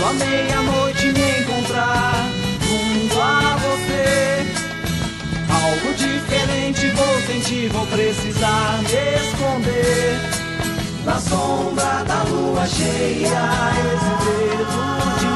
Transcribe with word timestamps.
Quando 0.00 0.24
meia-noite 0.24 1.06
me 1.06 1.40
encontrar 1.40 2.30
junto 2.62 3.20
a 3.20 3.56
você, 3.56 4.46
algo 5.50 5.92
diferente 5.94 6.88
vou 6.90 7.20
sentir, 7.26 7.68
vou 7.70 7.84
precisar 7.86 8.78
me 8.82 9.16
esconder. 9.16 10.20
Na 11.04 11.18
sombra 11.18 12.04
da 12.04 12.22
lua 12.24 12.64
cheia, 12.66 13.42
esse 13.92 14.12
dedo 14.24 14.78
de 15.18 15.30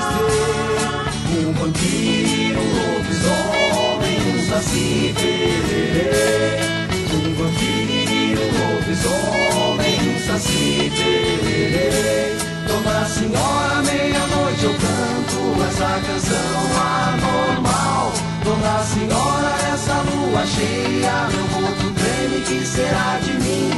ser 1.33 1.47
um 1.49 1.53
vampiro, 1.55 2.61
um 2.61 2.71
lobisomem, 2.95 4.19
um 4.29 4.39
saci 4.49 5.13
pererê. 5.17 6.11
Um 7.13 7.35
vampiro, 7.35 8.43
um 8.43 8.53
lobisomem, 8.75 9.97
um 10.09 10.19
saci 10.25 10.93
pererê. 10.95 12.41
Senhora, 13.07 13.82
meia-noite 13.82 14.64
eu 14.64 14.73
canto 14.75 15.62
essa 15.69 16.01
canção 16.06 16.59
anormal. 17.09 18.12
Dona 18.45 18.78
Senhora, 18.84 19.52
essa 19.73 19.95
lua 20.02 20.47
cheia, 20.47 21.28
meu 21.33 21.47
corpo 21.48 21.91
treme, 21.95 22.41
que 22.45 22.65
será 22.66 23.19
de 23.23 23.33
mim? 23.34 23.70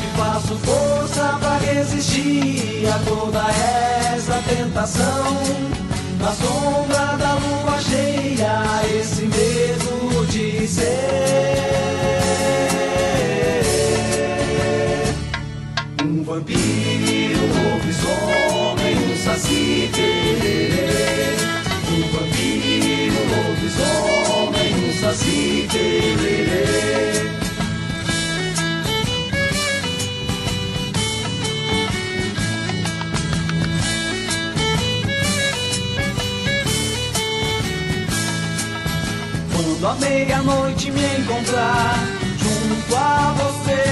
Que 0.00 0.06
faço 0.18 0.56
força 0.56 1.38
pra 1.40 1.58
resistir 1.58 2.86
a 2.88 2.98
toda 3.08 3.42
essa 4.14 4.42
tentação. 4.48 5.36
Na 6.18 6.32
sombra 6.32 7.16
da 7.16 7.34
lua 7.34 7.80
cheia, 7.80 8.62
esse 8.98 9.22
medo 9.22 10.26
de 10.26 10.66
ser 10.66 10.90
um 16.02 16.22
vampiro, 16.22 17.09
saci 19.30 19.88
pererê. 19.92 21.36
Um 21.88 22.02
vampiro, 22.08 23.14
um 23.20 23.26
lobisomem, 23.48 24.74
um 24.88 24.92
saci. 25.00 25.68
Quando 39.52 39.86
a 39.86 39.94
meia-noite 39.94 40.90
me 40.90 41.06
encontrar 41.18 41.98
junto 42.38 42.96
a 42.96 43.34
você, 43.38 43.82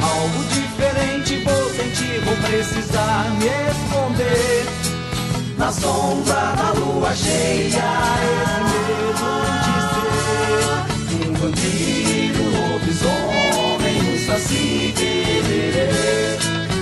algo 0.00 0.44
diferente 0.44 1.42
vou 1.42 1.70
sentir, 1.70 2.20
vou 2.20 2.36
precisar 2.36 3.30
me 3.40 3.73
esconder. 3.94 4.66
Na 5.56 5.70
sombra 5.70 6.54
da 6.56 6.72
lua 6.72 7.14
cheia, 7.14 7.84
esse 8.34 8.60
medo 8.66 9.14
de 9.64 9.76
ser 9.90 11.28
um 11.28 11.34
vampiro, 11.34 12.42
um 12.42 12.50
lobisomem, 12.72 13.98
um 14.02 14.18
saci 14.26 14.92
pererê. 14.96 16.38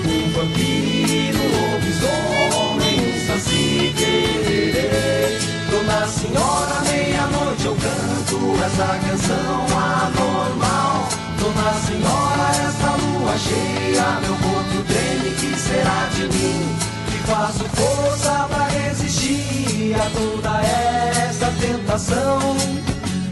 Um 0.07 0.33
vampiro, 0.33 1.39
um 1.39 1.49
lobisomem, 1.73 2.97
um 3.01 3.27
saci 3.27 3.95
pererê. 3.95 5.39
Dona 5.71 6.07
Senhora, 6.07 6.81
meia-noite 6.91 7.67
eu 7.67 7.77
canto 7.77 8.65
essa 8.65 8.89
canção 9.07 9.67
anormal. 9.77 11.09
Dona 11.39 11.73
Senhora, 11.75 12.47
essa 12.67 12.91
lua 12.97 13.37
cheia, 13.37 14.21
meu 14.23 14.37
corpo 14.37 14.83
treme, 14.89 15.31
que 15.37 15.59
será 15.59 16.09
de 16.15 16.23
mim? 16.29 16.92
Faço 17.27 17.65
força 17.65 18.47
pra 18.49 18.67
resistir 18.67 19.95
a 19.95 20.11
toda 20.11 20.61
essa 20.63 21.53
tentação. 21.61 22.41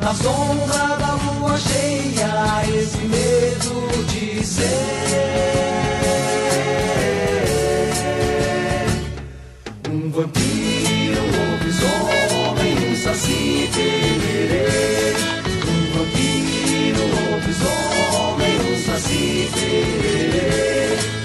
Na 0.00 0.14
sombra 0.14 0.96
da 0.96 1.14
lua 1.14 1.58
cheia, 1.58 2.62
esse 2.68 2.98
medo 2.98 4.04
de 4.06 4.44
ser 4.46 4.70
um 9.90 10.10
vampiro, 10.10 11.20
um 11.22 11.30
lobisomem, 11.52 12.92
um 12.92 12.96
saci 12.96 13.68
pererê. 13.74 15.14
Um 15.68 15.80
vampiro, 15.98 17.02
um 17.02 17.10
lobisomem, 17.32 18.54
um 18.72 18.76
saci 18.86 19.50
pererê. 19.52 21.19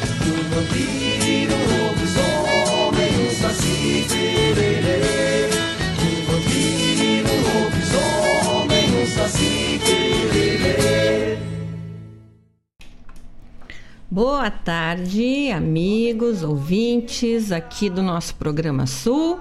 Boa 14.15 14.49
tarde, 14.49 15.51
amigos, 15.51 16.41
ouvintes 16.41 17.51
aqui 17.51 17.89
do 17.89 18.01
nosso 18.01 18.33
programa 18.35 18.87
Sul, 18.87 19.37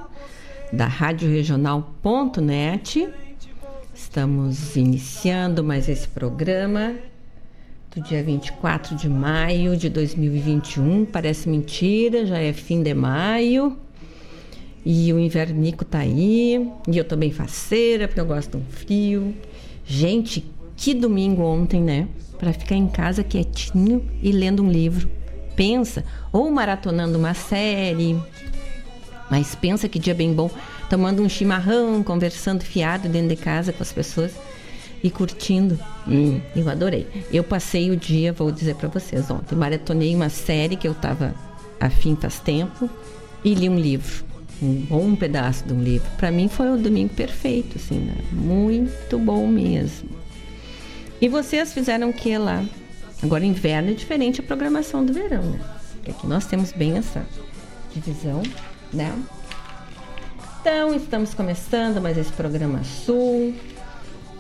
da 0.73 0.89
Rádio 0.89 1.31
Regional.net. 1.31 3.09
Estamos 3.95 4.75
iniciando 4.75 5.62
mais 5.62 5.89
esse 5.89 6.09
programa 6.09 6.97
do 7.95 8.03
dia 8.03 8.21
24 8.21 8.97
de 8.97 9.09
maio 9.09 9.77
de 9.77 9.89
2021. 9.89 11.05
Parece 11.05 11.49
mentira, 11.49 12.27
já 12.27 12.41
é 12.41 12.53
fim 12.53 12.83
de 12.83 12.95
maio. 12.95 13.79
E 14.85 15.12
o 15.12 15.21
invernico 15.21 15.85
tá 15.85 16.01
aí. 16.01 16.69
E 16.89 16.99
eu 16.99 17.05
tô 17.05 17.15
bem 17.15 17.31
faceira, 17.31 18.09
porque 18.09 18.21
eu 18.21 18.27
gosto 18.27 18.51
de 18.51 18.56
um 18.56 18.67
frio. 18.67 19.37
Gente, 19.87 20.45
que 20.84 20.93
domingo 20.93 21.43
ontem, 21.43 21.81
né? 21.81 22.06
Para 22.39 22.53
ficar 22.53 22.75
em 22.75 22.87
casa 22.87 23.25
quietinho 23.25 24.06
e 24.22 24.31
lendo 24.31 24.62
um 24.62 24.71
livro. 24.71 25.09
Pensa, 25.56 26.05
ou 26.31 26.50
maratonando 26.50 27.17
uma 27.17 27.33
série. 27.33 28.21
Mas 29.31 29.55
pensa 29.55 29.89
que 29.89 29.99
dia 29.99 30.15
bem 30.15 30.34
bom, 30.34 30.50
tomando 30.91 31.23
um 31.23 31.28
chimarrão, 31.28 32.03
conversando 32.03 32.62
fiado 32.62 33.09
dentro 33.09 33.31
de 33.31 33.37
casa 33.37 33.73
com 33.73 33.83
as 33.83 33.94
pessoas 33.94 34.33
e 35.03 35.09
curtindo. 35.09 35.78
Hum, 36.06 36.39
eu 36.55 36.69
adorei. 36.69 37.06
Eu 37.33 37.43
passei 37.43 37.91
o 37.91 37.97
dia, 37.97 38.34
vou 38.34 38.53
dizer 38.53 38.75
para 38.75 38.91
vocês, 38.91 39.31
ontem 39.31 39.56
maratonei 39.56 40.15
uma 40.15 40.28
série 40.28 40.77
que 40.77 40.87
eu 40.87 40.93
tava 40.93 41.34
afim 41.81 42.15
faz 42.15 42.41
tempo 42.41 42.91
e 43.43 43.55
li 43.55 43.71
um 43.71 43.78
livro. 43.78 44.23
Um 44.62 44.75
bom 44.83 45.17
pedaço 45.17 45.65
de 45.65 45.73
um 45.73 45.83
livro. 45.83 46.11
Para 46.19 46.31
mim 46.31 46.47
foi 46.47 46.71
o 46.71 46.77
domingo 46.77 47.15
perfeito, 47.15 47.78
assim, 47.78 48.00
né? 48.00 48.17
Muito 48.31 49.19
bom 49.19 49.47
mesmo. 49.47 50.24
E 51.25 51.29
vocês 51.29 51.73
fizeram 51.73 52.11
o 52.11 52.12
que 52.12 52.37
lá? 52.37 52.62
Agora, 53.23 53.47
inverno 53.47 53.93
é 53.93 53.95
diferente 53.95 54.43
a 54.43 54.45
programação 54.45 55.03
do 55.03 55.11
verão, 55.11 55.41
né? 55.41 55.59
Porque 55.95 56.11
aqui 56.11 56.27
nós 56.27 56.45
temos 56.45 56.71
bem 56.71 56.99
essa 56.99 57.25
divisão, 57.95 58.43
né? 58.93 59.11
Então, 60.61 60.95
estamos 60.95 61.33
começando 61.33 61.99
mais 61.99 62.19
esse 62.19 62.31
programa 62.31 62.85
Sul, 62.85 63.55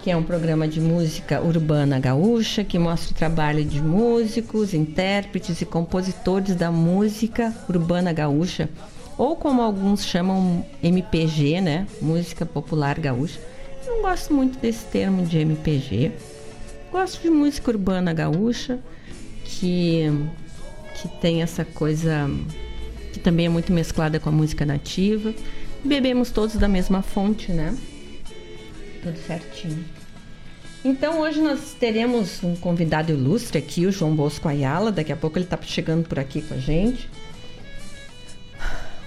que 0.02 0.10
é 0.10 0.16
um 0.16 0.22
programa 0.22 0.68
de 0.68 0.78
música 0.78 1.40
urbana 1.40 1.98
gaúcha, 1.98 2.62
que 2.62 2.78
mostra 2.78 3.12
o 3.12 3.14
trabalho 3.14 3.64
de 3.64 3.80
músicos, 3.80 4.74
intérpretes 4.74 5.62
e 5.62 5.64
compositores 5.64 6.54
da 6.54 6.70
música 6.70 7.50
urbana 7.66 8.12
gaúcha, 8.12 8.68
ou 9.16 9.36
como 9.36 9.62
alguns 9.62 10.04
chamam 10.04 10.62
MPG, 10.82 11.62
né? 11.62 11.86
Música 12.02 12.44
Popular 12.44 13.00
Gaúcha. 13.00 13.40
Eu 13.86 13.96
não 13.96 14.02
gosto 14.02 14.34
muito 14.34 14.58
desse 14.58 14.84
termo 14.84 15.24
de 15.24 15.38
MPG. 15.38 16.12
Gosto 16.94 17.22
de 17.22 17.28
música 17.28 17.72
urbana 17.72 18.12
gaúcha, 18.12 18.78
que, 19.44 20.04
que 20.94 21.08
tem 21.20 21.42
essa 21.42 21.64
coisa 21.64 22.30
que 23.12 23.18
também 23.18 23.46
é 23.46 23.48
muito 23.48 23.72
mesclada 23.72 24.20
com 24.20 24.28
a 24.28 24.32
música 24.32 24.64
nativa. 24.64 25.34
Bebemos 25.82 26.30
todos 26.30 26.54
da 26.54 26.68
mesma 26.68 27.02
fonte, 27.02 27.50
né? 27.50 27.76
Tudo 29.02 29.18
certinho. 29.26 29.84
Então 30.84 31.18
hoje 31.18 31.40
nós 31.40 31.74
teremos 31.80 32.44
um 32.44 32.54
convidado 32.54 33.10
ilustre 33.10 33.58
aqui, 33.58 33.86
o 33.86 33.90
João 33.90 34.14
Bosco 34.14 34.46
Ayala. 34.46 34.92
Daqui 34.92 35.10
a 35.10 35.16
pouco 35.16 35.36
ele 35.36 35.46
está 35.46 35.58
chegando 35.60 36.06
por 36.08 36.20
aqui 36.20 36.42
com 36.42 36.54
a 36.54 36.58
gente. 36.58 37.10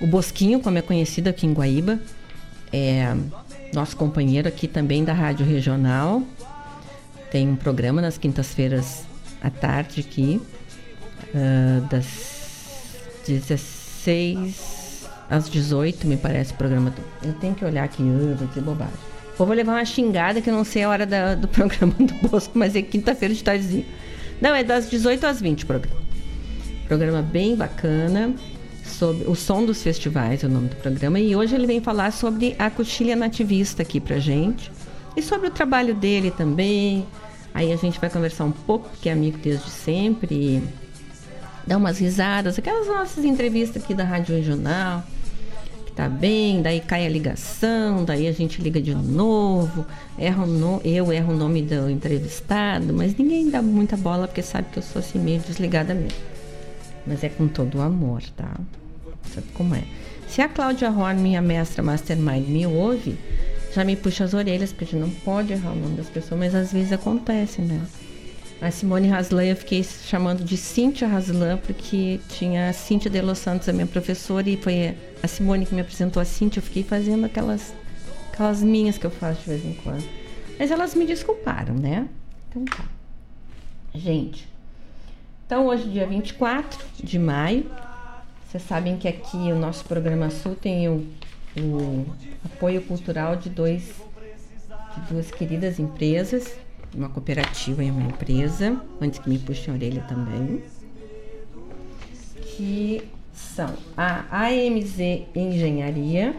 O 0.01 0.07
Bosquinho, 0.07 0.59
como 0.59 0.77
é 0.77 0.81
conhecido 0.81 1.29
aqui 1.29 1.47
em 1.47 1.53
Guaíba, 1.53 2.01
é 2.73 3.15
nosso 3.73 3.95
companheiro 3.95 4.45
aqui 4.45 4.67
também 4.67 5.05
da 5.05 5.13
Rádio 5.13 5.45
Regional. 5.45 6.21
Tem 7.31 7.47
um 7.47 7.55
programa 7.55 8.01
nas 8.01 8.17
quintas-feiras 8.17 9.03
à 9.41 9.49
tarde 9.49 9.99
aqui, 9.99 10.41
uh, 11.33 11.81
das 11.87 12.05
16 13.27 15.07
às 15.29 15.49
18, 15.49 16.07
me 16.07 16.15
parece, 16.15 16.53
o 16.53 16.55
programa. 16.55 16.89
Do... 16.89 17.01
Eu 17.21 17.33
tenho 17.33 17.53
que 17.53 17.65
olhar 17.65 17.83
aqui, 17.83 18.01
uh, 18.01 18.35
vou 18.37 18.47
dizer 18.47 18.61
bobagem. 18.61 18.93
Ou 19.37 19.45
vou 19.45 19.55
levar 19.55 19.73
uma 19.73 19.85
xingada 19.85 20.41
que 20.41 20.49
eu 20.49 20.53
não 20.53 20.63
sei 20.63 20.83
a 20.83 20.89
hora 20.89 21.05
da, 21.05 21.35
do 21.35 21.47
programa 21.49 21.93
do 21.99 22.29
Bosco, 22.29 22.57
mas 22.57 22.75
é 22.75 22.81
quinta-feira 22.81 23.33
de 23.33 23.43
tardezinho. 23.43 23.85
Não, 24.39 24.55
é 24.55 24.63
das 24.63 24.89
18 24.89 25.25
às 25.25 25.41
20 25.41 25.63
o 25.63 25.67
programa. 25.67 26.01
Programa 26.87 27.21
bem 27.21 27.55
bacana 27.55 28.33
sobre 28.85 29.27
o 29.27 29.35
som 29.35 29.65
dos 29.65 29.83
festivais, 29.83 30.45
é 30.45 30.47
o 30.47 30.49
nome 30.49 30.69
do 30.69 30.75
programa, 30.77 31.19
e 31.19 31.35
hoje 31.35 31.53
ele 31.53 31.67
vem 31.67 31.81
falar 31.81 32.11
sobre 32.11 32.55
a 32.57 32.69
coxilha 32.69 33.17
nativista 33.17 33.81
aqui 33.81 33.99
pra 33.99 34.17
gente 34.17 34.71
e 35.17 35.21
sobre 35.21 35.47
o 35.47 35.51
trabalho 35.51 35.95
dele 35.95 36.29
também. 36.29 37.05
Aí 37.53 37.73
a 37.73 37.75
gente 37.75 37.99
vai 37.99 38.07
conversar 38.07 38.45
um 38.45 38.51
pouco, 38.51 38.87
porque 38.89 39.09
é 39.09 39.11
amigo 39.11 39.39
desde 39.39 39.67
sempre, 39.67 40.61
dar 41.65 41.77
umas 41.77 41.97
risadas, 41.97 42.59
aquelas 42.59 42.85
nossas 42.85 43.25
entrevistas 43.25 43.83
aqui 43.83 43.95
da 43.95 44.03
Rádio 44.03 44.35
Regional, 44.35 45.03
que 45.83 45.91
tá 45.91 46.07
bem, 46.07 46.61
daí 46.61 46.79
cai 46.79 47.07
a 47.07 47.09
ligação, 47.09 48.05
daí 48.05 48.27
a 48.27 48.31
gente 48.31 48.61
liga 48.61 48.79
de 48.79 48.93
novo, 48.93 49.87
erro 50.19 50.45
no, 50.45 50.79
eu 50.85 51.11
erro 51.11 51.33
o 51.33 51.35
nome 51.35 51.63
do 51.63 51.89
entrevistado, 51.89 52.93
mas 52.93 53.17
ninguém 53.17 53.49
dá 53.49 53.59
muita 53.59 53.97
bola 53.97 54.27
porque 54.27 54.43
sabe 54.43 54.67
que 54.71 54.77
eu 54.77 54.83
sou 54.83 54.99
assim 54.99 55.17
meio 55.17 55.39
desligada 55.39 55.95
mesmo. 55.95 56.19
Mas 57.07 57.23
é 57.23 57.29
com 57.29 57.47
todo 57.47 57.79
o 57.79 57.81
amor, 57.81 58.21
tá? 58.35 58.55
Sabe 59.33 59.47
como 59.55 59.73
é? 59.73 59.83
Se 60.27 60.41
a 60.41 60.47
Cláudia 60.47 60.91
Horn, 60.91 61.19
minha 61.19 61.41
mestra 61.41 61.81
Mastermind, 61.81 62.47
me 62.47 62.67
ouve, 62.67 63.17
já 63.77 63.83
me 63.83 63.95
puxa 63.95 64.23
as 64.23 64.33
orelhas, 64.33 64.73
porque 64.73 64.85
a 64.85 64.87
gente 64.87 64.99
não 65.01 65.09
pode 65.21 65.53
errar 65.53 65.71
o 65.71 65.75
nome 65.75 65.95
das 65.95 66.09
pessoas, 66.09 66.39
mas 66.39 66.55
às 66.55 66.73
vezes 66.73 66.91
acontece, 66.91 67.61
né? 67.61 67.79
A 68.59 68.71
Simone 68.71 69.11
Haslan 69.11 69.45
eu 69.45 69.55
fiquei 69.55 69.83
chamando 69.83 70.43
de 70.43 70.57
Cíntia 70.57 71.07
Haslan, 71.07 71.57
porque 71.57 72.19
tinha 72.27 72.69
a 72.69 72.73
Cíntia 72.73 73.11
de 73.11 73.21
Los 73.21 73.37
Santos, 73.37 73.69
a 73.69 73.73
minha 73.73 73.85
professora, 73.85 74.49
e 74.49 74.57
foi 74.57 74.97
a 75.21 75.27
Simone 75.27 75.63
que 75.63 75.75
me 75.75 75.81
apresentou 75.81 76.19
a 76.19 76.25
Cíntia. 76.25 76.57
Eu 76.57 76.63
fiquei 76.63 76.81
fazendo 76.81 77.27
aquelas, 77.27 77.71
aquelas 78.33 78.63
minhas 78.63 78.97
que 78.97 79.05
eu 79.05 79.11
faço 79.11 79.41
de 79.41 79.49
vez 79.49 79.63
em 79.63 79.75
quando. 79.75 80.03
Mas 80.57 80.71
elas 80.71 80.95
me 80.95 81.05
desculparam, 81.05 81.75
né? 81.75 82.09
Então 82.49 82.65
tá. 82.65 82.83
Gente, 83.93 84.47
então 85.45 85.67
hoje, 85.67 85.87
dia 85.87 86.07
24 86.07 86.83
de 87.03 87.19
maio, 87.19 87.69
vocês 88.47 88.63
sabem 88.63 88.97
que 88.97 89.07
aqui 89.07 89.37
o 89.37 89.55
nosso 89.55 89.85
programa 89.85 90.31
Sul 90.31 90.55
tem 90.55 90.89
o, 90.89 91.05
o 91.61 92.05
apoio 92.45 92.81
cultural 92.81 93.35
de, 93.35 93.49
dois, 93.49 93.93
de 94.95 95.13
duas 95.13 95.31
queridas 95.31 95.79
empresas, 95.79 96.55
uma 96.95 97.09
cooperativa 97.09 97.83
e 97.83 97.91
uma 97.91 98.09
empresa, 98.09 98.81
antes 99.01 99.19
que 99.19 99.29
me 99.29 99.37
puxem 99.37 99.73
a 99.73 99.77
orelha 99.77 100.01
também, 100.03 100.61
que 102.41 103.03
são 103.33 103.73
a 103.95 104.25
AMZ 104.31 104.99
Engenharia, 105.35 106.35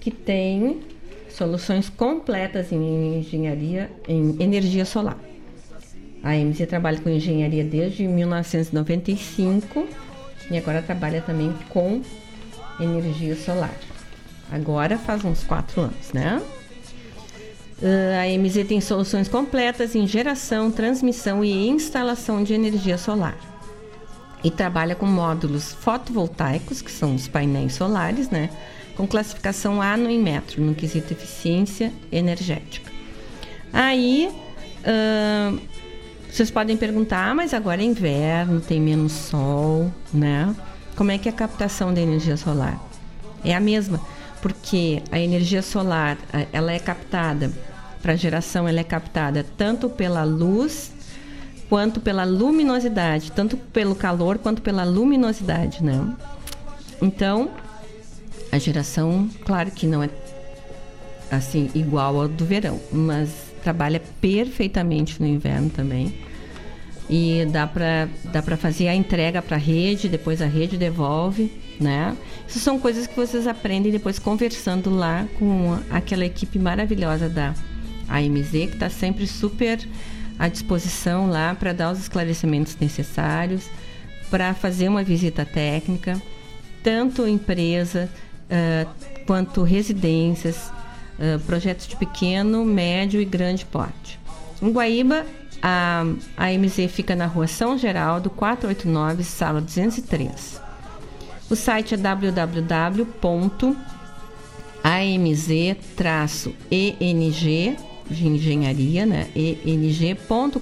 que 0.00 0.10
tem 0.10 0.80
soluções 1.28 1.88
completas 1.88 2.72
em 2.72 3.18
engenharia 3.18 3.90
em 4.08 4.36
energia 4.40 4.84
solar. 4.84 5.18
A 6.22 6.30
AMZ 6.30 6.66
trabalha 6.66 6.98
com 7.00 7.08
engenharia 7.08 7.62
desde 7.62 8.06
1995 8.08 9.86
e 10.50 10.58
agora 10.58 10.82
trabalha 10.82 11.20
também 11.20 11.52
com 11.68 12.00
energia 12.80 13.36
solar. 13.36 13.74
Agora 14.50 14.96
faz 14.96 15.24
uns 15.24 15.42
quatro 15.44 15.82
anos, 15.82 16.12
né? 16.12 16.42
Uh, 17.82 18.34
a 18.34 18.38
MZ 18.38 18.66
tem 18.66 18.80
soluções 18.80 19.28
completas 19.28 19.94
em 19.94 20.06
geração, 20.06 20.70
transmissão 20.70 21.44
e 21.44 21.68
instalação 21.68 22.42
de 22.42 22.54
energia 22.54 22.96
solar. 22.96 23.36
E 24.42 24.50
trabalha 24.50 24.94
com 24.94 25.06
módulos 25.06 25.72
fotovoltaicos, 25.74 26.80
que 26.80 26.90
são 26.90 27.14
os 27.14 27.28
painéis 27.28 27.74
solares, 27.74 28.30
né? 28.30 28.50
Com 28.96 29.06
classificação 29.06 29.82
ano 29.82 30.08
em 30.08 30.18
metro, 30.18 30.62
no 30.62 30.74
quesito 30.74 31.12
eficiência 31.12 31.92
energética. 32.10 32.90
Aí, 33.72 34.30
uh, 34.80 35.60
vocês 36.30 36.50
podem 36.50 36.76
perguntar, 36.76 37.30
ah, 37.30 37.34
mas 37.34 37.52
agora 37.52 37.82
é 37.82 37.84
inverno, 37.84 38.60
tem 38.60 38.80
menos 38.80 39.12
sol, 39.12 39.92
né? 40.14 40.54
Como 40.94 41.10
é 41.10 41.18
que 41.18 41.28
é 41.28 41.32
a 41.32 41.34
captação 41.34 41.92
da 41.92 42.00
energia 42.00 42.38
solar? 42.38 42.80
É 43.44 43.54
a 43.54 43.60
mesma, 43.60 44.00
porque 44.40 45.02
a 45.10 45.18
energia 45.18 45.62
solar, 45.62 46.18
ela 46.52 46.72
é 46.72 46.78
captada 46.78 47.50
para 48.02 48.14
geração, 48.14 48.68
ela 48.68 48.80
é 48.80 48.84
captada 48.84 49.44
tanto 49.56 49.88
pela 49.88 50.22
luz 50.24 50.92
quanto 51.68 52.00
pela 52.00 52.24
luminosidade, 52.24 53.32
tanto 53.32 53.56
pelo 53.56 53.94
calor 53.94 54.38
quanto 54.38 54.62
pela 54.62 54.84
luminosidade, 54.84 55.82
né? 55.82 56.14
Então, 57.02 57.50
a 58.52 58.58
geração, 58.58 59.28
claro 59.44 59.70
que 59.70 59.86
não 59.86 60.02
é 60.02 60.10
assim 61.30 61.70
igual 61.74 62.20
ao 62.20 62.28
do 62.28 62.44
verão, 62.44 62.80
mas 62.92 63.30
trabalha 63.62 64.00
perfeitamente 64.20 65.20
no 65.20 65.26
inverno 65.26 65.68
também 65.70 66.14
e 67.10 67.44
dá 67.50 67.66
para 67.66 68.08
dá 68.32 68.42
para 68.42 68.56
fazer 68.56 68.88
a 68.88 68.94
entrega 68.94 69.42
para 69.42 69.56
a 69.56 69.60
rede, 69.60 70.08
depois 70.08 70.40
a 70.40 70.46
rede 70.46 70.76
devolve, 70.76 71.52
né? 71.80 72.16
Isso 72.48 72.58
são 72.58 72.78
coisas 72.78 73.06
que 73.06 73.14
vocês 73.14 73.46
aprendem 73.46 73.92
depois 73.92 74.18
conversando 74.18 74.90
lá 74.90 75.26
com 75.38 75.78
aquela 75.90 76.24
equipe 76.24 76.58
maravilhosa 76.58 77.28
da 77.28 77.54
AMZ 78.08 78.50
que 78.50 78.74
está 78.74 78.88
sempre 78.88 79.26
super 79.26 79.86
à 80.38 80.48
disposição 80.48 81.28
lá 81.28 81.54
para 81.54 81.72
dar 81.72 81.92
os 81.92 81.98
esclarecimentos 81.98 82.76
necessários, 82.78 83.68
para 84.30 84.54
fazer 84.54 84.88
uma 84.88 85.02
visita 85.02 85.44
técnica, 85.44 86.20
tanto 86.82 87.26
empresa 87.26 88.08
uh, 88.50 89.24
quanto 89.26 89.62
residências, 89.62 90.70
uh, 91.18 91.38
projetos 91.46 91.86
de 91.86 91.96
pequeno, 91.96 92.64
médio 92.64 93.20
e 93.20 93.24
grande 93.24 93.64
porte. 93.64 94.18
Em 94.60 94.70
Guaíba 94.70 95.24
a, 95.62 96.04
a 96.36 96.46
MZ 96.52 96.90
fica 96.90 97.16
na 97.16 97.26
rua 97.26 97.46
São 97.46 97.78
Geraldo, 97.78 98.30
489, 98.30 99.24
sala 99.24 99.60
203. 99.60 100.65
O 101.48 101.54
site 101.54 101.94
é 101.94 101.96
www.amz-eng 101.96 102.96
de 108.10 108.26
engenharia, 108.26 109.06
né? 109.06 109.28
eng.com.br. 109.34 110.60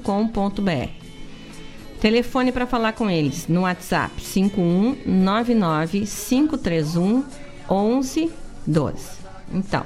Telefone 2.01 2.53
para 2.53 2.67
falar 2.67 2.93
com 2.93 3.09
eles 3.09 3.49
no 3.49 3.63
WhatsApp 3.63 4.23
5199 4.23 6.01
531 6.01 7.25
1112. 7.71 9.25
Então, 9.53 9.85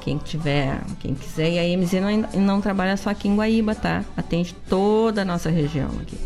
quem 0.00 0.16
tiver, 0.16 0.80
quem 1.00 1.14
quiser. 1.14 1.50
E 1.50 1.58
a 1.58 1.76
MZ 1.76 1.92
não, 2.00 2.10
não 2.40 2.60
trabalha 2.62 2.96
só 2.96 3.10
aqui 3.10 3.28
em 3.28 3.36
Guaíba, 3.36 3.74
tá? 3.74 4.02
Atende 4.16 4.54
toda 4.68 5.20
a 5.22 5.24
nossa 5.26 5.50
região 5.50 5.90
aqui. 6.00 6.16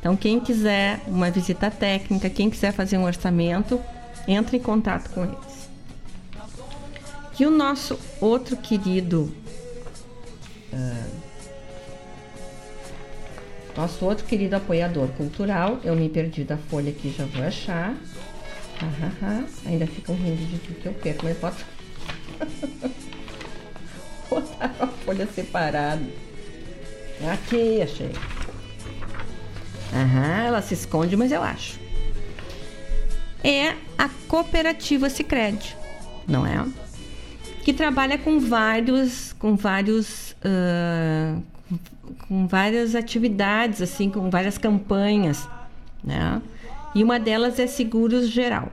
Então, 0.00 0.16
quem 0.16 0.40
quiser 0.40 1.00
uma 1.06 1.30
visita 1.30 1.70
técnica, 1.70 2.28
quem 2.30 2.48
quiser 2.48 2.72
fazer 2.72 2.96
um 2.96 3.04
orçamento, 3.04 3.78
entre 4.26 4.56
em 4.56 4.60
contato 4.60 5.10
com 5.10 5.24
eles. 5.24 5.68
E 7.38 7.46
o 7.46 7.50
nosso 7.50 7.98
outro 8.20 8.56
querido. 8.56 9.32
Uh, 10.72 11.20
nosso 13.76 14.04
outro 14.04 14.26
querido 14.26 14.56
apoiador 14.56 15.08
cultural, 15.08 15.78
eu 15.84 15.94
me 15.94 16.08
perdi 16.08 16.44
da 16.44 16.56
folha 16.56 16.90
aqui, 16.90 17.14
já 17.16 17.24
vou 17.26 17.42
achar. 17.44 17.94
Ah, 18.82 18.92
ah, 19.02 19.12
ah. 19.22 19.44
Ainda 19.66 19.86
ficam 19.86 20.14
rindo 20.14 20.44
de 20.46 20.58
tudo 20.58 20.80
que 20.80 20.86
eu 20.86 20.92
perco, 20.94 21.24
mas 21.24 21.38
pode. 21.38 21.56
botaram 24.28 24.74
a 24.80 24.86
folha 24.86 25.26
separada. 25.26 26.04
Aqui, 27.32 27.82
achei. 27.82 28.10
Aham, 29.92 30.46
ela 30.46 30.62
se 30.62 30.74
esconde, 30.74 31.16
mas 31.16 31.32
eu 31.32 31.42
acho. 31.42 31.78
É 33.42 33.74
a 33.98 34.08
cooperativa 34.28 35.08
Sicredi, 35.08 35.76
não 36.28 36.46
é? 36.46 36.64
Que 37.64 37.72
trabalha 37.72 38.18
com 38.18 38.38
vários, 38.38 39.32
com 39.34 39.56
vários, 39.56 40.32
uh, 40.44 41.42
com 42.28 42.46
várias 42.46 42.94
atividades, 42.94 43.82
assim, 43.82 44.10
com 44.10 44.30
várias 44.30 44.58
campanhas, 44.58 45.48
né? 46.04 46.40
E 46.94 47.02
uma 47.02 47.18
delas 47.18 47.58
é 47.58 47.66
seguros 47.66 48.28
geral. 48.28 48.70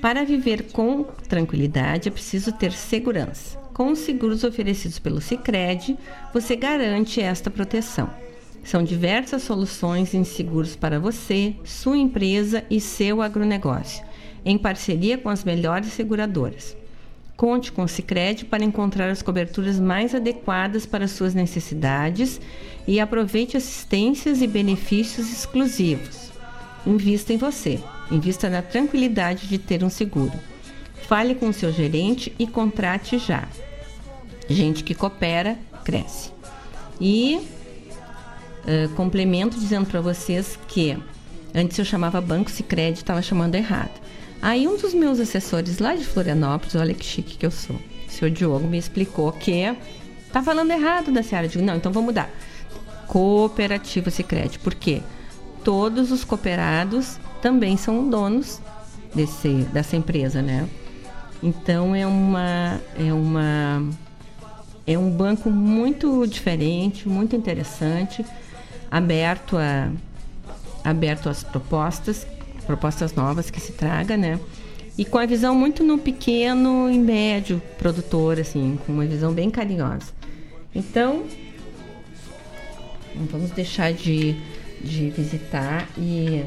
Para 0.00 0.24
viver 0.24 0.70
com 0.72 1.04
tranquilidade 1.28 2.08
é 2.08 2.10
preciso 2.10 2.52
ter 2.52 2.72
segurança. 2.72 3.58
Com 3.74 3.92
os 3.92 4.00
seguros 4.00 4.44
oferecidos 4.44 4.98
pelo 4.98 5.20
Sicredi, 5.20 5.96
você 6.32 6.56
garante 6.56 7.20
esta 7.20 7.50
proteção. 7.50 8.08
São 8.68 8.82
diversas 8.82 9.44
soluções 9.44 10.12
em 10.12 10.24
seguros 10.24 10.76
para 10.76 11.00
você, 11.00 11.54
sua 11.64 11.96
empresa 11.96 12.62
e 12.68 12.82
seu 12.82 13.22
agronegócio, 13.22 14.04
em 14.44 14.58
parceria 14.58 15.16
com 15.16 15.30
as 15.30 15.42
melhores 15.42 15.90
seguradoras. 15.94 16.76
Conte 17.34 17.72
com 17.72 17.84
o 17.84 17.88
Sicredi 17.88 18.44
para 18.44 18.62
encontrar 18.62 19.08
as 19.08 19.22
coberturas 19.22 19.80
mais 19.80 20.14
adequadas 20.14 20.84
para 20.84 21.08
suas 21.08 21.32
necessidades 21.32 22.38
e 22.86 23.00
aproveite 23.00 23.56
assistências 23.56 24.42
e 24.42 24.46
benefícios 24.46 25.32
exclusivos. 25.32 26.30
Invista 26.86 27.32
em 27.32 27.38
você. 27.38 27.80
Invista 28.10 28.50
na 28.50 28.60
tranquilidade 28.60 29.46
de 29.46 29.56
ter 29.56 29.82
um 29.82 29.88
seguro. 29.88 30.38
Fale 31.08 31.34
com 31.34 31.54
seu 31.54 31.72
gerente 31.72 32.34
e 32.38 32.46
contrate 32.46 33.16
já. 33.16 33.48
Gente 34.46 34.84
que 34.84 34.94
coopera, 34.94 35.56
cresce. 35.86 36.30
E 37.00 37.40
uh, 38.64 38.88
complemento 38.94 39.58
dizendo 39.58 39.86
para 39.86 40.00
vocês 40.00 40.58
que 40.68 40.96
Antes 41.54 41.78
eu 41.78 41.84
chamava 41.84 42.20
Banco 42.20 42.50
Sicredi, 42.50 42.98
estava 42.98 43.22
chamando 43.22 43.54
errado. 43.54 44.00
Aí 44.40 44.68
um 44.68 44.76
dos 44.76 44.94
meus 44.94 45.18
assessores 45.18 45.78
lá 45.78 45.94
de 45.94 46.04
Florianópolis, 46.04 46.74
olha 46.74 46.94
que 46.94 47.04
chique 47.04 47.36
que 47.36 47.46
eu 47.46 47.50
sou, 47.50 47.76
o 47.76 48.10
senhor 48.10 48.30
Diogo 48.30 48.66
me 48.68 48.78
explicou 48.78 49.32
que 49.32 49.74
tá 50.32 50.42
falando 50.42 50.70
errado 50.70 51.10
da 51.10 51.22
Seara. 51.22 51.46
Eu 51.46 51.50
digo, 51.50 51.64
não, 51.64 51.76
então 51.76 51.90
vamos 51.90 52.08
mudar. 52.08 52.30
Cooperativa 53.06 54.10
Sicredi. 54.10 54.58
Por 54.58 54.74
quê? 54.74 55.00
Todos 55.64 56.12
os 56.12 56.22
cooperados 56.22 57.18
também 57.40 57.76
são 57.76 58.08
donos 58.08 58.60
desse, 59.14 59.48
dessa 59.72 59.96
empresa, 59.96 60.42
né? 60.42 60.68
Então 61.42 61.94
é 61.94 62.06
uma 62.06 62.80
é 62.96 63.12
uma 63.12 63.88
é 64.86 64.98
um 64.98 65.10
banco 65.10 65.50
muito 65.50 66.26
diferente, 66.26 67.08
muito 67.08 67.34
interessante, 67.34 68.24
aberto 68.90 69.56
a 69.56 69.90
aberto 70.84 71.28
às 71.28 71.42
propostas, 71.42 72.26
propostas 72.66 73.14
novas 73.14 73.50
que 73.50 73.60
se 73.60 73.72
traga, 73.72 74.16
né? 74.16 74.38
E 74.96 75.04
com 75.04 75.18
a 75.18 75.26
visão 75.26 75.54
muito 75.54 75.84
no 75.84 75.98
pequeno 75.98 76.90
e 76.90 76.98
médio 76.98 77.62
produtor, 77.78 78.40
assim, 78.40 78.78
com 78.84 78.92
uma 78.92 79.06
visão 79.06 79.32
bem 79.32 79.50
carinhosa. 79.50 80.12
Então, 80.74 81.24
não 83.14 83.26
vamos 83.26 83.50
deixar 83.50 83.92
de, 83.92 84.34
de 84.82 85.10
visitar 85.10 85.88
e, 85.96 86.44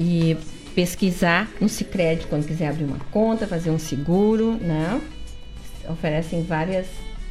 e 0.00 0.36
pesquisar 0.74 1.48
no 1.60 1.68
Cicred 1.68 2.26
quando 2.26 2.46
quiser 2.46 2.68
abrir 2.68 2.84
uma 2.84 2.98
conta, 3.10 3.46
fazer 3.46 3.70
um 3.70 3.78
seguro, 3.78 4.56
né? 4.56 5.00
Oferecem 5.88 6.42
várias 6.42 6.86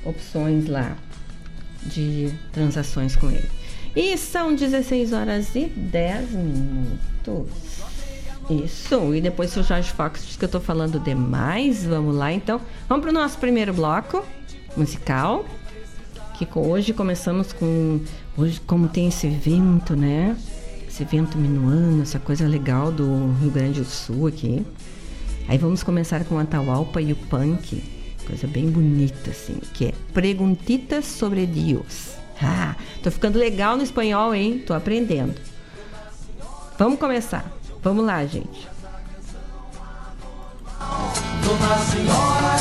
opções 0.05 0.67
lá 0.67 0.95
de 1.83 2.33
transações 2.51 3.15
com 3.15 3.29
ele. 3.29 3.49
E 3.95 4.17
são 4.17 4.55
16 4.55 5.11
horas 5.11 5.53
e 5.55 5.65
10 5.65 6.31
minutos. 6.31 7.81
Isso, 8.49 9.13
e 9.13 9.21
depois 9.21 9.55
o 9.55 9.63
Jorge 9.63 9.91
Fox 9.91 10.25
diz 10.25 10.35
que 10.35 10.45
eu 10.45 10.49
tô 10.49 10.59
falando 10.59 10.99
demais. 10.99 11.85
Vamos 11.85 12.15
lá, 12.15 12.31
então. 12.31 12.59
Vamos 12.87 13.03
pro 13.03 13.13
nosso 13.13 13.37
primeiro 13.37 13.73
bloco 13.73 14.25
musical. 14.75 15.45
Que 16.37 16.47
hoje 16.55 16.93
começamos 16.93 17.53
com. 17.53 17.99
Hoje, 18.37 18.59
como 18.61 18.87
tem 18.87 19.07
esse 19.07 19.27
vento, 19.27 19.95
né? 19.95 20.35
Esse 20.87 21.05
vento 21.05 21.37
minuano, 21.37 22.01
essa 22.01 22.19
coisa 22.19 22.47
legal 22.47 22.91
do 22.91 23.33
Rio 23.39 23.51
Grande 23.51 23.79
do 23.81 23.85
Sul 23.85 24.27
aqui. 24.27 24.65
Aí 25.47 25.57
vamos 25.57 25.83
começar 25.83 26.23
com 26.25 26.37
a 26.39 26.45
Taualpa 26.45 27.01
e 27.01 27.13
o 27.13 27.15
Punk. 27.15 27.83
Coisa 28.31 28.47
bem 28.47 28.71
bonita, 28.71 29.29
assim, 29.29 29.59
que 29.73 29.87
é 29.87 29.93
Preguntitas 30.13 31.03
sobre 31.05 31.45
Deus. 31.45 32.11
Ah, 32.41 32.77
tô 33.03 33.11
ficando 33.11 33.37
legal 33.37 33.75
no 33.75 33.83
espanhol, 33.83 34.33
hein? 34.33 34.63
Tô 34.65 34.73
aprendendo. 34.73 35.35
Vamos 36.79 36.97
começar. 36.97 37.45
Vamos 37.83 38.05
lá, 38.05 38.25
gente. 38.25 38.69
Dona 41.43 41.77
Senhora, 41.79 42.60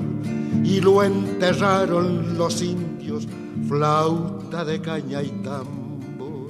y 0.71 0.79
lo 0.79 1.03
enterraron 1.03 2.37
los 2.37 2.61
indios 2.61 3.27
flauta 3.67 4.63
de 4.63 4.79
caña 4.79 5.21
y 5.21 5.27
tambor. 5.43 6.49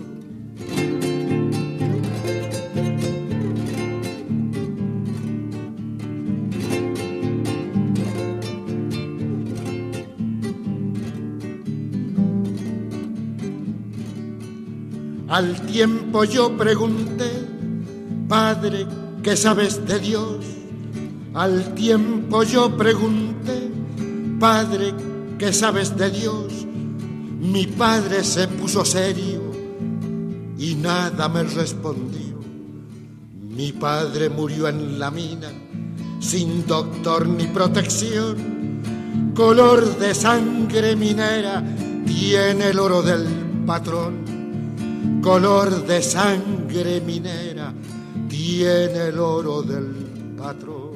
Al 15.29 15.61
tiempo 15.61 16.25
yo 16.25 16.55
pregunté, 16.55 17.31
Padre, 18.27 18.85
¿qué 19.23 19.35
sabes 19.35 19.83
de 19.87 19.97
Dios? 19.97 20.45
Al 21.33 21.73
tiempo 21.73 22.43
yo 22.43 22.77
pregunté, 22.77 23.30
Padre, 24.41 24.95
¿qué 25.37 25.53
sabes 25.53 25.95
de 25.95 26.09
Dios? 26.09 26.65
Mi 27.39 27.67
padre 27.67 28.23
se 28.23 28.47
puso 28.47 28.83
serio 28.83 29.39
y 30.57 30.73
nada 30.73 31.29
me 31.29 31.43
respondió. 31.43 32.39
Mi 33.39 33.71
padre 33.71 34.31
murió 34.31 34.67
en 34.67 34.97
la 34.97 35.11
mina, 35.11 35.49
sin 36.19 36.65
doctor 36.65 37.27
ni 37.27 37.45
protección. 37.45 38.81
Color 39.35 39.99
de 39.99 40.15
sangre 40.15 40.95
minera 40.95 41.63
tiene 42.07 42.69
el 42.69 42.79
oro 42.79 43.03
del 43.03 43.27
patrón. 43.67 45.21
Color 45.21 45.85
de 45.85 46.01
sangre 46.01 46.99
minera 47.01 47.71
tiene 48.27 49.09
el 49.09 49.19
oro 49.19 49.61
del 49.61 50.33
patrón. 50.35 50.90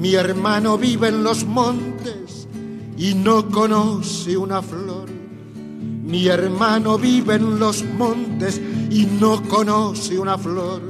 Mi 0.00 0.14
hermano 0.14 0.78
vive 0.78 1.08
en 1.08 1.22
los 1.22 1.44
montes 1.44 2.48
y 2.96 3.12
no 3.12 3.50
conoce 3.50 4.34
una 4.34 4.62
flor. 4.62 5.10
Mi 5.10 6.26
hermano 6.26 6.96
vive 6.96 7.34
en 7.34 7.58
los 7.58 7.84
montes 7.84 8.58
y 8.90 9.04
no 9.20 9.42
conoce 9.42 10.18
una 10.18 10.38
flor. 10.38 10.80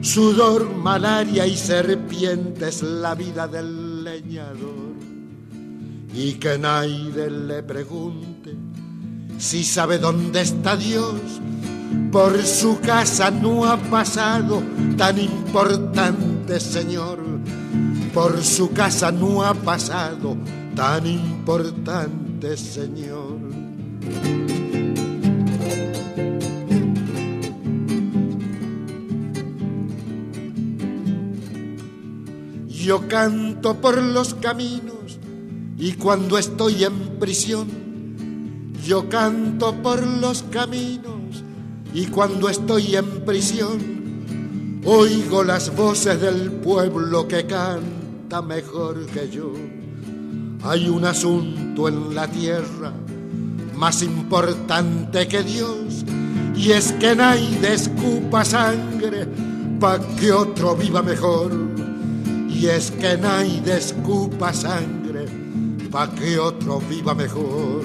Sudor, 0.00 0.68
malaria 0.74 1.46
y 1.46 1.56
serpientes 1.56 2.82
la 2.82 3.14
vida 3.14 3.46
del 3.46 4.02
leñador. 4.02 4.96
Y 6.12 6.32
que 6.32 6.58
nadie 6.58 7.30
le 7.30 7.62
pregunte 7.62 8.56
si 9.38 9.62
sabe 9.62 9.98
dónde 9.98 10.40
está 10.40 10.76
Dios. 10.76 11.14
Por 12.10 12.42
su 12.42 12.80
casa 12.80 13.30
no 13.30 13.66
ha 13.66 13.76
pasado 13.76 14.64
tan 14.96 15.16
importante 15.16 16.58
Señor 16.58 17.26
por 18.16 18.42
su 18.42 18.72
casa 18.72 19.12
no 19.12 19.42
ha 19.42 19.52
pasado 19.52 20.38
tan 20.74 21.06
importante 21.06 22.56
Señor. 22.56 23.36
Yo 32.66 33.06
canto 33.06 33.82
por 33.82 34.02
los 34.02 34.32
caminos 34.32 35.18
y 35.76 35.92
cuando 35.92 36.38
estoy 36.38 36.84
en 36.84 37.18
prisión, 37.20 37.68
yo 38.82 39.10
canto 39.10 39.74
por 39.82 40.06
los 40.06 40.42
caminos 40.44 41.44
y 41.92 42.06
cuando 42.06 42.48
estoy 42.48 42.96
en 42.96 43.26
prisión, 43.26 44.80
oigo 44.86 45.44
las 45.44 45.76
voces 45.76 46.18
del 46.18 46.50
pueblo 46.50 47.28
que 47.28 47.44
mejor 48.34 49.06
que 49.06 49.28
yo. 49.30 49.52
Hay 50.62 50.88
un 50.88 51.04
asunto 51.04 51.88
en 51.88 52.14
la 52.14 52.26
tierra 52.26 52.92
más 53.74 54.02
importante 54.02 55.28
que 55.28 55.42
Dios 55.42 56.04
y 56.56 56.72
es 56.72 56.92
que 56.92 57.14
nadie 57.14 57.72
escupa 57.72 58.44
sangre 58.44 59.26
pa' 59.78 60.00
que 60.16 60.32
otro 60.32 60.74
viva 60.74 61.02
mejor. 61.02 61.52
Y 62.48 62.66
es 62.66 62.90
que 62.90 63.16
nadie 63.16 63.76
escupa 63.76 64.52
sangre 64.52 65.26
pa' 65.90 66.10
que 66.10 66.38
otro 66.38 66.80
viva 66.80 67.14
mejor. 67.14 67.82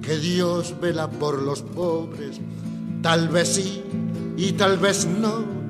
Que 0.00 0.18
Dios 0.18 0.74
vela 0.80 1.10
por 1.10 1.42
los 1.42 1.62
pobres, 1.62 2.40
tal 3.02 3.28
vez 3.28 3.48
sí 3.48 3.82
y 4.36 4.52
tal 4.52 4.78
vez 4.78 5.06
no 5.06 5.63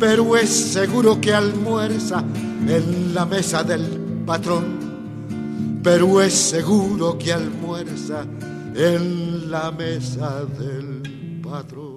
pero 0.00 0.34
es 0.34 0.48
seguro 0.48 1.20
que 1.20 1.34
almuerza 1.34 2.24
en 2.66 3.14
la 3.14 3.26
mesa 3.26 3.62
del 3.62 4.22
patrón. 4.24 5.80
Pero 5.82 6.22
es 6.22 6.32
seguro 6.32 7.18
que 7.18 7.32
almuerza 7.32 8.24
en 8.74 9.50
la 9.50 9.70
mesa 9.70 10.44
del 10.58 11.40
patrón. 11.42 11.89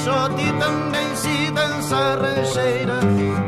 caixote 0.00 0.42
e 0.42 0.52
também 0.58 1.14
se 1.14 1.50
dança 1.50 2.16
rancheira. 2.16 3.00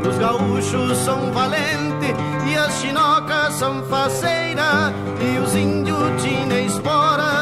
Os 0.07 0.19
gaúchos 0.19 0.99
são 0.99 1.33
valentes 1.33 2.15
e 2.47 2.57
as 2.57 2.75
chinocas 2.81 3.55
são 3.55 3.83
faceiras 3.85 4.93
e 5.21 5.39
os 5.39 5.55
índios 5.55 6.23
tinha 6.23 6.61
esporas. 6.61 7.42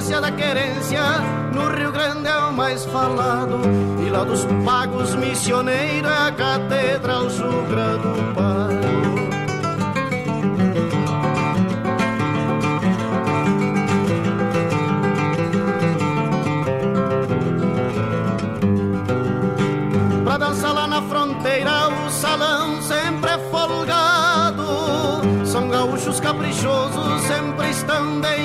importância 0.00 0.20
da 0.20 0.32
querência 0.32 1.02
no 1.52 1.68
Rio 1.76 1.92
Grande 1.92 2.26
é 2.26 2.38
o 2.38 2.52
mais 2.52 2.86
falado 2.86 3.60
e 4.04 4.08
lá 4.08 4.24
dos 4.24 4.46
pagos 4.64 5.14
missioneiro 5.14 6.08
é 6.08 6.28
a 6.28 6.32
catedral 6.32 7.28
Sucra 7.28 7.98
do 7.98 8.34
Paro. 8.34 8.80
Pra 20.24 20.38
dançar 20.38 20.72
lá 20.72 20.86
na 20.86 21.02
fronteira 21.02 21.88
o 21.88 22.10
salão 22.10 22.80
sempre 22.80 23.30
é 23.32 23.38
folgado, 23.50 24.64
são 25.44 25.68
gaúchos 25.68 26.18
caprichosos 26.20 27.20
sempre 27.22 27.68
estão 27.68 28.18
deitados 28.20 28.39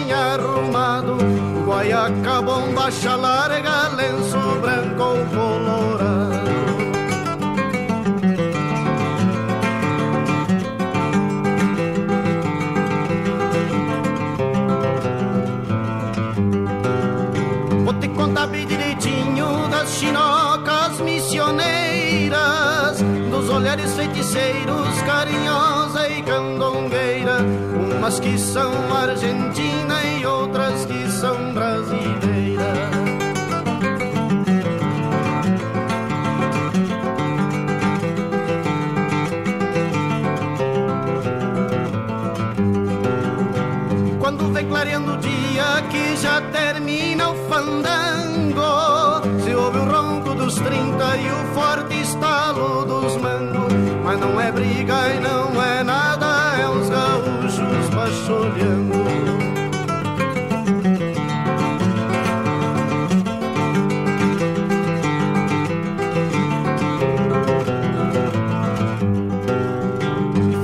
guaiaca, 1.86 2.42
baixa 2.74 3.16
larga, 3.16 3.90
lenço 3.90 4.38
branco 4.62 5.04
ou 5.04 5.26
colorado. 5.28 6.36
Vou 17.84 17.94
te 17.94 18.08
contar 18.10 18.48
bem 18.48 18.66
direitinho 18.66 19.68
das 19.70 19.90
chinocas 19.92 21.00
missioneiras, 21.02 22.98
dos 23.30 23.50
olhares 23.50 23.94
feiticeiros, 23.94 25.02
carinhosa 25.06 26.10
e 26.10 26.24
candongueira, 26.24 27.46
umas 27.96 28.20
que 28.20 28.38
são 28.40 28.72
argentinas 28.92 29.45
Não 54.26 54.42
é 54.42 54.52
briga 54.52 54.96
e 55.14 55.20
não 55.20 55.64
é 55.64 55.84
nada, 55.84 56.58
é 56.60 56.68
uns 56.68 56.90
gaúchos 56.90 57.90
macholhando. 57.94 58.96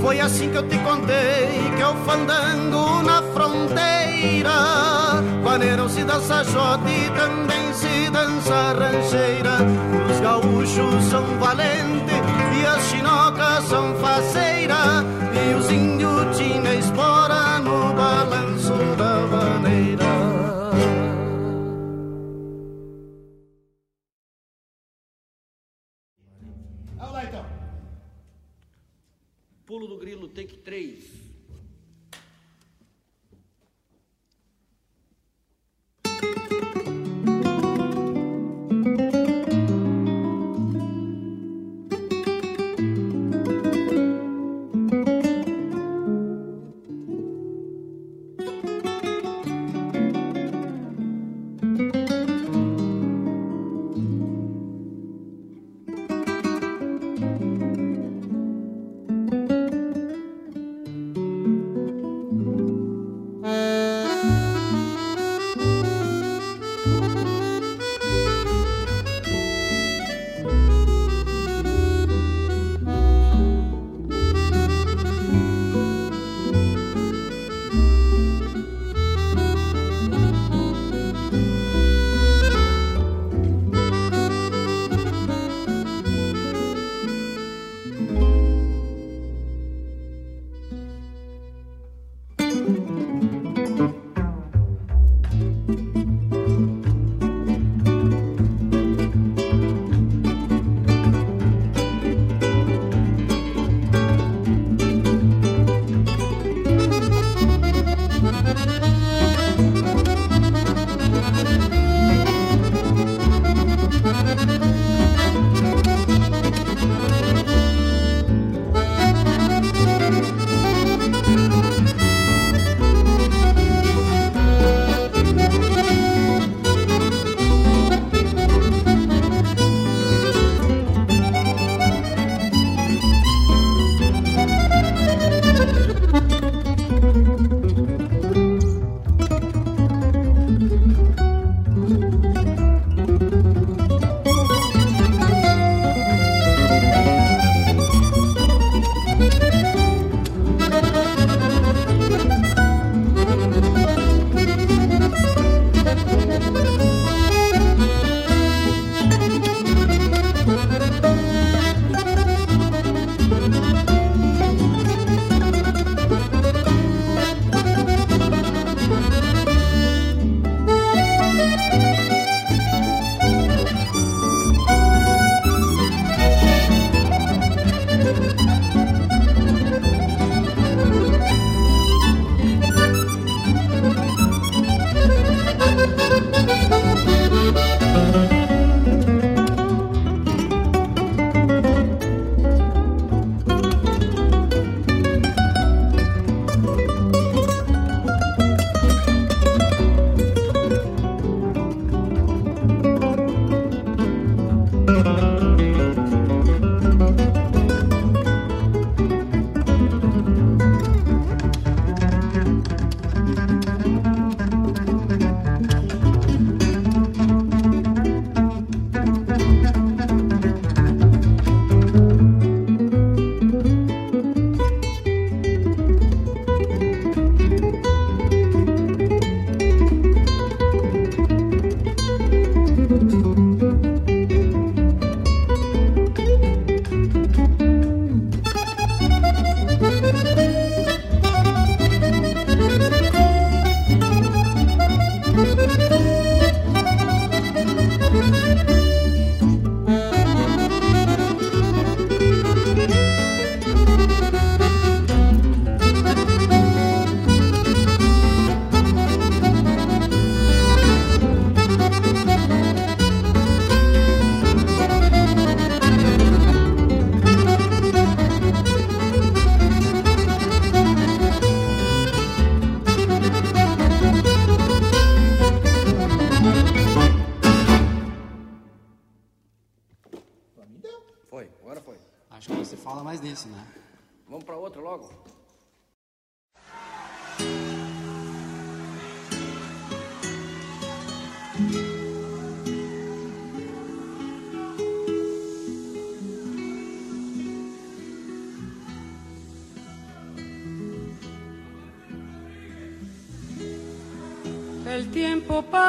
Foi 0.01 0.19
assim 0.19 0.49
que 0.49 0.57
eu 0.57 0.67
te 0.67 0.77
contei 0.79 1.71
que 1.77 1.81
eu 1.83 1.95
fandango 2.03 3.03
na 3.03 3.21
fronteira. 3.31 4.49
Paneirão 5.43 5.87
se 5.87 6.03
dança 6.03 6.43
jote 6.45 6.89
e 6.89 7.11
também 7.11 7.71
se 7.73 8.09
dança 8.09 8.73
rancheira. 8.73 9.57
Os 10.09 10.19
gaúchos 10.19 11.03
são 11.11 11.23
valentes 11.39 12.30
sanfaceira 13.71 15.05
e 15.33 15.55
os 15.55 15.71
índios 15.71 16.37
tinha 16.37 16.73
esposa. 16.75 17.20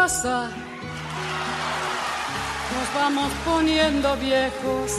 Nos 0.02 0.18
vamos 2.92 3.30
poniendo 3.44 4.16
viejos. 4.16 4.98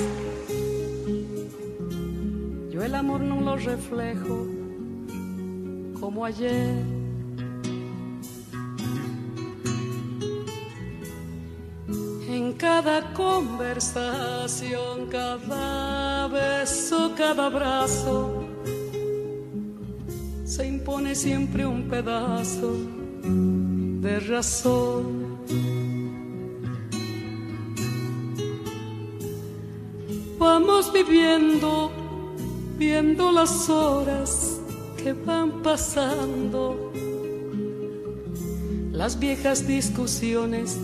Yo 2.72 2.82
el 2.82 2.96
amor 2.96 3.20
no 3.20 3.42
lo 3.42 3.58
reflejo 3.58 4.48
como 6.00 6.24
ayer. 6.24 6.86
En 12.30 12.54
cada 12.54 13.14
conversación, 13.14 15.08
cada 15.12 16.30
beso, 16.30 17.12
cada 17.18 17.48
abrazo, 17.48 18.46
se 20.46 20.66
impone 20.66 21.14
siempre 21.14 21.66
un 21.66 21.90
pedazo 21.90 22.78
de 24.04 24.20
razón. 24.20 25.38
Vamos 30.38 30.92
viviendo, 30.92 31.90
viendo 32.78 33.32
las 33.32 33.70
horas 33.70 34.60
que 34.98 35.14
van 35.14 35.64
pasando, 35.64 36.92
las 38.92 39.18
viejas 39.18 39.66
discusiones 39.66 40.78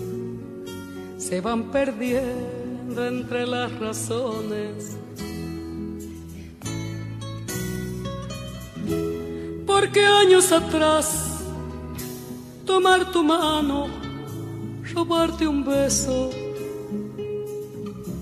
se 1.17 1.41
van 1.41 1.71
perdiendo 1.71 3.05
entre 3.05 3.45
las 3.45 3.77
razones. 3.79 4.95
Porque 9.65 10.05
años 10.05 10.51
atrás 10.53 11.28
tomar 12.69 13.11
tu 13.11 13.23
mano, 13.23 13.87
robarte 14.93 15.47
un 15.47 15.63
beso, 15.63 16.29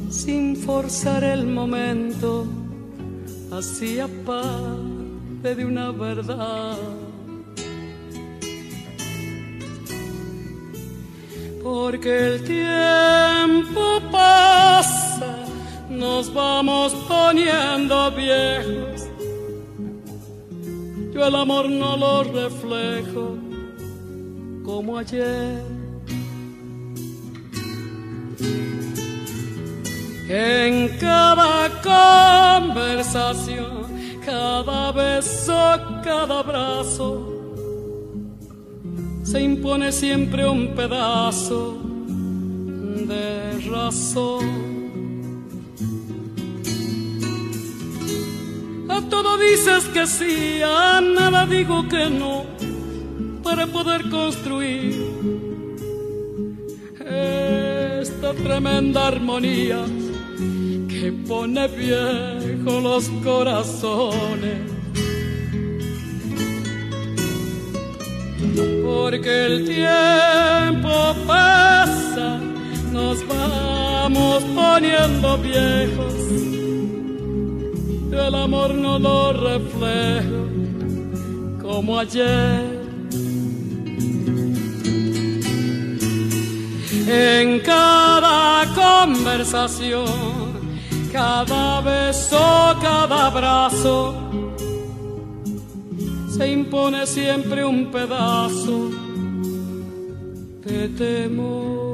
sin 0.10 0.56
forzar 0.56 1.22
el 1.22 1.46
momento, 1.46 2.48
hacía 3.52 4.08
parte 4.26 5.50
de 5.58 5.66
una 5.66 5.92
verdad. 5.92 6.78
Porque 11.62 12.12
el 12.30 12.36
tiempo 12.46 13.84
pasa, 14.10 15.32
nos 15.90 16.34
vamos 16.34 16.96
poniendo 17.10 18.12
viejos. 18.12 19.10
Yo 21.14 21.28
el 21.28 21.36
amor 21.36 21.70
no 21.70 21.98
lo 21.98 22.24
reflejo 22.24 23.47
como 24.68 24.98
ayer. 24.98 25.64
En 30.28 30.90
cada 31.00 31.70
conversación, 32.62 33.88
cada 34.26 34.92
beso, 34.92 35.54
cada 36.04 36.40
abrazo, 36.40 37.10
se 39.24 39.42
impone 39.42 39.94
siempre 39.94 40.46
un 40.46 40.76
pedazo 40.76 41.78
de 43.08 43.70
razón. 43.72 44.68
A 48.90 49.02
todo 49.10 49.38
dices 49.38 49.86
que 49.94 50.06
sí, 50.06 50.62
a 50.62 51.00
nada 51.00 51.46
digo 51.46 51.88
que 51.88 52.10
no 52.10 52.57
para 53.48 53.66
poder 53.66 54.10
construir 54.10 54.94
esta 58.02 58.34
tremenda 58.34 59.08
armonía 59.08 59.86
que 60.90 61.14
pone 61.26 61.66
viejo 61.70 62.82
los 62.82 63.08
corazones. 63.24 64.60
Porque 68.86 69.46
el 69.46 69.66
tiempo 69.66 71.16
pasa, 71.26 72.42
nos 72.92 73.26
vamos 73.30 74.44
poniendo 74.44 75.38
viejos. 75.38 76.16
El 78.12 78.36
amor 78.36 78.76
no 78.76 79.00
lo 79.00 79.32
refleja 79.32 80.42
como 81.62 81.98
ayer 81.98 82.77
en 87.08 87.62
cada 87.62 88.66
conversación, 88.76 90.06
cada 91.12 91.82
beso, 91.82 92.76
cada 92.82 93.28
abrazo, 93.28 94.14
se 96.30 96.52
impone 96.52 97.08
siempre 97.08 97.64
un 97.64 97.90
pedazo 97.92 98.90
de 100.66 100.90
temor. 100.90 101.87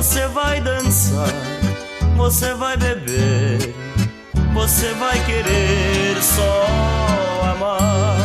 Você 0.00 0.26
vai 0.28 0.62
dançar, 0.62 1.28
você 2.16 2.54
vai 2.54 2.74
beber 2.74 3.74
você 4.54 4.94
vai 4.94 5.24
querer 5.26 6.22
só 6.22 6.66
amar. 7.52 8.19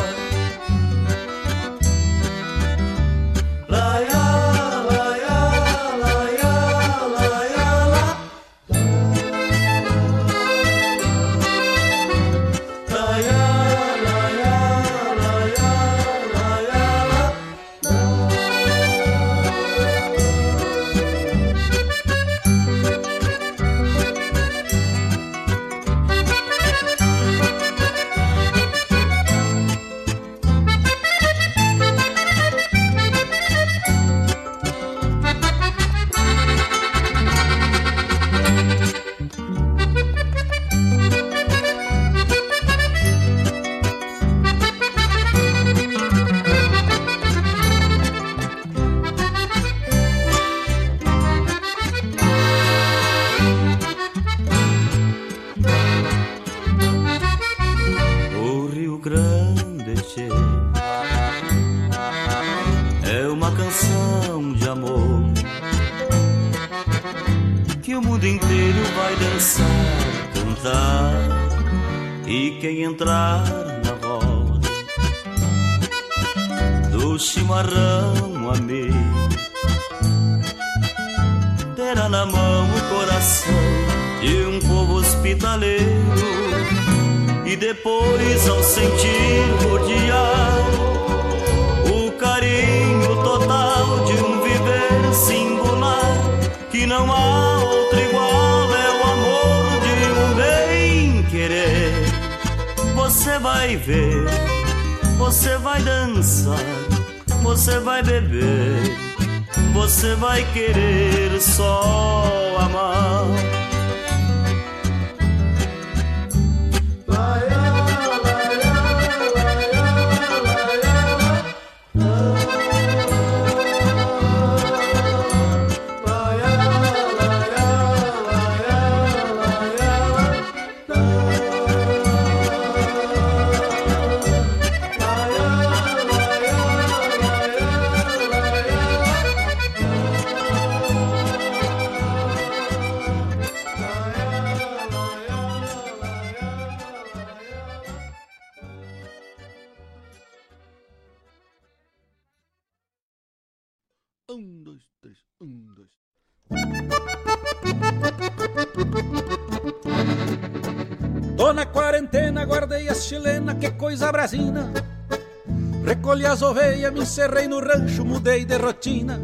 Encerrei 167.16 167.48
no 167.48 167.62
rancho, 167.62 168.04
mudei 168.04 168.44
de 168.44 168.58
rotina. 168.58 169.22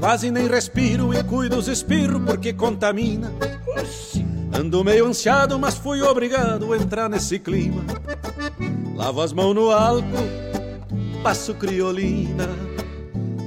Quase 0.00 0.30
nem 0.30 0.48
respiro 0.48 1.12
e 1.12 1.22
cuido 1.22 1.58
os 1.58 1.68
espirros 1.68 2.22
porque 2.24 2.54
contamina. 2.54 3.30
Ando 4.50 4.82
meio 4.82 5.06
ansiado, 5.06 5.58
mas 5.58 5.74
fui 5.74 6.00
obrigado 6.00 6.72
a 6.72 6.78
entrar 6.78 7.10
nesse 7.10 7.38
clima. 7.38 7.84
Lavo 8.96 9.20
as 9.20 9.30
mãos 9.30 9.54
no 9.54 9.70
álcool, 9.70 10.26
passo 11.22 11.54
criolina. 11.54 12.48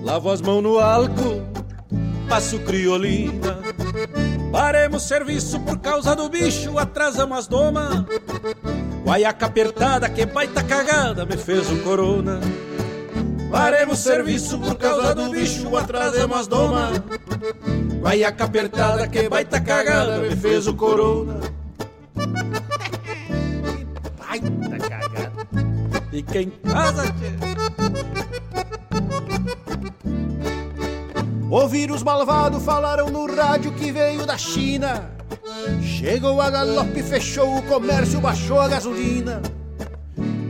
Lavo 0.03 0.29
as 0.29 0.39
mãos 0.39 0.61
no 0.61 0.77
álcool, 0.77 1.41
passo 2.29 2.59
criolina. 2.59 3.57
Paremos 4.51 5.01
serviço 5.07 5.59
por 5.61 5.79
causa 5.79 6.15
do 6.15 6.29
bicho, 6.29 6.77
atrasamos 6.77 7.39
as 7.39 7.47
domas. 7.47 8.05
Guaiaca 9.03 9.47
apertada, 9.47 10.07
que 10.07 10.23
baita 10.23 10.61
cagada, 10.61 11.25
me 11.25 11.35
fez 11.35 11.67
um 11.71 11.79
corona. 11.79 12.39
Paremos 13.53 13.99
serviço 13.99 14.57
por 14.57 14.73
causa 14.73 15.13
do 15.13 15.29
bicho, 15.29 15.77
atrasemos 15.77 16.39
as 16.39 16.47
doma. 16.47 16.89
Guaiaca 18.01 18.45
apertada, 18.45 19.07
que 19.07 19.29
baita 19.29 19.61
cagada, 19.61 20.17
me 20.17 20.35
fez 20.35 20.65
o 20.65 20.73
corona. 20.73 21.39
baita 24.17 24.89
cagada. 24.89 25.31
Fica 26.09 26.41
em 26.41 26.49
casa, 26.49 27.03
tchê. 27.03 27.31
Ouvir 31.47 31.91
os 31.91 32.01
malvados 32.01 32.63
falaram 32.63 33.11
no 33.11 33.31
rádio 33.35 33.71
que 33.73 33.91
veio 33.91 34.25
da 34.25 34.35
China 34.35 35.13
Chegou 35.81 36.41
a 36.41 36.49
galope, 36.49 37.03
fechou 37.03 37.57
o 37.57 37.61
comércio, 37.63 38.19
baixou 38.19 38.59
a 38.59 38.67
gasolina. 38.67 39.41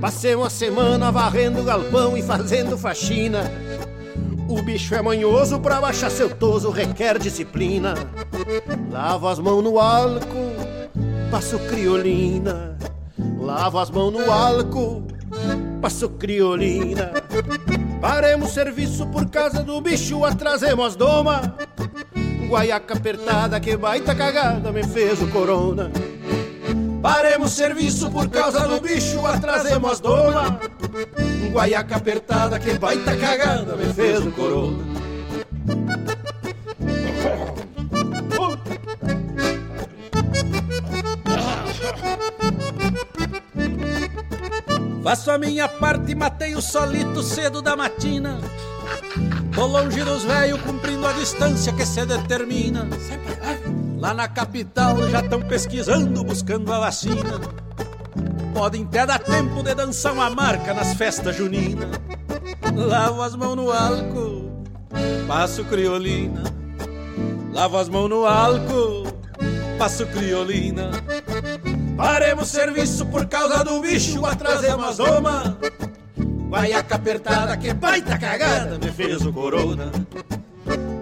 Passei 0.03 0.35
uma 0.35 0.49
semana 0.49 1.13
varrendo 1.13 1.63
galpão 1.63 2.17
e 2.17 2.21
fazendo 2.21 2.77
faxina. 2.77 3.49
O 4.49 4.61
bicho 4.61 4.93
é 4.93 5.01
manhoso, 5.01 5.61
pra 5.61 5.79
baixar 5.79 6.11
seu 6.11 6.29
toso 6.29 6.69
requer 6.71 7.17
disciplina. 7.17 7.93
Lavo 8.91 9.29
as 9.29 9.39
mãos 9.39 9.63
no 9.63 9.79
álcool, 9.79 10.57
passo 11.31 11.57
criolina. 11.57 12.77
Lavo 13.39 13.79
as 13.79 13.89
mãos 13.89 14.11
no 14.11 14.29
álcool, 14.29 15.07
passo 15.81 16.09
criolina. 16.09 17.13
Paremos 18.01 18.49
serviço 18.49 19.07
por 19.07 19.29
causa 19.29 19.63
do 19.63 19.79
bicho, 19.79 20.25
atrasemos 20.25 20.85
as 20.85 20.95
domas. 20.97 21.49
Guaiaca 22.49 22.95
apertada, 22.95 23.57
que 23.57 23.77
baita 23.77 24.13
cagada 24.13 24.69
me 24.69 24.83
fez 24.83 25.21
o 25.21 25.29
corona. 25.29 25.89
Paremos 27.03 27.51
serviço 27.51 28.09
por 28.09 28.29
causa 28.29 28.65
do 28.65 28.79
bicho, 28.79 29.25
atrasemos 29.25 29.91
as 29.91 29.99
dona. 29.99 30.57
Guaiaca 31.51 31.97
apertada, 31.97 32.57
que 32.57 32.79
baita 32.79 33.13
cagada 33.17 33.75
me 33.75 33.93
fez 33.93 34.25
o 34.25 34.31
corona. 34.31 34.81
Faço 45.03 45.31
a 45.31 45.37
minha 45.37 45.67
parte, 45.67 46.15
matei 46.15 46.55
o 46.55 46.61
solito 46.61 47.21
cedo 47.21 47.61
da 47.61 47.75
matina. 47.75 48.39
Tô 49.53 49.65
longe 49.65 50.01
dos 50.05 50.23
velhos, 50.23 50.61
cumprindo 50.61 51.05
a 51.05 51.11
distância 51.11 51.73
que 51.73 51.85
se 51.85 52.05
determina. 52.05 52.87
Lá 54.03 54.13
na 54.13 54.27
capital 54.27 55.07
já 55.07 55.21
estão 55.21 55.41
pesquisando, 55.41 56.25
buscando 56.25 56.73
a 56.73 56.77
vacina. 56.77 57.39
Podem 58.53 58.83
até 58.83 59.05
dar 59.05 59.19
tempo 59.19 59.63
de 59.63 59.73
dançar 59.73 60.11
uma 60.11 60.29
marca 60.29 60.73
nas 60.73 60.93
festas 60.95 61.37
juninas. 61.37 61.87
Lavo 62.75 63.21
as 63.21 63.33
mãos 63.33 63.55
no 63.55 63.71
álcool, 63.71 64.61
passo 65.25 65.63
criolina. 65.63 66.43
Lavo 67.53 67.77
as 67.77 67.87
mãos 67.87 68.09
no 68.09 68.25
álcool, 68.25 69.05
passo 69.77 70.05
criolina. 70.07 70.91
Paremos 71.95 72.49
serviço 72.49 73.05
por 73.05 73.25
causa 73.25 73.63
do 73.63 73.79
bicho, 73.79 74.25
atrasemos 74.25 74.85
as 74.85 74.97
doma. 74.97 75.57
Guaiaca 76.49 76.95
apertada, 76.95 77.55
que 77.55 77.73
baita 77.73 78.17
cagada, 78.17 78.77
me 78.77 78.91
fez 78.91 79.25
o 79.25 79.31
corona. 79.31 79.89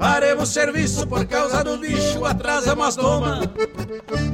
Paremos 0.02 0.50
serviço 0.50 1.06
por 1.06 1.24
causa 1.28 1.64
do 1.64 1.78
bicho, 1.78 2.26
atrasamos 2.26 2.88
as 2.88 2.96
doma. 2.96 3.42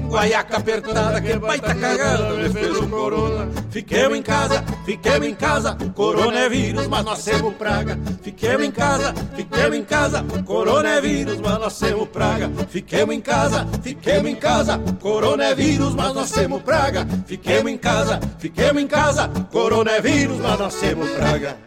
Guaiaca 0.08 0.56
apertada, 0.56 1.20
que 1.20 1.38
baita 1.38 1.76
cagada, 1.76 2.32
me 2.36 2.50
fez 2.50 2.78
o 2.78 2.88
corona. 2.88 3.50
Fiquemos 3.70 4.18
em 4.18 4.22
casa, 4.22 4.64
fiquemos 4.86 5.28
em 5.28 5.36
casa, 5.36 5.78
corona 5.94 6.40
é 6.40 6.48
vírus, 6.48 6.88
mas 6.88 7.04
nós 7.04 7.22
temos 7.22 7.54
praga. 7.56 8.00
Fiquemos 8.22 8.66
em 8.66 8.72
casa, 8.72 9.14
fiquemos 9.36 9.78
em 9.78 9.84
casa, 9.84 10.26
corona 10.46 10.88
é 10.88 11.02
vírus, 11.02 11.42
mas 11.42 11.60
nós 11.60 11.78
temos 11.78 12.08
praga. 12.08 12.50
Fiquemos 12.70 13.14
em 13.14 13.20
casa, 13.20 13.68
fiquemos 13.84 14.32
em 14.32 14.36
casa, 14.36 14.80
corona 15.02 15.44
é 15.44 15.54
vírus, 15.54 15.94
mas 15.94 16.14
nós 16.14 16.32
temos 16.32 16.62
praga. 16.62 17.06
Fiquemos 17.26 17.70
em 17.70 17.78
casa, 17.78 18.22
fiquemos 18.40 18.82
em 18.82 18.88
casa, 18.88 19.28
corona 19.52 19.92
é 19.92 20.00
vírus, 20.00 20.38
mas 20.38 20.58
nós 20.58 20.76
temos 20.76 21.10
praga. 21.10 21.67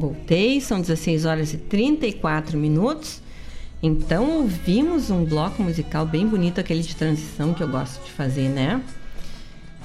Voltei, 0.00 0.62
são 0.62 0.80
16 0.80 1.26
horas 1.26 1.52
e 1.52 1.58
34 1.58 2.56
minutos. 2.56 3.20
Então 3.82 4.38
ouvimos 4.38 5.10
um 5.10 5.26
bloco 5.26 5.62
musical 5.62 6.06
bem 6.06 6.26
bonito, 6.26 6.58
aquele 6.58 6.80
de 6.80 6.96
transição 6.96 7.52
que 7.52 7.62
eu 7.62 7.68
gosto 7.68 8.02
de 8.02 8.10
fazer, 8.10 8.48
né? 8.48 8.82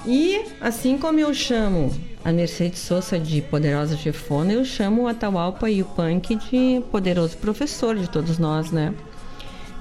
E 0.05 0.41
assim 0.61 0.97
como 0.97 1.19
eu 1.19 1.33
chamo 1.33 1.93
a 2.23 2.31
Mercedes 2.31 2.79
Sosa 2.79 3.19
de 3.19 3.41
poderosa 3.41 3.97
chefona, 3.97 4.53
eu 4.53 4.63
chamo 4.63 5.01
o 5.03 5.07
Atahualpa 5.07 5.69
e 5.69 5.81
o 5.81 5.85
Punk 5.85 6.35
de 6.35 6.81
poderoso 6.89 7.37
professor 7.37 7.97
de 7.97 8.09
todos 8.09 8.37
nós, 8.37 8.71
né? 8.71 8.93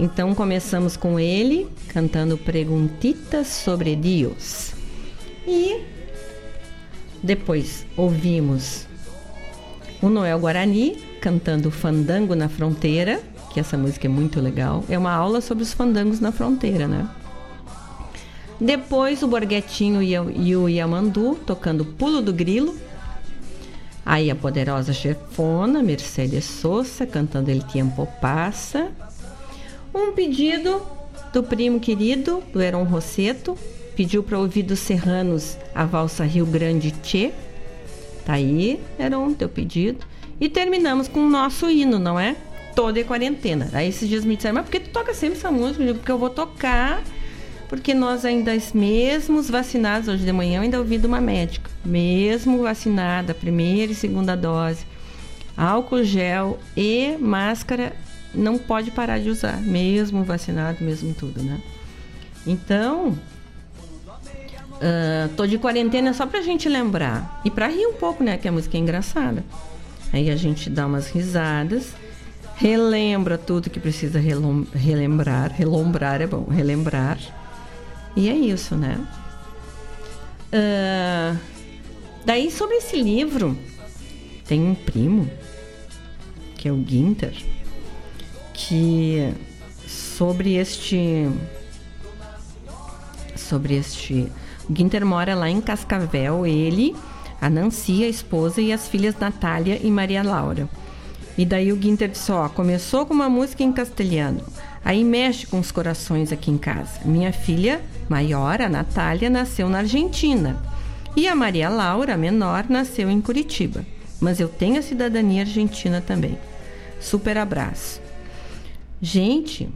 Então 0.01 0.35
começamos 0.35 0.97
com 0.97 1.21
ele 1.21 1.69
cantando 1.89 2.37
Preguntitas 2.37 3.47
sobre 3.47 3.95
Deus. 3.95 4.73
E 5.47 5.81
depois 7.23 7.87
ouvimos 7.97 8.89
o 10.05 10.11
Noel 10.11 10.39
Guarani 10.39 10.97
cantando 11.19 11.71
Fandango 11.71 12.35
na 12.35 12.47
Fronteira, 12.47 13.23
que 13.51 13.59
essa 13.59 13.79
música 13.79 14.07
é 14.07 14.11
muito 14.11 14.39
legal. 14.39 14.85
É 14.87 14.99
uma 14.99 15.15
aula 15.15 15.41
sobre 15.41 15.65
os 15.65 15.73
fandangos 15.73 16.21
na 16.21 16.31
fronteira, 16.31 16.87
né? 16.87 17.09
Depois 18.61 19.23
o 19.23 19.27
Borguetinho 19.27 20.03
e 20.03 20.57
o 20.57 20.69
Yamandu 20.69 21.37
tocando 21.47 21.87
Pulo 21.87 22.21
do 22.21 22.35
Grilo. 22.35 22.77
Aí 24.05 24.31
a 24.31 24.37
poderosa 24.37 24.93
chefona 24.93 25.83
Mercedes 25.83 26.45
Sosa 26.45 27.07
cantando 27.07 27.51
El 27.51 27.63
Tiempo 27.63 28.07
Passa. 28.21 28.93
Um 29.95 30.13
pedido 30.13 30.83
do 31.33 31.43
primo 31.43 31.81
querido, 31.81 32.43
do 32.53 32.61
Heron 32.61 32.85
Rosseto, 32.85 33.57
pediu 33.97 34.23
para 34.23 34.39
ouvir 34.39 34.65
dos 34.65 34.81
serranos 34.81 35.57
a 35.75 35.87
valsa 35.87 36.25
Rio 36.25 36.45
Grande 36.45 36.91
Tchê. 36.91 37.33
Tá 38.25 38.35
aí, 38.35 38.81
Heron, 38.99 39.33
teu 39.35 39.49
pedido. 39.49 40.05
E 40.41 40.49
terminamos 40.49 41.09
com 41.09 41.21
o 41.21 41.29
nosso 41.29 41.71
hino, 41.71 41.99
não 41.99 42.19
é? 42.19 42.37
Toda 42.75 43.01
a 43.01 43.05
quarentena. 43.05 43.71
Aí 43.73 43.89
esses 43.89 44.09
dias 44.09 44.25
me 44.25 44.37
disseram, 44.37 44.57
mas 44.57 44.65
por 44.65 44.73
que 44.73 44.81
tu 44.81 44.91
toca 44.91 45.15
sempre 45.15 45.39
essa 45.39 45.51
música? 45.51 45.83
Eu 45.83 45.87
digo, 45.89 45.99
porque 45.99 46.13
eu 46.13 46.19
vou 46.19 46.31
tocar 46.31 47.03
porque 47.69 47.95
nós 47.95 48.25
ainda, 48.25 48.53
mesmo 48.75 49.43
vacinados, 49.43 50.09
hoje 50.09 50.25
de 50.25 50.33
manhã 50.33 50.59
eu 50.59 50.63
ainda 50.63 50.79
ouvi 50.79 50.99
de 50.99 51.07
uma 51.07 51.21
médica, 51.21 51.69
mesmo 51.85 52.63
vacinada, 52.63 53.35
primeira 53.35 53.91
e 53.91 53.95
segunda 53.95 54.37
dose, 54.37 54.87
álcool 55.57 56.05
gel 56.05 56.59
e 56.77 57.17
máscara 57.19 57.93
não 58.35 58.59
pode 58.59 58.91
parar 58.91 59.19
de 59.19 59.29
usar, 59.29 59.61
mesmo 59.61 60.23
vacinado, 60.25 60.85
mesmo 60.85 61.15
tudo, 61.15 61.43
né? 61.43 61.61
Então, 62.47 63.19
uh, 64.85 65.29
tô 65.37 65.47
de 65.47 65.59
quarentena 65.59 66.13
só 66.13 66.27
pra 66.27 66.43
gente 66.43 66.69
lembrar 66.69 67.41
e 67.45 67.51
pra 67.51 67.69
rir 67.69 67.87
um 67.87 67.95
pouco, 67.95 68.23
né? 68.23 68.37
Que 68.37 68.47
a 68.47 68.53
música 68.53 68.77
é 68.77 68.81
engraçada. 68.81 69.45
Aí 70.13 70.31
a 70.31 70.37
gente 70.37 70.71
dá 70.71 70.87
umas 70.87 71.09
risadas, 71.11 71.95
relembra 72.57 73.37
tudo 73.37 73.71
que 73.71 73.81
precisa 73.81 74.21
relembrar, 74.21 75.53
relombrar 75.53 76.23
é 76.23 76.27
bom, 76.27 76.45
relembrar 76.45 77.19
e 78.17 78.29
é 78.29 78.35
isso, 78.35 78.77
né? 78.77 79.05
Uh, 80.53 81.37
daí, 82.25 82.49
sobre 82.51 82.77
esse 82.77 82.97
livro, 82.97 83.59
tem 84.47 84.63
um 84.63 84.75
primo, 84.75 85.29
que 86.57 86.69
é 86.69 86.73
o 86.73 86.85
Ginter, 86.87 87.35
que 88.53 89.35
sobre 89.87 90.55
este 90.55 91.29
sobre 93.35 93.75
este 93.75 94.31
o 94.69 95.07
mora 95.07 95.35
lá 95.35 95.51
em 95.51 95.61
Cascavel, 95.61 96.47
ele, 96.47 96.95
a 97.41 97.51
Nancy, 97.51 98.05
a 98.05 98.09
esposa 98.09 98.61
e 98.61 98.73
as 98.73 98.89
filhas 98.89 99.17
Natália 99.19 99.79
e 99.83 99.91
Maria 99.91 100.23
Laura. 100.23 100.69
E 101.37 101.45
daí 101.45 101.73
o 101.73 101.77
Guinter 101.77 102.09
disse, 102.09 102.31
ó, 102.31 102.49
começou 102.49 103.05
com 103.05 103.13
uma 103.13 103.29
música 103.29 103.63
em 103.63 103.73
castelhano. 103.73 104.41
Aí 104.85 105.03
mexe 105.03 105.47
com 105.47 105.59
os 105.59 105.73
corações 105.73 106.31
aqui 106.31 106.51
em 106.51 106.59
casa. 106.59 107.01
Minha 107.05 107.33
filha 107.33 107.81
maior, 108.09 108.61
a 108.61 108.69
Natália, 108.69 109.29
nasceu 109.29 109.69
na 109.69 109.79
Argentina. 109.79 110.57
E 111.17 111.27
a 111.27 111.35
Maria 111.35 111.69
Laura, 111.69 112.15
a 112.15 112.19
menor, 112.19 112.67
nasceu 112.69 113.11
em 113.11 113.21
Curitiba. 113.21 113.85
Mas 114.21 114.41
eu 114.41 114.49
tenho 114.49 114.79
a 114.79 114.83
cidadania 114.83 115.43
argentina 115.43 116.01
também. 116.01 116.39
Super 117.01 117.37
abraço. 117.39 118.01
Gente, 119.01 119.69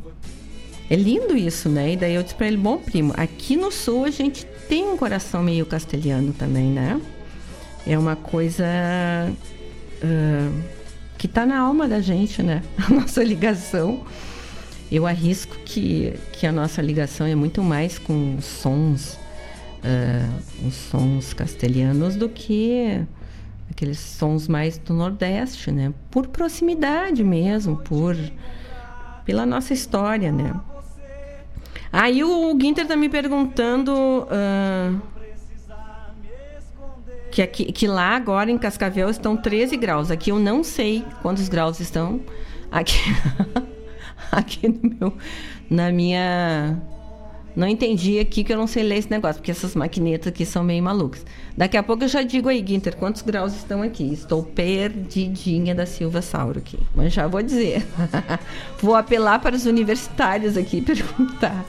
é 0.88 0.96
lindo 0.96 1.36
isso, 1.36 1.68
né? 1.68 1.92
E 1.92 1.96
daí 1.96 2.14
eu 2.14 2.22
disse 2.22 2.34
para 2.34 2.46
ele: 2.46 2.56
bom, 2.56 2.78
primo, 2.78 3.12
aqui 3.16 3.56
no 3.56 3.70
sul 3.70 4.04
a 4.04 4.10
gente 4.10 4.46
tem 4.68 4.86
um 4.86 4.96
coração 4.96 5.42
meio 5.42 5.64
castelhano 5.64 6.32
também, 6.32 6.66
né? 6.70 7.00
É 7.86 7.98
uma 7.98 8.16
coisa 8.16 8.64
uh, 10.02 10.62
que 11.16 11.26
está 11.26 11.46
na 11.46 11.58
alma 11.58 11.88
da 11.88 12.00
gente, 12.00 12.42
né? 12.42 12.62
A 12.76 12.92
nossa 12.92 13.22
ligação. 13.24 14.04
Eu 14.90 15.06
arrisco 15.06 15.54
que, 15.66 16.14
que 16.32 16.46
a 16.46 16.52
nossa 16.52 16.80
ligação 16.80 17.26
é 17.26 17.34
muito 17.34 17.62
mais 17.62 17.98
com 17.98 18.40
sons, 18.40 19.18
uh, 19.84 20.66
os 20.66 20.74
sons 20.74 21.34
castelhanos 21.34 22.16
do 22.16 22.26
que 22.26 23.04
aqueles 23.70 23.98
sons 23.98 24.48
mais 24.48 24.78
do 24.78 24.94
Nordeste, 24.94 25.70
né? 25.70 25.92
Por 26.10 26.26
proximidade 26.28 27.22
mesmo, 27.22 27.76
por 27.76 28.16
pela 29.26 29.44
nossa 29.44 29.74
história, 29.74 30.32
né? 30.32 30.58
Aí 31.92 32.22
o, 32.22 32.58
Ginter 32.60 32.86
tá 32.86 32.96
me 32.96 33.08
perguntando 33.08 33.92
uh, 33.92 35.00
que, 37.30 37.42
aqui, 37.42 37.72
que 37.72 37.86
lá 37.86 38.14
agora 38.14 38.50
em 38.50 38.58
Cascavel 38.58 39.08
estão 39.08 39.36
13 39.36 39.76
graus. 39.76 40.10
Aqui 40.10 40.30
eu 40.30 40.38
não 40.38 40.62
sei 40.62 41.04
quantos 41.22 41.48
graus 41.48 41.80
estão. 41.80 42.20
Aqui, 42.70 42.98
aqui 44.30 44.68
no 44.68 44.80
meu, 44.82 45.16
na 45.70 45.90
minha. 45.90 46.76
Não 47.56 47.66
entendi 47.66 48.20
aqui 48.20 48.44
que 48.44 48.52
eu 48.52 48.56
não 48.56 48.68
sei 48.68 48.84
ler 48.84 48.98
esse 48.98 49.10
negócio, 49.10 49.40
porque 49.40 49.50
essas 49.50 49.74
maquinetas 49.74 50.28
aqui 50.28 50.46
são 50.46 50.62
meio 50.62 50.82
malucas. 50.82 51.24
Daqui 51.56 51.76
a 51.76 51.82
pouco 51.82 52.04
eu 52.04 52.08
já 52.08 52.22
digo 52.22 52.48
aí, 52.48 52.64
Ginter, 52.64 52.94
quantos 52.96 53.22
graus 53.22 53.52
estão 53.54 53.82
aqui. 53.82 54.12
Estou 54.12 54.44
perdidinha 54.44 55.74
da 55.74 55.84
Silva 55.84 56.22
Sauro 56.22 56.58
aqui. 56.58 56.78
Mas 56.94 57.12
já 57.12 57.26
vou 57.26 57.42
dizer. 57.42 57.84
vou 58.80 58.94
apelar 58.94 59.40
para 59.40 59.56
os 59.56 59.66
universitários 59.66 60.56
aqui 60.56 60.80
perguntar. 60.82 61.64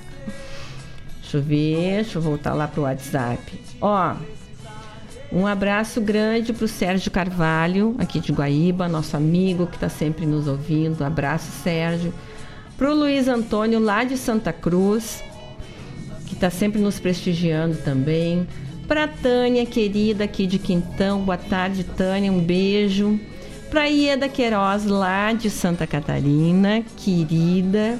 Deixa 1.30 1.38
eu 1.38 1.44
ver, 1.44 1.96
deixa 1.98 2.18
eu 2.18 2.24
voltar 2.24 2.56
lá 2.56 2.68
pro 2.68 2.82
WhatsApp. 2.82 3.40
Ó, 3.80 4.16
um 5.32 5.46
abraço 5.46 6.02
grande 6.02 6.52
pro 6.52 6.68
Sérgio 6.68 7.12
Carvalho, 7.12 7.96
aqui 8.00 8.20
de 8.20 8.32
Guaíba, 8.32 8.88
nosso 8.88 9.16
amigo 9.16 9.68
que 9.68 9.76
está 9.76 9.90
sempre 9.90 10.26
nos 10.26 10.48
ouvindo. 10.48 11.04
Abraço, 11.04 11.52
Sérgio. 11.64 12.12
Pro 12.76 12.96
Luiz 12.96 13.28
Antônio, 13.28 13.80
lá 13.80 14.04
de 14.04 14.18
Santa 14.18 14.52
Cruz, 14.52 15.24
que 16.26 16.34
está 16.34 16.50
sempre 16.50 16.82
nos 16.82 17.00
prestigiando 17.00 17.78
também. 17.78 18.48
Pra 18.88 19.08
Tânia, 19.08 19.68
querida, 19.68 20.24
aqui 20.24 20.48
de 20.48 20.58
Quintão. 20.58 21.22
Boa 21.22 21.38
tarde, 21.38 21.84
Tânia. 21.84 22.32
Um 22.32 22.44
beijo. 22.44 23.20
Pra 23.70 23.86
Ieda 23.86 24.28
Queiroz, 24.28 24.84
lá 24.86 25.32
de 25.32 25.48
Santa 25.52 25.86
Catarina, 25.86 26.84
querida. 26.98 28.00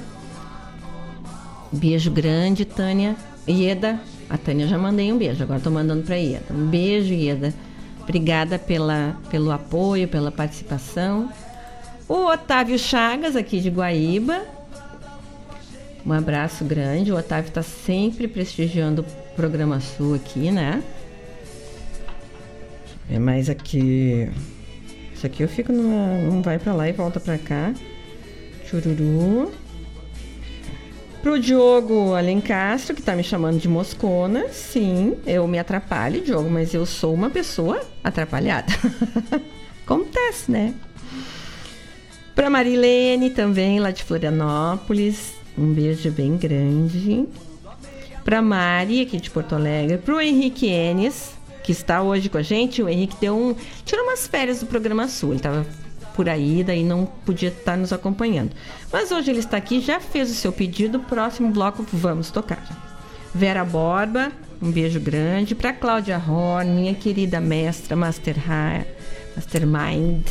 Beijo 1.72 2.10
grande, 2.10 2.64
Tânia. 2.64 3.16
Ieda, 3.48 3.98
a 4.28 4.36
Tânia 4.36 4.66
já 4.66 4.78
mandei 4.78 5.12
um 5.12 5.18
beijo, 5.18 5.42
agora 5.42 5.58
estou 5.58 5.72
mandando 5.72 6.02
para 6.02 6.16
Ieda. 6.16 6.52
Um 6.52 6.66
beijo, 6.66 7.12
Ieda. 7.12 7.52
Obrigada 8.02 8.58
pela, 8.58 9.16
pelo 9.30 9.50
apoio, 9.50 10.08
pela 10.08 10.32
participação. 10.32 11.30
O 12.08 12.26
Otávio 12.26 12.78
Chagas, 12.78 13.36
aqui 13.36 13.60
de 13.60 13.70
Guaíba. 13.70 14.42
Um 16.04 16.12
abraço 16.12 16.64
grande. 16.64 17.12
O 17.12 17.16
Otávio 17.16 17.48
está 17.48 17.62
sempre 17.62 18.26
prestigiando 18.26 19.02
o 19.02 19.34
programa 19.36 19.80
Sul 19.80 20.14
aqui, 20.14 20.50
né? 20.50 20.82
É 23.08 23.18
mais 23.18 23.48
aqui. 23.48 24.28
Isso 25.14 25.26
aqui 25.26 25.42
eu 25.42 25.48
fico 25.48 25.72
numa. 25.72 26.18
Não 26.22 26.42
vai 26.42 26.58
para 26.58 26.72
lá 26.72 26.88
e 26.88 26.92
volta 26.92 27.20
para 27.20 27.38
cá. 27.38 27.72
Chururu. 28.66 29.52
Pro 31.22 31.38
Diogo 31.38 32.14
Alencastro, 32.14 32.96
que 32.96 33.02
tá 33.02 33.14
me 33.14 33.22
chamando 33.22 33.58
de 33.58 33.68
moscona, 33.68 34.48
sim, 34.48 35.16
eu 35.26 35.46
me 35.46 35.58
atrapalho, 35.58 36.22
Diogo, 36.22 36.48
mas 36.48 36.72
eu 36.72 36.86
sou 36.86 37.12
uma 37.12 37.28
pessoa 37.28 37.80
atrapalhada. 38.02 38.72
Acontece, 39.84 40.50
né? 40.50 40.74
Pra 42.34 42.48
Marilene 42.48 43.28
também, 43.28 43.78
lá 43.80 43.90
de 43.90 44.02
Florianópolis, 44.02 45.34
um 45.58 45.72
beijo 45.74 46.10
bem 46.10 46.38
grande. 46.38 47.26
Pra 48.24 48.40
Mari, 48.40 49.02
aqui 49.02 49.18
de 49.18 49.30
Porto 49.30 49.54
Alegre. 49.54 49.98
Pro 49.98 50.20
Henrique 50.20 50.68
Enes, 50.68 51.34
que 51.62 51.72
está 51.72 52.00
hoje 52.02 52.28
com 52.28 52.38
a 52.38 52.42
gente. 52.42 52.82
O 52.82 52.88
Henrique 52.88 53.16
deu 53.20 53.36
um. 53.36 53.54
tirou 53.84 54.04
umas 54.04 54.26
férias 54.26 54.60
do 54.60 54.66
programa 54.66 55.08
Sul. 55.08 55.32
Ele 55.32 55.40
tava 55.40 55.66
por 56.20 56.28
aí, 56.28 56.62
daí 56.62 56.84
não 56.84 57.06
podia 57.06 57.48
estar 57.48 57.78
nos 57.78 57.94
acompanhando. 57.94 58.50
Mas 58.92 59.10
hoje 59.10 59.30
ele 59.30 59.38
está 59.38 59.56
aqui, 59.56 59.80
já 59.80 59.98
fez 59.98 60.30
o 60.30 60.34
seu 60.34 60.52
pedido, 60.52 61.00
próximo 61.00 61.50
bloco 61.50 61.82
vamos 61.90 62.30
tocar. 62.30 62.62
Vera 63.34 63.64
Borba, 63.64 64.30
um 64.60 64.70
beijo 64.70 65.00
grande. 65.00 65.54
Para 65.54 65.72
Cláudia 65.72 66.18
Horn, 66.18 66.72
minha 66.72 66.94
querida 66.94 67.40
mestra 67.40 67.96
Master 67.96 68.36
Mastermind, 69.34 70.26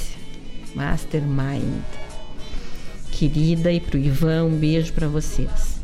Mastermind, 0.76 1.82
querida, 3.12 3.72
e 3.72 3.80
para 3.80 3.98
o 3.98 4.00
Ivan, 4.00 4.44
um 4.44 4.58
beijo 4.60 4.94
para 4.94 5.08
vocês. 5.08 5.82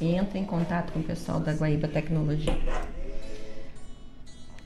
entre 0.00 0.38
em 0.38 0.44
contato 0.44 0.92
com 0.92 1.00
o 1.00 1.02
pessoal 1.02 1.38
da 1.38 1.52
Guaíba 1.52 1.88
Tecnologia. 1.88 2.56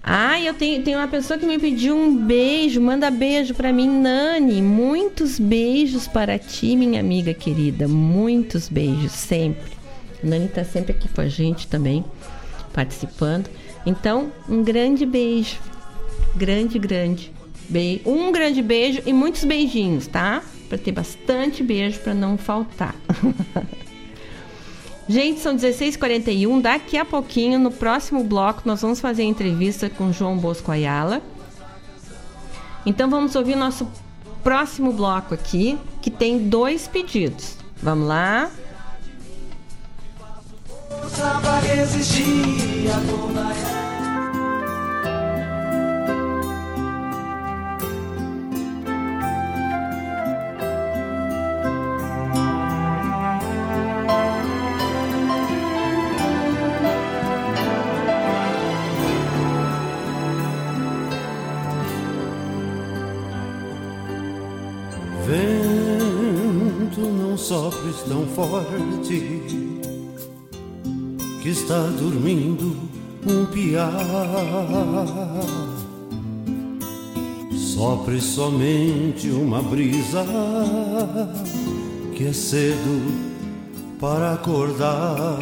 Ah, 0.03 0.41
eu 0.41 0.55
tenho, 0.55 0.83
tenho 0.83 0.99
uma 0.99 1.09
pessoa 1.09 1.39
que 1.39 1.47
me 1.47 1.59
pediu 1.59 1.97
um 1.97 2.17
beijo. 2.17 2.81
Manda 2.81 3.11
beijo 3.11 3.55
para 3.55 3.73
mim, 3.73 3.89
Nani. 3.89 4.63
Muitos 4.63 5.39
beijos 5.39 6.07
para 6.07 6.39
ti, 6.39 6.77
minha 6.77 7.01
amiga 7.01 7.35
querida. 7.35 7.87
Muitos 7.87 8.69
beijos, 8.69 9.13
sempre. 9.13 9.73
Nani 10.23 10.49
tá 10.49 10.65
sempre 10.65 10.93
aqui 10.93 11.09
com 11.09 11.21
a 11.21 11.29
gente 11.29 11.67
também, 11.67 12.05
participando. 12.73 13.49
Então, 13.85 14.33
um 14.49 14.63
grande 14.63 15.05
beijo. 15.05 15.59
Grande, 16.35 16.79
grande. 16.79 17.33
Be 17.69 18.01
um 18.07 18.33
grande 18.33 18.63
beijo 18.63 19.03
e 19.05 19.13
muitos 19.13 19.45
beijinhos, 19.45 20.07
tá? 20.07 20.43
Para 20.69 20.79
ter 20.79 20.93
bastante 20.93 21.63
beijo 21.63 21.99
para 22.01 22.15
não 22.15 22.39
faltar. 22.39 22.95
Gente, 25.09 25.41
são 25.41 25.57
16h41. 25.57 26.61
Daqui 26.61 26.99
a 26.99 27.05
pouquinho, 27.05 27.59
no 27.59 27.71
próximo 27.71 28.23
bloco, 28.23 28.63
nós 28.67 28.83
vamos 28.83 29.01
fazer 29.01 29.23
a 29.23 29.27
entrevista 29.27 29.89
com 29.89 30.13
João 30.13 30.37
Bosco 30.37 30.71
Ayala. 30.71 31.23
Então 32.85 33.09
vamos 33.09 33.35
ouvir 33.35 33.57
nosso 33.57 33.89
próximo 34.43 34.93
bloco 34.93 35.35
aqui, 35.35 35.79
que 36.03 36.11
tem 36.11 36.49
dois 36.49 36.87
pedidos. 36.87 37.57
Vamos 37.83 38.07
lá? 38.07 38.51
Força 40.89 41.39
sopres 67.39 68.03
tão 68.09 68.26
forte 68.26 69.43
que 71.41 71.49
está 71.49 71.80
dormindo 71.99 72.76
um 73.26 73.47
piá. 73.47 73.91
Sopre 77.53 78.20
somente 78.20 79.30
uma 79.30 79.62
brisa 79.62 80.24
que 82.14 82.26
é 82.26 82.32
cedo 82.32 83.28
para 84.01 84.34
acordar. 84.34 85.39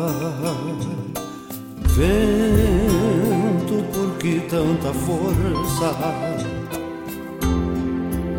Vento, 1.94 3.82
por 3.94 4.18
que 4.18 4.40
tanta 4.40 4.92
força 4.92 5.97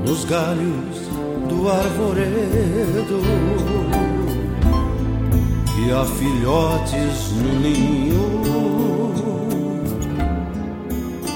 nos 0.05 0.25
galhos 0.25 1.06
do 1.47 1.69
arvoredo. 1.69 3.21
E 5.79 5.91
há 5.91 6.05
filhotes 6.05 7.31
no 7.31 7.59
ninho. 7.59 8.27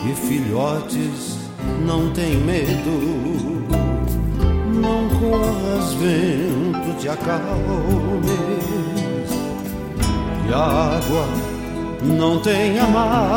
E 0.06 0.14
filhotes 0.14 1.38
não 1.86 2.12
tem 2.12 2.36
medo. 2.38 2.92
Não 4.74 5.08
corras 5.20 5.94
vento 5.94 6.98
te 7.00 7.10
acalmes. 7.10 8.32
E 10.48 10.54
a 10.54 10.66
água 10.98 11.26
não 12.04 12.40
tem 12.40 12.74
mais 12.92 13.32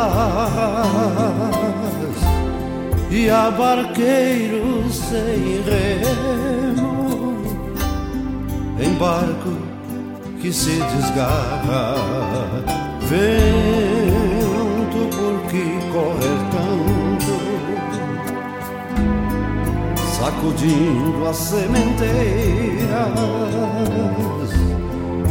e 3.15 3.29
há 3.29 3.49
barqueiros 3.49 4.93
sem 4.93 5.63
remo 5.63 7.41
em 8.77 8.93
barco 8.95 9.55
que 10.41 10.51
se 10.51 10.71
desgarra. 10.71 11.95
Vento, 13.07 14.99
por 15.15 15.39
que 15.49 15.63
correr 15.93 16.39
tanto? 16.51 17.35
Sacudindo 20.19 21.25
as 21.29 21.37
sementeiras, 21.37 22.01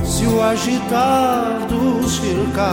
se 0.03 0.24
o 0.26 0.41
agitar 0.41 1.66
dos 1.68 2.16
circais 2.16 2.64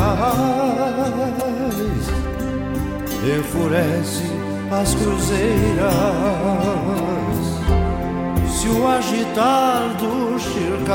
enfurece 3.38 4.41
as 4.72 4.95
cruzeiras, 4.95 5.91
se 8.47 8.69
o 8.69 8.88
agitar 8.88 9.97
dos 9.97 10.41
chircais 10.41 10.91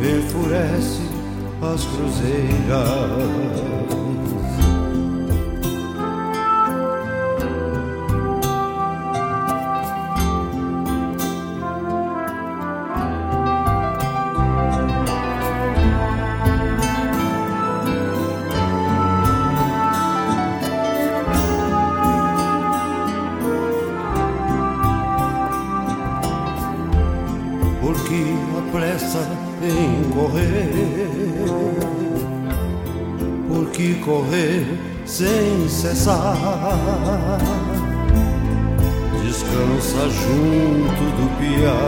enfurece 0.00 1.02
as 1.60 1.84
cruzeiras. 1.84 3.28
Cessar. 35.78 36.36
Descansa 39.22 40.08
junto 40.10 41.04
do 41.16 41.26
piá, 41.38 41.82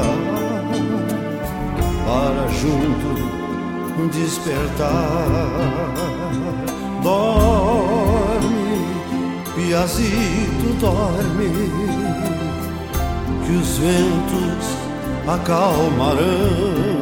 para 2.06 2.46
junto 2.60 3.10
despertar. 4.12 5.26
Dorme, 7.02 8.72
piazito, 9.56 10.68
dorme, 10.80 11.50
que 13.44 13.52
os 13.52 13.78
ventos 13.78 14.64
acalmarão 15.26 17.00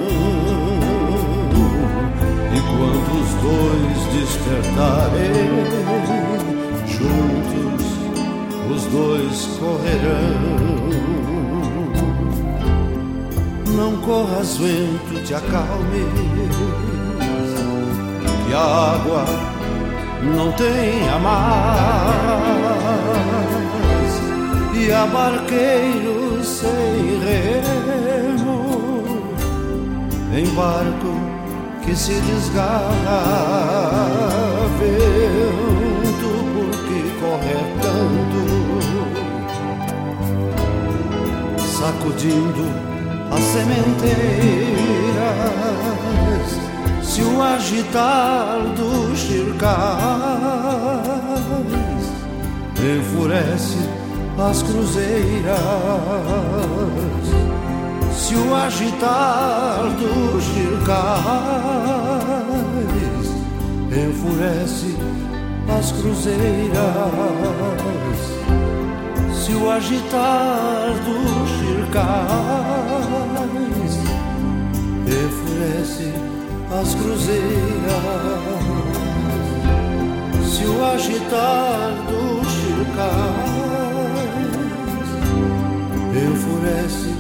quando 2.79 3.11
os 3.21 3.31
dois 3.43 3.99
despertarem, 4.21 6.18
juntos 6.99 7.87
os 8.71 8.85
dois 8.87 9.47
correrão. 9.59 10.59
Não 13.77 13.97
corras, 13.99 14.57
vento, 14.57 15.23
te 15.25 15.35
acalme, 15.35 16.05
que 18.47 18.55
a 18.55 18.61
água 18.95 19.25
não 20.35 20.51
tem 20.53 21.09
a 21.09 21.19
mais, 21.19 22.19
e 24.75 24.91
a 24.91 25.07
barqueiro 25.07 26.43
sem 26.43 27.21
remo, 27.25 29.05
em 30.37 30.47
barco 30.55 31.15
que 31.85 31.95
se 31.95 32.15
desgarra 32.21 33.23
sacudindo 41.79 42.65
as 43.31 43.41
sementeiras. 43.41 44.09
Se 47.03 47.23
o 47.23 47.41
agitar 47.41 48.59
dos 48.77 49.19
chircais 49.19 49.69
enfurece 52.77 53.79
as 54.39 54.63
cruzeiras. 54.63 55.59
Se 58.13 58.35
o 58.35 58.55
agitar 58.55 59.85
dos 59.99 60.45
chircais 60.45 60.99
enfurece 63.91 64.97
as 65.79 65.93
cruzeiras, 65.93 66.89
se 69.49 69.55
o 69.55 69.71
agitar 69.71 70.93
dos 71.07 71.49
chircais 71.57 72.69
enfurece 75.07 76.13
as 76.79 76.95
cruzeiras, 76.95 77.47
se 80.45 80.65
o 80.67 80.85
agitar 80.85 81.95
dos 82.11 82.47
chircais 82.53 83.39
enfurece 86.13 87.15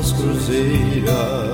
as 0.00 0.12
cruzeiras. 0.12 1.51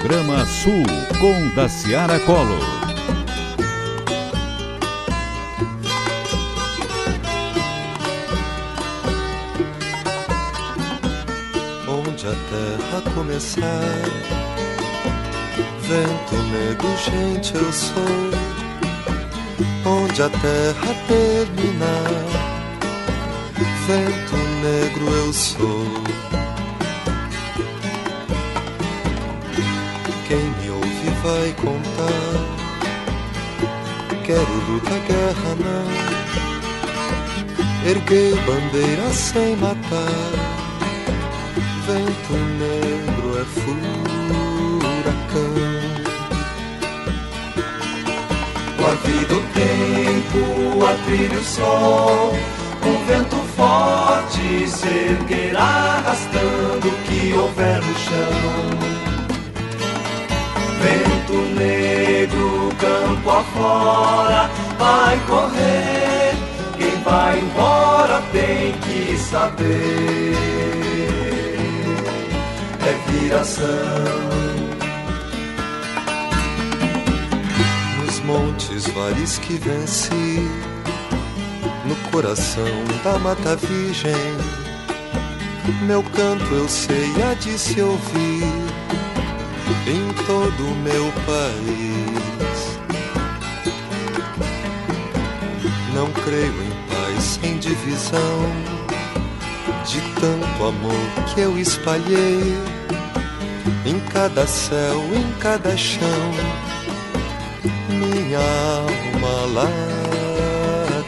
Programa 0.00 0.46
Sul 0.46 0.82
com 1.20 1.54
Daciara 1.54 2.18
Collor. 2.20 2.58
Onde 11.86 12.26
a 12.26 12.30
terra 12.30 13.14
começar, 13.14 13.60
vento 15.82 16.36
negro, 16.50 16.88
gente, 17.04 17.54
eu 17.54 17.70
sou. 17.70 18.30
Onde 19.84 20.22
a 20.22 20.30
terra 20.30 20.94
terminar, 21.08 22.10
vento 23.86 24.36
negro, 24.62 25.14
eu 25.14 25.32
sou. 25.32 25.99
Vai 31.22 31.54
contar. 31.54 32.40
Quero 34.24 34.52
luta, 34.68 34.98
guerra 35.08 35.54
não. 35.58 35.86
Erguei 37.90 38.34
bandeira 38.46 39.10
sem 39.12 39.56
matar. 39.56 40.30
Vento 41.86 42.32
negro 42.58 43.38
é 43.40 43.44
furacão. 43.44 43.80
O 49.30 49.42
tempo, 49.54 50.84
a 50.84 50.94
trilha, 51.04 51.38
o 51.38 51.44
sol. 51.44 52.32
Um 52.82 52.96
vento 53.06 53.36
forte 53.56 54.66
se 54.66 54.88
erguerá 54.88 56.02
arrastando 56.04 56.88
o 56.88 56.92
que 57.04 57.32
houver 57.34 57.80
no 57.82 57.94
chão 57.98 58.89
vento 61.30 61.54
negro, 61.54 62.68
campo 62.78 63.30
afora, 63.30 64.50
vai 64.78 65.18
correr. 65.26 66.34
Quem 66.76 67.02
vai 67.02 67.38
embora 67.38 68.22
tem 68.32 68.72
que 68.80 69.16
saber. 69.18 70.34
É 72.82 73.10
viração. 73.10 73.64
Nos 78.04 78.20
montes, 78.20 78.86
vales 78.88 79.38
que 79.38 79.54
venci, 79.54 80.48
no 81.84 81.94
coração 82.10 82.64
da 83.04 83.18
mata 83.18 83.56
virgem. 83.56 84.14
Meu 85.82 86.02
canto 86.02 86.52
eu 86.52 86.68
sei, 86.68 87.10
há 87.22 87.34
de 87.34 87.56
se 87.58 87.80
ouvir 87.80 88.59
todo 90.30 90.64
o 90.64 90.74
meu 90.76 91.12
país. 91.26 92.78
Não 95.92 96.08
creio 96.22 96.62
em 96.62 96.70
paz 96.88 97.24
sem 97.24 97.58
divisão, 97.58 98.38
de 99.84 100.00
tanto 100.20 100.64
amor 100.64 101.34
que 101.34 101.40
eu 101.40 101.58
espalhei 101.58 102.56
em 103.84 103.98
cada 104.12 104.46
céu, 104.46 105.00
em 105.12 105.32
cada 105.40 105.76
chão. 105.76 106.30
Minha 107.88 108.38
alma 108.38 109.52
lá 109.52 109.68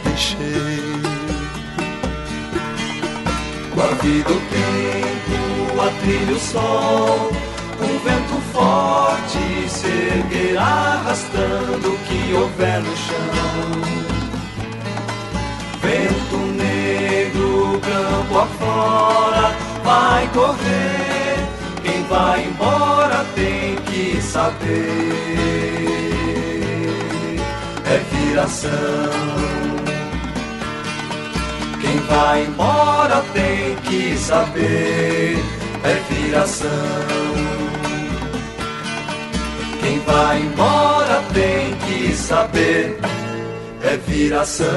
deixei. 0.03 0.83
Com 3.73 3.81
a 3.81 3.87
vida, 4.03 4.31
o 4.33 4.41
tempo, 4.51 5.81
a 5.81 6.01
trilha, 6.01 6.35
o 6.35 6.39
sol 6.39 7.42
forte 8.53 9.67
se 9.67 9.87
erguerá 9.87 11.01
arrastando 11.01 11.93
o 11.93 11.97
que 12.05 12.33
houver 12.33 12.81
no 12.81 12.95
chão. 12.95 13.81
Vento 15.81 16.37
negro, 16.37 17.81
campo 17.81 18.39
afora, 18.39 19.55
vai 19.83 20.27
correr. 20.27 21.47
Quem 21.83 22.03
vai 22.03 22.45
embora 22.45 23.25
tem 23.35 23.75
que 23.87 24.21
saber. 24.21 25.03
É 27.85 27.97
viração. 28.11 28.71
Quem 31.81 31.97
vai 31.97 32.45
embora 32.45 33.23
tem 33.33 33.75
que 33.83 34.15
saber. 34.17 35.43
É 35.83 36.13
viração. 36.13 37.52
Vai 40.05 40.41
embora 40.41 41.23
tem 41.33 41.75
que 41.85 42.13
saber, 42.13 42.97
é 43.83 43.97
viração. 43.97 44.67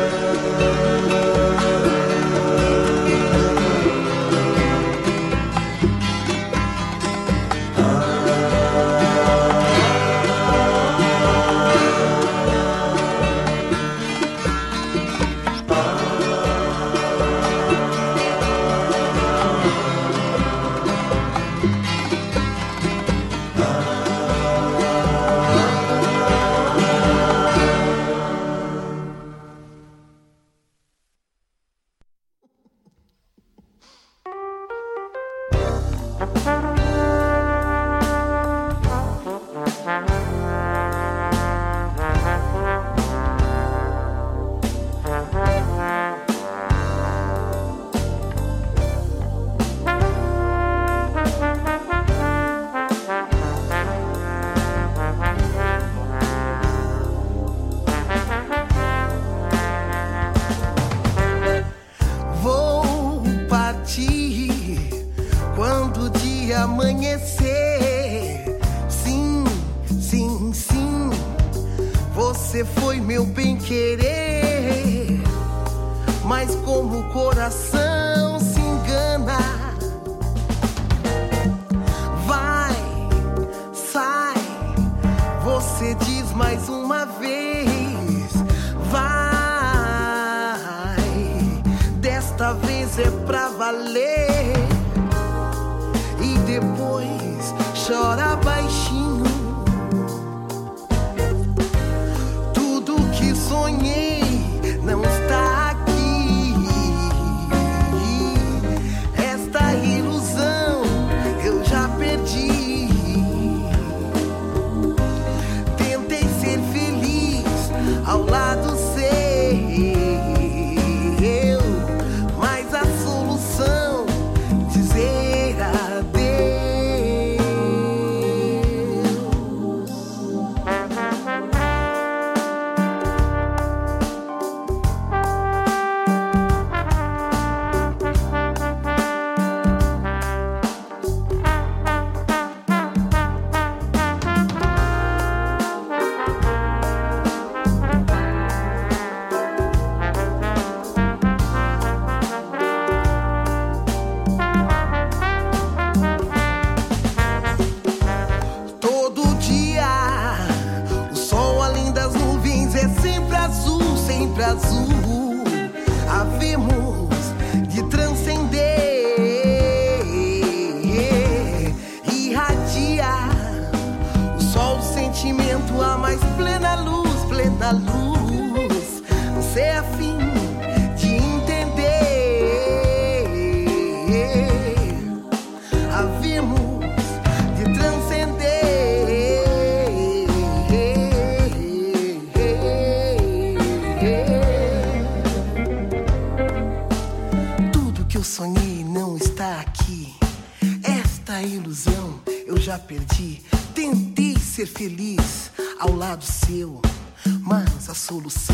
Solução 208.06 208.45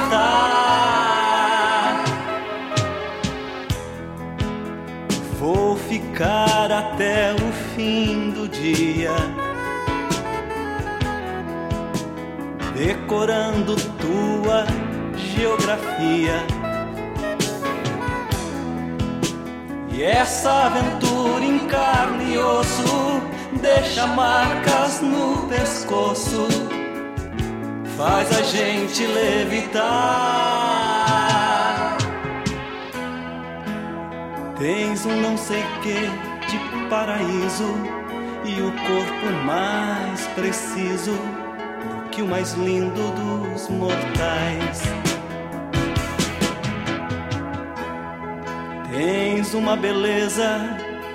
matar. 0.00 1.94
Vou 5.38 5.76
ficar 5.76 6.70
até 6.70 7.32
o 7.34 7.52
fim 7.74 8.30
do 8.30 8.48
dia, 8.48 9.14
decorando 12.74 13.76
tua 13.76 14.66
geografia. 15.16 16.46
E 19.92 20.02
essa 20.02 20.66
aventura 20.66 21.44
em 21.44 21.58
carne 21.66 22.34
e 22.34 22.38
osso 22.38 23.20
deixa 23.60 24.06
marcas 24.06 25.00
no 25.02 25.46
pescoço, 25.48 26.46
faz 28.00 28.32
a 28.32 28.42
gente 28.42 29.06
levitar. 29.06 29.78
Tens 34.58 35.04
um 35.04 35.20
não 35.20 35.36
sei 35.36 35.62
que 35.82 36.08
de 36.50 36.58
paraíso 36.88 37.74
e 38.44 38.58
o 38.62 38.72
corpo 38.72 39.26
mais 39.44 40.26
preciso 40.28 41.12
do 41.12 42.08
que 42.10 42.22
o 42.22 42.26
mais 42.26 42.54
lindo 42.54 43.12
dos 43.12 43.68
mortais. 43.68 44.82
Tens 48.90 49.52
uma 49.52 49.76
beleza 49.76 50.58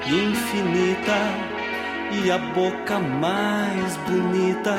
infinita 0.07 1.17
e 2.11 2.29
a 2.31 2.37
boca 2.37 2.99
mais 2.99 3.97
bonita 4.07 4.77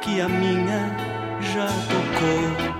que 0.00 0.18
a 0.20 0.28
minha 0.28 1.09
já 1.40 1.66
tocou. 1.66 2.79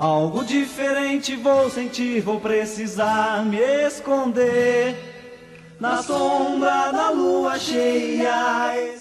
Algo 0.00 0.42
diferente 0.42 1.36
vou 1.36 1.68
sentir, 1.68 2.22
vou 2.22 2.40
precisar 2.40 3.44
me 3.44 3.58
esconder 3.86 4.96
na 5.78 6.02
sombra 6.02 6.90
da 6.90 7.10
lua 7.10 7.58
cheia. 7.58 8.94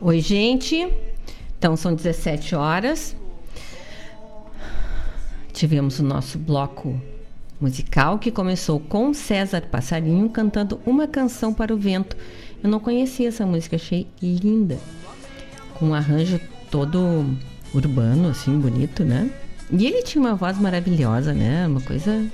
Oi, 0.00 0.20
gente. 0.20 0.88
Então 1.58 1.76
são 1.76 1.96
17 1.96 2.54
horas. 2.54 3.16
Tivemos 5.52 5.98
o 5.98 6.04
nosso 6.04 6.38
bloco 6.38 7.02
musical 7.60 8.20
que 8.20 8.30
começou 8.30 8.78
com 8.78 9.12
César 9.12 9.62
Passarinho 9.62 10.30
cantando 10.30 10.80
uma 10.86 11.08
canção 11.08 11.52
para 11.52 11.74
o 11.74 11.76
vento. 11.76 12.16
Eu 12.62 12.70
não 12.70 12.78
conhecia 12.78 13.26
essa 13.26 13.44
música, 13.44 13.74
achei 13.74 14.06
linda. 14.22 14.78
Com 15.74 15.86
um 15.86 15.94
arranjo 15.94 16.40
todo 16.70 17.36
urbano, 17.74 18.28
assim, 18.28 18.56
bonito, 18.60 19.02
né? 19.02 19.28
E 19.72 19.86
ele 19.86 20.02
tinha 20.02 20.20
uma 20.20 20.34
voz 20.34 20.58
maravilhosa, 20.58 21.32
né? 21.32 21.66
Uma 21.66 21.80
coisa. 21.80 22.24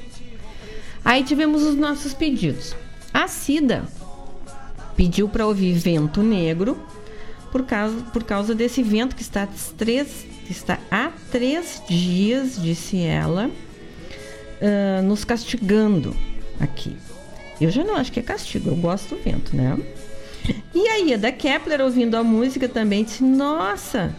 Aí 1.05 1.23
tivemos 1.23 1.63
os 1.63 1.77
nossos 1.77 2.13
pedidos. 2.13 2.75
A 3.15 3.29
Cida 3.29 3.85
pediu 4.97 5.29
para 5.29 5.47
ouvir 5.47 5.73
Vento 5.75 6.23
Negro 6.23 6.77
por 7.53 7.65
causa, 7.65 8.01
por 8.13 8.25
causa 8.25 8.55
desse 8.55 8.83
vento 8.83 9.15
que 9.15 9.23
está, 9.23 9.49
três, 9.77 10.27
está 10.51 10.79
há 10.91 11.11
três 11.31 11.81
dias, 11.89 12.61
disse 12.61 13.01
ela, 13.01 13.49
uh, 13.49 15.03
nos 15.03 15.25
castigando 15.25 16.15
aqui. 16.61 16.97
Eu 17.61 17.71
já 17.71 17.83
não 17.83 17.97
acho 17.97 18.13
que 18.13 18.21
é 18.21 18.23
castigo, 18.23 18.71
eu 18.71 18.77
gosto 18.77 19.15
do 19.15 19.23
vento, 19.23 19.57
né? 19.57 19.79
E 20.75 20.89
aí, 20.89 21.15
a 21.15 21.17
da 21.17 21.33
Kepler 21.33 21.81
ouvindo 21.81 22.17
a 22.17 22.23
música 22.23 22.69
também 22.69 23.05
disse: 23.05 23.23
Nossa, 23.23 24.15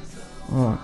ó, 0.52 0.76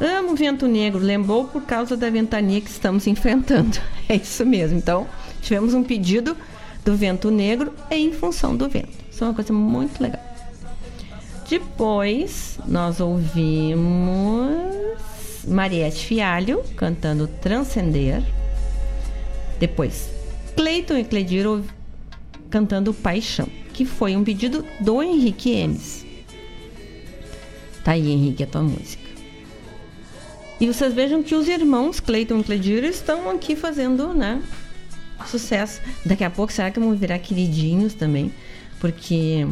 Amo 0.00 0.36
vento 0.36 0.66
negro, 0.66 1.00
lembrou 1.00 1.46
por 1.46 1.62
causa 1.62 1.96
da 1.96 2.10
ventania 2.10 2.60
que 2.60 2.70
estamos 2.70 3.06
enfrentando. 3.06 3.78
É 4.08 4.14
isso 4.14 4.46
mesmo. 4.46 4.78
Então, 4.78 5.04
tivemos 5.42 5.74
um 5.74 5.82
pedido 5.82 6.36
do 6.84 6.94
vento 6.94 7.28
negro 7.28 7.72
em 7.90 8.12
função 8.12 8.56
do 8.56 8.68
vento. 8.68 8.96
Isso 9.10 9.24
é 9.24 9.26
uma 9.26 9.34
coisa 9.34 9.52
muito 9.52 10.00
legal. 10.00 10.22
Depois, 11.48 12.56
nós 12.66 13.00
ouvimos 13.00 13.84
Mariette 15.44 16.06
Fialho 16.06 16.62
cantando 16.76 17.26
Transcender. 17.26 18.22
Depois, 19.58 20.08
Cleiton 20.54 20.98
e 20.98 21.04
Cledir 21.04 21.46
cantando 22.48 22.94
Paixão, 22.94 23.48
que 23.72 23.84
foi 23.84 24.14
um 24.14 24.22
pedido 24.22 24.64
do 24.78 25.02
Henrique 25.02 25.50
Emes. 25.50 26.06
Tá 27.82 27.92
aí, 27.92 28.10
Henrique, 28.10 28.44
a 28.44 28.46
tua 28.46 28.62
música. 28.62 29.05
E 30.60 30.66
vocês 30.66 30.94
vejam 30.94 31.22
que 31.22 31.34
os 31.34 31.48
irmãos 31.48 32.00
Clayton 32.00 32.38
e 32.38 32.44
Cledir 32.44 32.84
estão 32.84 33.30
aqui 33.30 33.54
fazendo, 33.54 34.14
né? 34.14 34.42
Sucesso. 35.26 35.80
Daqui 36.04 36.24
a 36.24 36.30
pouco, 36.30 36.52
será 36.52 36.70
que 36.70 36.80
vão 36.80 36.94
virar 36.94 37.18
queridinhos 37.18 37.94
também? 37.94 38.32
Porque 38.80 39.46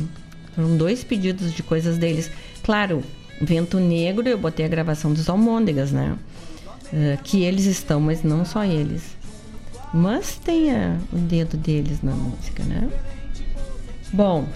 foram 0.55 0.77
dois 0.77 1.05
pedidos 1.05 1.53
de 1.53 1.63
coisas 1.63 1.99
deles. 1.99 2.31
Claro, 2.63 3.03
Vento 3.41 3.79
Negro, 3.79 4.29
eu 4.29 4.39
botei 4.39 4.65
a 4.65 4.69
gravação 4.69 5.13
dos 5.13 5.29
Almôndegas, 5.29 5.93
né? 5.93 6.17
Uh, 6.93 7.23
que 7.23 7.43
eles 7.43 7.65
estão, 7.65 8.01
mas 8.01 8.23
não 8.23 8.45
só 8.45 8.65
eles. 8.65 9.03
Mas 9.93 10.37
tem 10.37 10.75
a, 10.75 10.97
o 11.13 11.17
dedo 11.17 11.57
deles 11.57 12.03
na 12.03 12.13
música, 12.13 12.63
né? 12.65 12.89
Bom. 14.13 14.47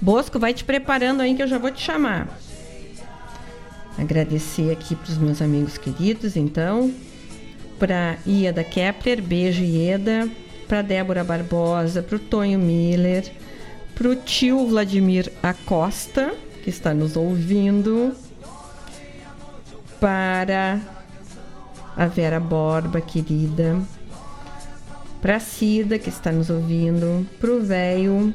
Bosco, 0.00 0.38
vai 0.38 0.54
te 0.54 0.64
preparando 0.64 1.20
aí 1.20 1.34
que 1.34 1.42
eu 1.42 1.46
já 1.46 1.58
vou 1.58 1.70
te 1.70 1.82
chamar. 1.82 2.39
Agradecer 4.00 4.72
aqui 4.72 4.96
para 4.96 5.12
os 5.12 5.18
meus 5.18 5.42
amigos 5.42 5.76
queridos, 5.76 6.34
então, 6.34 6.90
para 7.78 8.16
Ieda 8.26 8.64
Kepler, 8.64 9.20
beijo 9.20 9.62
Ieda, 9.62 10.26
para 10.66 10.80
Débora 10.80 11.22
Barbosa, 11.22 12.02
para 12.02 12.16
o 12.16 12.18
Tonho 12.18 12.58
Miller, 12.58 13.30
para 13.94 14.08
o 14.08 14.16
tio 14.16 14.66
Vladimir 14.66 15.30
Acosta, 15.42 16.34
que 16.64 16.70
está 16.70 16.94
nos 16.94 17.14
ouvindo, 17.14 18.16
para 20.00 20.80
a 21.94 22.06
Vera 22.06 22.40
Borba, 22.40 23.02
querida, 23.02 23.78
para 25.20 25.36
a 25.36 25.40
Cida, 25.40 25.98
que 25.98 26.08
está 26.08 26.32
nos 26.32 26.48
ouvindo, 26.48 27.28
para 27.38 27.50
o 27.50 27.62
velho, 27.62 28.32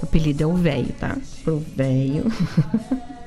o 0.00 0.04
apelido 0.04 0.44
é 0.44 0.46
o 0.46 0.54
velho, 0.54 0.94
tá? 0.94 1.14
Pro 1.44 1.62
velho. 1.76 2.24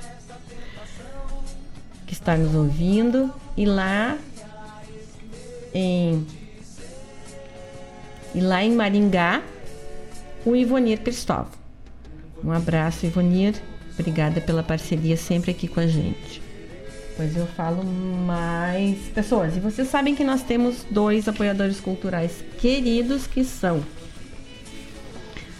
que 2.12 2.16
está 2.16 2.36
nos 2.36 2.54
ouvindo. 2.54 3.34
E 3.56 3.66
lá 3.66 4.18
em 5.74 6.28
e 8.36 8.42
lá 8.42 8.62
em 8.62 8.74
Maringá, 8.74 9.42
o 10.46 10.54
Ivonir 10.54 11.00
Cristóvão. 11.00 11.48
Um 12.44 12.52
abraço, 12.52 13.06
Ivonir. 13.06 13.56
Obrigada 13.98 14.42
pela 14.42 14.62
parceria 14.62 15.16
sempre 15.16 15.52
aqui 15.52 15.70
com 15.70 15.80
a 15.80 15.88
gente. 15.88 16.42
Pois 17.16 17.36
eu 17.38 17.46
falo 17.48 17.84
mais 17.84 18.98
pessoas. 19.14 19.56
E 19.56 19.62
vocês 19.62 19.88
sabem 19.88 20.14
que 20.14 20.24
nós 20.24 20.44
temos 20.44 20.86
dois 20.92 21.30
apoiadores 21.30 21.80
culturais 21.80 22.44
queridos 22.60 23.26
que 23.26 23.46
são 23.46 23.82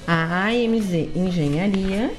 a 0.06 0.48
AMZ 0.48 1.16
Engenharia, 1.16 2.12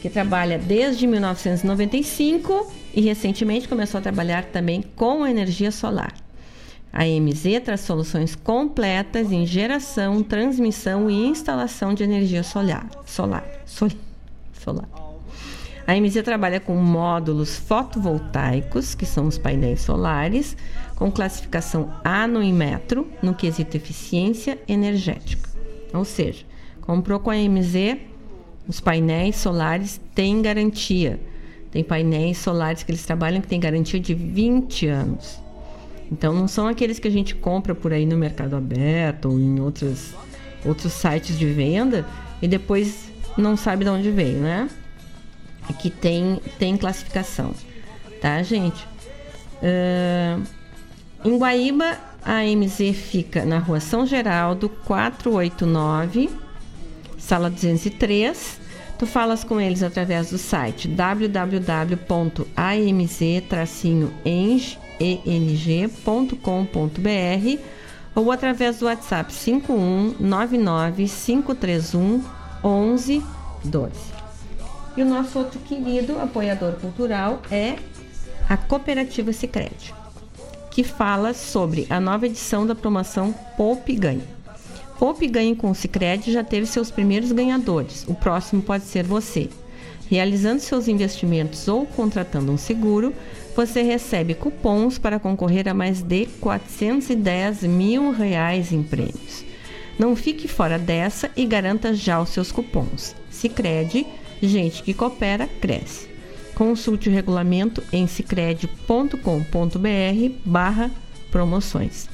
que 0.00 0.08
trabalha 0.08 0.58
desde 0.58 1.06
1995 1.06 2.72
e 2.94 3.00
recentemente 3.00 3.68
começou 3.68 3.98
a 3.98 4.02
trabalhar 4.02 4.44
também 4.46 4.82
com 4.96 5.26
energia 5.26 5.70
solar. 5.70 6.14
A 6.92 7.04
MZ 7.04 7.60
traz 7.64 7.82
soluções 7.82 8.34
completas 8.34 9.30
em 9.30 9.46
geração, 9.46 10.22
transmissão 10.22 11.08
e 11.08 11.26
instalação 11.26 11.94
de 11.94 12.02
energia 12.02 12.42
solar. 12.42 12.88
solar, 13.06 13.44
sol, 13.64 13.88
solar. 14.52 14.88
A 15.86 15.94
MZ 15.94 16.22
trabalha 16.22 16.60
com 16.60 16.74
módulos 16.76 17.56
fotovoltaicos, 17.56 18.94
que 18.94 19.06
são 19.06 19.26
os 19.26 19.38
painéis 19.38 19.82
solares, 19.82 20.56
com 20.96 21.10
classificação 21.10 21.92
ano 22.04 22.42
e 22.42 22.52
metro 22.52 23.08
no 23.22 23.34
quesito 23.34 23.76
eficiência 23.76 24.58
energética. 24.68 25.48
Ou 25.92 26.04
seja, 26.04 26.44
comprou 26.80 27.20
com 27.20 27.30
a 27.30 27.36
MZ, 27.36 27.98
os 28.70 28.78
painéis 28.78 29.34
solares 29.34 30.00
têm 30.14 30.40
garantia. 30.40 31.18
Tem 31.72 31.82
painéis 31.82 32.38
solares 32.38 32.84
que 32.84 32.92
eles 32.92 33.04
trabalham 33.04 33.40
que 33.40 33.48
têm 33.48 33.58
garantia 33.58 33.98
de 33.98 34.14
20 34.14 34.86
anos. 34.86 35.40
Então 36.10 36.32
não 36.32 36.46
são 36.46 36.68
aqueles 36.68 37.00
que 37.00 37.08
a 37.08 37.10
gente 37.10 37.34
compra 37.34 37.74
por 37.74 37.92
aí 37.92 38.06
no 38.06 38.16
mercado 38.16 38.54
aberto 38.54 39.28
ou 39.28 39.40
em 39.40 39.58
outros, 39.58 40.14
outros 40.64 40.92
sites 40.92 41.36
de 41.36 41.46
venda 41.46 42.06
e 42.40 42.46
depois 42.46 43.10
não 43.36 43.56
sabe 43.56 43.82
de 43.84 43.90
onde 43.90 44.08
veio, 44.08 44.38
né? 44.38 44.70
Aqui 45.68 45.90
tem, 45.90 46.40
tem 46.56 46.76
classificação, 46.76 47.52
tá, 48.20 48.40
gente? 48.44 48.86
Uh, 49.60 50.40
em 51.24 51.36
Guaíba, 51.36 51.98
a 52.24 52.44
MZ 52.44 52.94
fica 52.94 53.44
na 53.44 53.58
rua 53.58 53.80
São 53.80 54.06
Geraldo, 54.06 54.68
489, 54.68 56.30
sala 57.18 57.50
203. 57.50 58.59
Tu 59.00 59.06
falas 59.06 59.42
com 59.42 59.58
eles 59.58 59.82
através 59.82 60.28
do 60.28 60.36
site 60.36 60.86
www.amz-eng 60.86 61.98
eng.com.br 65.00 66.38
ou 68.14 68.30
através 68.30 68.78
do 68.78 68.84
WhatsApp 68.84 69.32
5199 69.32 71.08
531 71.08 72.22
1112. 72.62 73.94
E 74.94 75.02
o 75.02 75.06
nosso 75.06 75.38
outro 75.38 75.58
querido 75.60 76.20
apoiador 76.20 76.74
cultural 76.74 77.40
é 77.50 77.76
a 78.50 78.58
Cooperativa 78.58 79.32
Sicredi, 79.32 79.94
que 80.70 80.84
fala 80.84 81.32
sobre 81.32 81.86
a 81.88 81.98
nova 81.98 82.26
edição 82.26 82.66
da 82.66 82.74
promoção 82.74 83.32
Poupe 83.56 83.94
Ganhe. 83.94 84.39
Poupe 85.00 85.26
Ganhe 85.26 85.56
com 85.56 85.70
o 85.70 85.74
Sicredi 85.74 86.30
já 86.30 86.44
teve 86.44 86.66
seus 86.66 86.90
primeiros 86.90 87.32
ganhadores. 87.32 88.04
O 88.06 88.14
próximo 88.14 88.60
pode 88.60 88.84
ser 88.84 89.02
você. 89.02 89.48
Realizando 90.10 90.60
seus 90.60 90.88
investimentos 90.88 91.66
ou 91.68 91.86
contratando 91.86 92.52
um 92.52 92.58
seguro, 92.58 93.14
você 93.56 93.80
recebe 93.80 94.34
cupons 94.34 94.98
para 94.98 95.18
concorrer 95.18 95.66
a 95.68 95.72
mais 95.72 96.02
de 96.02 96.26
410 96.42 97.62
mil 97.62 98.10
reais 98.10 98.72
em 98.72 98.82
prêmios. 98.82 99.42
Não 99.98 100.14
fique 100.14 100.46
fora 100.46 100.78
dessa 100.78 101.30
e 101.34 101.46
garanta 101.46 101.94
já 101.94 102.20
os 102.20 102.28
seus 102.28 102.52
cupons. 102.52 103.16
Se 103.30 103.48
crede, 103.48 104.06
gente 104.42 104.82
que 104.82 104.92
coopera, 104.92 105.48
cresce. 105.62 106.10
Consulte 106.54 107.08
o 107.08 107.12
regulamento 107.12 107.82
em 107.90 108.06
cicred.com.br 108.06 109.16
barra 110.44 110.90
promoções. 111.30 112.06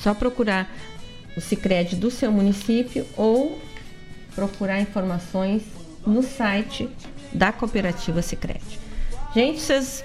Só 0.00 0.14
procurar 0.14 0.72
o 1.36 1.40
Cicred 1.40 1.96
do 1.96 2.10
seu 2.10 2.30
município 2.30 3.06
ou 3.16 3.60
procurar 4.34 4.80
informações 4.80 5.62
no 6.06 6.22
site 6.22 6.88
da 7.32 7.52
cooperativa 7.52 8.22
Cicred. 8.22 8.62
Gente, 9.34 9.60
vocês. 9.60 10.04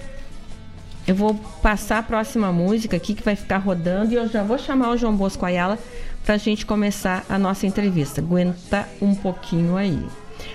Eu 1.07 1.13
vou 1.13 1.35
passar 1.61 1.99
a 1.99 2.03
próxima 2.03 2.51
música 2.51 2.97
aqui 2.97 3.13
que 3.13 3.21
vai 3.21 3.35
ficar 3.35 3.59
rodando 3.59 4.11
e 4.11 4.15
eu 4.15 4.27
já 4.27 4.41
vou 4.41 4.57
chamar 4.57 4.89
o 4.89 4.97
João 4.97 5.15
Bosco 5.15 5.45
Ayala 5.45 5.77
para 6.25 6.33
a 6.33 6.37
gente 6.37 6.65
começar 6.65 7.23
a 7.29 7.37
nossa 7.37 7.67
entrevista. 7.67 8.21
Aguenta 8.21 8.89
um 8.99 9.13
pouquinho 9.13 9.77
aí. 9.77 10.03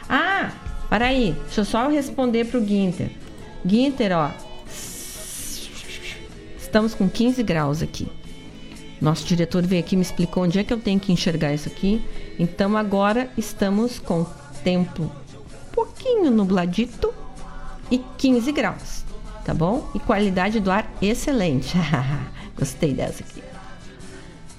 Ah, 0.08 0.50
para 0.88 1.06
aí, 1.06 1.36
deixa 1.44 1.60
eu 1.60 1.64
só 1.64 1.88
responder 1.88 2.46
para 2.46 2.58
o 2.58 2.62
Guinter. 2.62 3.10
Guinter, 3.64 4.10
ó, 4.12 4.30
estamos 6.58 6.94
com 6.94 7.08
15 7.08 7.42
graus 7.44 7.80
aqui. 7.80 8.08
Nosso 9.00 9.24
diretor 9.24 9.66
veio 9.66 9.80
aqui 9.80 9.96
me 9.96 10.02
explicou 10.02 10.44
onde 10.44 10.58
é 10.58 10.64
que 10.64 10.72
eu 10.72 10.78
tenho 10.78 11.00
que 11.00 11.12
enxergar 11.12 11.54
isso 11.54 11.68
aqui. 11.68 12.02
Então 12.38 12.76
agora 12.76 13.30
estamos 13.36 13.98
com 13.98 14.26
tempo 14.62 15.04
um 15.04 15.72
pouquinho 15.72 16.30
nubladito 16.30 17.12
e 17.90 17.98
15 18.18 18.52
graus, 18.52 19.04
tá 19.44 19.54
bom? 19.54 19.88
E 19.94 19.98
qualidade 19.98 20.60
do 20.60 20.70
ar 20.70 20.90
excelente. 21.00 21.76
Gostei 22.58 22.92
dessa 22.92 23.22
aqui. 23.22 23.42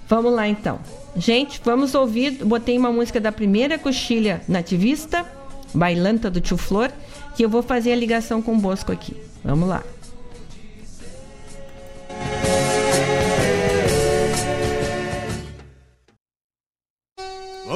Vamos 0.07 0.33
lá 0.33 0.47
então. 0.47 0.79
Gente, 1.15 1.61
vamos 1.63 1.93
ouvir. 1.93 2.43
Botei 2.43 2.77
uma 2.77 2.91
música 2.91 3.19
da 3.19 3.31
primeira 3.31 3.77
coxilha 3.77 4.41
nativista, 4.47 5.25
Bailanta 5.73 6.29
do 6.29 6.41
Tio 6.41 6.57
Flor, 6.57 6.91
que 7.35 7.45
eu 7.45 7.49
vou 7.49 7.61
fazer 7.61 7.93
a 7.93 7.95
ligação 7.95 8.41
com 8.41 8.53
o 8.53 8.59
Bosco 8.59 8.91
aqui. 8.91 9.15
Vamos 9.43 9.69
lá. 9.69 9.83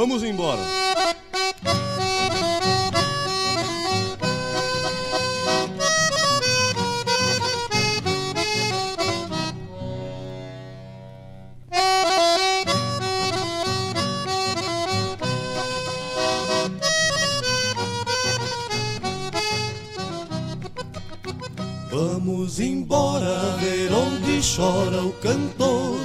Vamos 0.07 0.21
embora. 0.21 0.61
Vamos 21.91 22.59
embora 22.59 23.57
ver 23.59 23.91
onde 23.91 24.39
chora 24.43 25.01
o 25.03 25.11
cantor. 25.13 25.97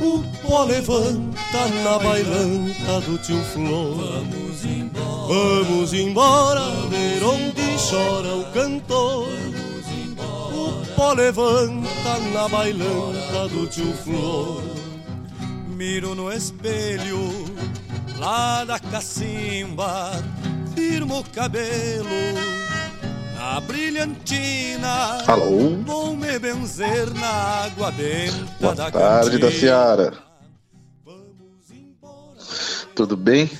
O 0.00 0.24
pó 0.42 0.64
levanta 0.64 1.68
na 1.84 1.96
bailanta 1.98 2.51
do 3.00 3.18
tio 3.18 3.38
Flor. 3.52 3.96
Vamos 3.96 4.64
embora, 4.64 5.64
Vamos 5.64 5.92
embora 5.92 6.60
ver 6.90 7.22
onde 7.24 7.62
chora 7.90 8.36
o 8.36 8.44
cantor. 8.52 9.28
O 10.54 10.86
pó 10.94 11.12
levanta 11.12 12.18
na 12.32 12.48
bailanta 12.48 13.48
do 13.48 13.66
tio 13.66 13.92
Flor. 14.04 14.62
Miro 15.68 16.14
no 16.14 16.32
espelho 16.32 17.44
lá 18.18 18.64
da 18.64 18.78
cacimba, 18.78 20.12
firmo 20.74 21.20
o 21.20 21.24
cabelo 21.24 22.06
a 23.42 23.60
brilhantina. 23.60 25.24
Alô? 25.26 25.76
Vou 25.84 26.16
me 26.16 26.38
benzer 26.38 27.12
na 27.14 27.64
água 27.64 27.90
benta 27.90 28.46
Boa 28.60 28.74
da 28.74 28.90
tarde 28.90 29.38
da 29.38 29.50
Seara. 29.50 30.31
Tudo 32.94 33.16
bem? 33.16 33.50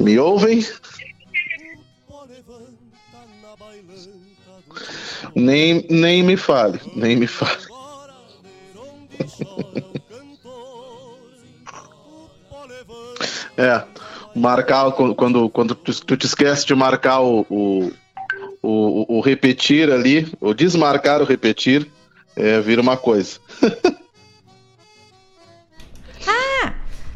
Me 0.00 0.18
ouvem? 0.18 0.66
Nem, 5.34 5.86
nem 5.90 6.22
me 6.22 6.36
fale, 6.36 6.80
nem 6.94 7.16
me 7.16 7.26
fale. 7.26 7.62
É, 13.56 13.84
marcar 14.34 14.90
quando, 14.92 15.48
quando 15.48 15.74
tu, 15.74 16.16
te 16.16 16.26
esquece 16.26 16.66
de 16.66 16.74
marcar 16.74 17.20
o, 17.20 17.46
o 17.48 17.92
o, 18.64 19.18
o, 19.18 19.20
repetir 19.20 19.92
ali, 19.92 20.26
o 20.40 20.54
desmarcar 20.54 21.20
o 21.20 21.26
repetir, 21.26 21.86
é, 22.34 22.60
vira 22.60 22.80
uma 22.80 22.96
coisa. 22.96 23.38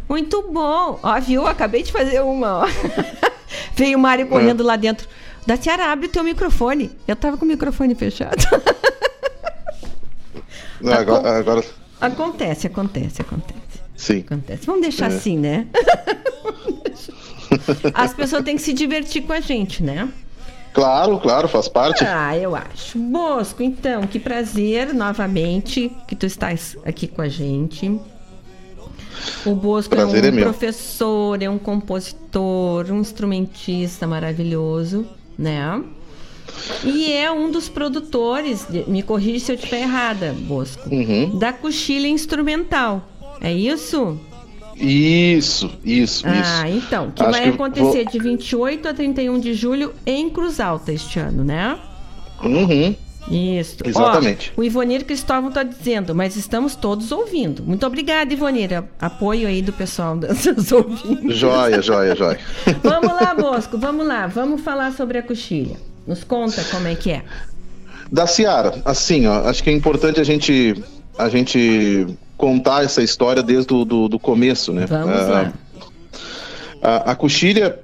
muito 0.08 0.42
bom. 0.50 0.98
Ó, 1.02 1.20
viu? 1.20 1.46
Acabei 1.46 1.82
de 1.82 1.92
fazer 1.92 2.20
uma, 2.20 2.64
ó. 2.64 2.68
Veio 3.74 3.98
o 3.98 4.00
Mário 4.00 4.26
correndo 4.26 4.62
é. 4.62 4.66
lá 4.66 4.76
dentro 4.76 5.08
Da 5.46 5.56
Tiara, 5.56 5.92
abre 5.92 6.08
teu 6.08 6.24
microfone. 6.24 6.90
Eu 7.06 7.16
tava 7.16 7.36
com 7.36 7.44
o 7.44 7.48
microfone 7.48 7.94
fechado. 7.94 8.42
agora, 10.84 11.38
agora... 11.38 11.64
Acontece, 12.00 12.66
acontece, 12.66 13.22
acontece. 13.22 13.58
Sim. 13.96 14.20
Acontece. 14.20 14.66
Vamos 14.66 14.82
deixar 14.82 15.10
é. 15.10 15.16
assim, 15.16 15.36
né? 15.36 15.66
As 17.94 18.14
pessoas 18.14 18.44
têm 18.44 18.56
que 18.56 18.62
se 18.62 18.72
divertir 18.72 19.22
com 19.22 19.32
a 19.32 19.40
gente, 19.40 19.82
né? 19.82 20.08
Claro, 20.72 21.18
claro, 21.18 21.48
faz 21.48 21.66
parte. 21.66 22.04
Ah, 22.04 22.36
eu 22.36 22.54
acho. 22.54 22.98
Bosco, 22.98 23.62
então, 23.62 24.06
que 24.06 24.20
prazer 24.20 24.94
novamente 24.94 25.90
que 26.06 26.14
tu 26.14 26.26
estás 26.26 26.76
aqui 26.84 27.08
com 27.08 27.22
a 27.22 27.28
gente. 27.28 27.98
O 29.44 29.54
Bosco 29.54 29.94
prazer 29.94 30.24
é 30.24 30.30
um 30.30 30.38
é 30.38 30.42
professor, 30.42 31.42
é 31.42 31.48
um 31.48 31.58
compositor, 31.58 32.90
um 32.90 33.00
instrumentista 33.00 34.06
maravilhoso, 34.06 35.06
né? 35.38 35.82
E 36.84 37.12
é 37.12 37.30
um 37.30 37.50
dos 37.50 37.68
produtores, 37.68 38.66
me 38.86 39.02
corrija 39.02 39.46
se 39.46 39.52
eu 39.52 39.56
estiver 39.56 39.82
errada, 39.82 40.34
Bosco, 40.40 40.88
uhum. 40.88 41.38
da 41.38 41.52
coxilha 41.52 42.08
instrumental. 42.08 43.06
É 43.40 43.52
isso? 43.52 44.18
Isso, 44.76 45.70
isso, 45.84 46.24
ah, 46.26 46.40
isso. 46.40 46.50
Ah, 46.62 46.70
então, 46.70 47.10
que 47.10 47.22
Acho 47.22 47.32
vai 47.32 47.42
que 47.42 47.48
acontecer 47.48 48.04
vou... 48.04 48.12
de 48.12 48.18
28 48.18 48.88
a 48.88 48.94
31 48.94 49.40
de 49.40 49.52
julho 49.52 49.92
em 50.06 50.30
Cruz 50.30 50.60
Alta 50.60 50.92
este 50.92 51.18
ano, 51.18 51.44
né? 51.44 51.78
Uhum. 52.42 52.94
Isso. 53.30 53.76
Exatamente. 53.84 54.52
Ó, 54.56 54.60
o 54.60 54.64
Ivonir 54.64 55.04
Cristóvão 55.04 55.48
está 55.48 55.62
dizendo, 55.62 56.14
mas 56.14 56.36
estamos 56.36 56.74
todos 56.74 57.12
ouvindo. 57.12 57.62
Muito 57.62 57.86
obrigada, 57.86 58.32
Ivonir. 58.32 58.84
Apoio 59.00 59.46
aí 59.48 59.62
do 59.62 59.72
pessoal 59.72 60.16
dos 60.16 60.72
ouvintes. 60.72 61.36
Joia, 61.36 61.82
joia, 61.82 62.16
joia. 62.16 62.38
vamos 62.82 63.12
lá, 63.12 63.34
Bosco, 63.34 63.78
vamos 63.78 64.06
lá. 64.06 64.26
Vamos 64.26 64.60
falar 64.62 64.92
sobre 64.92 65.18
a 65.18 65.22
coxilha. 65.22 65.76
Nos 66.06 66.24
conta 66.24 66.64
como 66.64 66.88
é 66.88 66.94
que 66.94 67.10
é. 67.10 67.22
Da 68.10 68.26
Ciara, 68.26 68.80
assim, 68.86 69.26
ó, 69.26 69.46
acho 69.48 69.62
que 69.62 69.68
é 69.68 69.72
importante 69.72 70.18
a 70.18 70.24
gente, 70.24 70.82
a 71.18 71.28
gente 71.28 72.06
contar 72.38 72.82
essa 72.82 73.02
história 73.02 73.42
desde 73.42 73.74
o 73.74 73.84
do, 73.84 74.08
do 74.08 74.18
começo, 74.18 74.72
né? 74.72 74.86
Vamos 74.86 75.20
ah, 75.20 75.26
lá. 75.26 75.52
A, 76.80 77.12
a 77.12 77.14
coxilha 77.14 77.78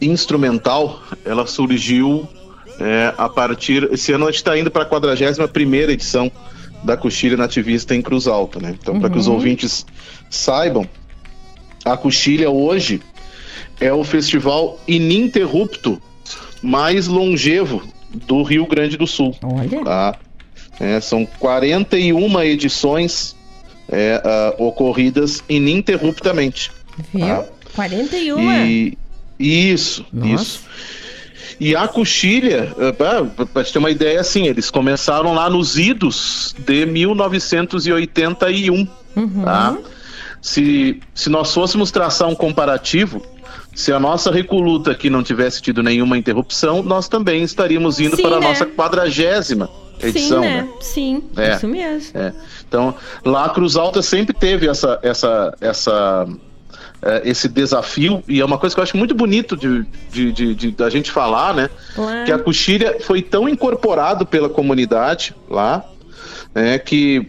instrumental, 0.00 1.00
ela 1.24 1.46
surgiu 1.46 2.28
é, 2.82 3.14
a 3.16 3.28
partir. 3.28 3.88
Esse 3.92 4.12
ano 4.12 4.24
a 4.24 4.30
gente 4.30 4.38
está 4.38 4.58
indo 4.58 4.70
para 4.70 4.82
a 4.82 4.86
41 4.86 5.74
edição 5.90 6.30
da 6.82 6.96
Coxilha 6.96 7.36
Nativista 7.36 7.94
em 7.94 8.02
Cruz 8.02 8.26
Alta, 8.26 8.58
né? 8.58 8.76
Então, 8.80 8.94
uhum. 8.94 9.00
para 9.00 9.10
que 9.10 9.18
os 9.18 9.28
ouvintes 9.28 9.86
saibam, 10.28 10.86
a 11.84 11.96
Coxilha 11.96 12.50
hoje 12.50 13.00
é 13.80 13.92
o 13.92 14.02
festival 14.02 14.80
ininterrupto 14.86 16.02
mais 16.60 17.06
longevo 17.06 17.82
do 18.12 18.42
Rio 18.42 18.66
Grande 18.66 18.96
do 18.96 19.06
Sul. 19.06 19.36
Olha. 19.42 19.84
Tá? 19.84 20.18
É, 20.80 21.00
são 21.00 21.24
41 21.38 22.42
edições 22.42 23.36
é, 23.88 24.20
uh, 24.58 24.64
ocorridas 24.64 25.44
ininterruptamente. 25.48 26.72
Viu? 27.14 27.26
Tá? 27.26 27.44
41? 27.74 28.66
E, 28.66 28.98
isso, 29.38 30.04
Nossa. 30.12 30.34
isso. 30.34 30.60
E 31.60 31.76
a 31.76 31.86
coxilha, 31.88 32.72
uh, 32.76 33.46
para 33.46 33.64
ter 33.64 33.78
uma 33.78 33.90
ideia, 33.90 34.20
assim, 34.20 34.46
eles 34.46 34.70
começaram 34.70 35.34
lá 35.34 35.50
nos 35.50 35.78
idos 35.78 36.54
de 36.58 36.86
1981. 36.86 38.88
Uhum. 39.14 39.44
Tá? 39.44 39.76
Se, 40.40 41.00
se 41.14 41.30
nós 41.30 41.54
fôssemos 41.54 41.90
traçar 41.90 42.28
um 42.28 42.34
comparativo, 42.34 43.22
se 43.74 43.92
a 43.92 43.98
nossa 43.98 44.30
recoluta 44.30 44.90
aqui 44.90 45.08
não 45.08 45.22
tivesse 45.22 45.62
tido 45.62 45.82
nenhuma 45.82 46.18
interrupção, 46.18 46.82
nós 46.82 47.08
também 47.08 47.42
estaríamos 47.42 48.00
indo 48.00 48.16
Sim, 48.16 48.22
para 48.22 48.40
né? 48.40 48.46
a 48.46 48.48
nossa 48.48 48.66
quadragésima 48.66 49.70
edição. 50.00 50.42
Sim, 50.42 50.48
né? 50.48 50.62
né? 50.62 50.68
Sim, 50.80 51.24
é, 51.36 51.56
isso 51.56 51.68
mesmo. 51.68 52.18
É. 52.18 52.32
Então, 52.66 52.94
lá 53.24 53.46
a 53.46 53.50
Cruz 53.50 53.76
Alta 53.76 54.02
sempre 54.02 54.34
teve 54.34 54.68
essa, 54.68 54.98
essa, 55.02 55.56
essa, 55.60 56.26
é, 57.02 57.22
esse 57.24 57.48
desafio, 57.48 58.22
e 58.28 58.40
é 58.40 58.44
uma 58.44 58.58
coisa 58.58 58.74
que 58.74 58.80
eu 58.80 58.84
acho 58.84 58.96
muito 58.96 59.14
bonito 59.14 59.56
de, 59.56 59.84
de, 60.10 60.32
de, 60.32 60.54
de 60.54 60.70
da 60.70 60.88
gente 60.88 61.10
falar, 61.10 61.52
né? 61.54 61.68
Claro. 61.94 62.24
Que 62.24 62.32
a 62.32 62.38
coxilha 62.38 62.98
foi 63.00 63.20
tão 63.20 63.48
incorporado 63.48 64.24
pela 64.24 64.48
comunidade 64.48 65.34
lá, 65.50 65.84
né, 66.54 66.78
que 66.78 67.28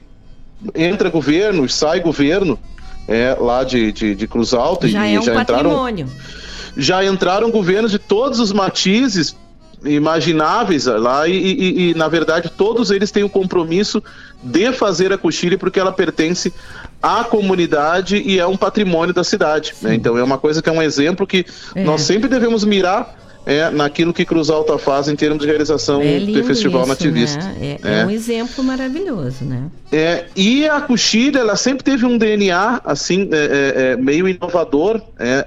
entra 0.75 1.09
governo, 1.09 1.67
sai 1.67 1.99
governo, 1.99 2.59
é, 3.07 3.35
lá 3.39 3.63
de, 3.63 3.91
de, 3.91 4.15
de 4.15 4.27
Cruz 4.27 4.53
Alta 4.53 4.87
já 4.87 5.07
e 5.07 5.15
é 5.15 5.19
um 5.19 5.23
já 5.23 5.33
patrimônio. 5.33 6.05
entraram 6.05 6.33
já 6.75 7.05
entraram 7.05 7.51
governos 7.51 7.91
de 7.91 7.99
todos 7.99 8.39
os 8.39 8.51
matizes 8.51 9.35
imagináveis 9.83 10.85
lá 10.85 11.27
e, 11.27 11.33
e, 11.33 11.89
e, 11.89 11.93
na 11.93 12.07
verdade 12.07 12.49
todos 12.49 12.89
eles 12.89 13.11
têm 13.11 13.23
o 13.23 13.29
compromisso 13.29 14.01
de 14.41 14.71
fazer 14.71 15.11
a 15.11 15.17
coxilha 15.17 15.57
porque 15.57 15.79
ela 15.79 15.91
pertence 15.91 16.53
à 17.03 17.25
comunidade 17.25 18.15
e 18.15 18.39
é 18.39 18.47
um 18.47 18.55
patrimônio 18.55 19.13
da 19.13 19.25
cidade. 19.25 19.75
Né? 19.81 19.95
Então 19.95 20.17
é 20.17 20.23
uma 20.23 20.37
coisa 20.37 20.61
que 20.61 20.69
é 20.69 20.71
um 20.71 20.81
exemplo 20.81 21.27
que 21.27 21.45
é. 21.75 21.83
nós 21.83 22.01
sempre 22.01 22.29
devemos 22.29 22.63
mirar 22.63 23.21
é 23.45 23.69
naquilo 23.69 24.13
que 24.13 24.23
Cruz 24.23 24.49
Alta 24.49 24.77
faz 24.77 25.09
em 25.09 25.17
termos 25.17 25.41
de 25.41 25.47
realização 25.47 26.01
é 26.01 26.19
do 26.19 26.43
Festival 26.45 26.81
isso, 26.81 26.89
Nativista. 26.89 27.43
Né? 27.43 27.77
É, 27.83 27.89
é, 27.89 27.99
é, 27.99 28.05
um 28.05 28.09
exemplo 28.09 28.63
maravilhoso, 28.63 29.43
né? 29.43 29.69
É, 29.91 30.25
e 30.33 30.65
a 30.65 30.79
Coxilha, 30.79 31.39
ela 31.39 31.57
sempre 31.57 31.83
teve 31.83 32.05
um 32.05 32.17
DNA, 32.17 32.81
assim, 32.85 33.29
é, 33.33 33.35
é, 33.35 33.81
é, 33.81 33.97
meio 33.97 34.29
inovador 34.29 35.01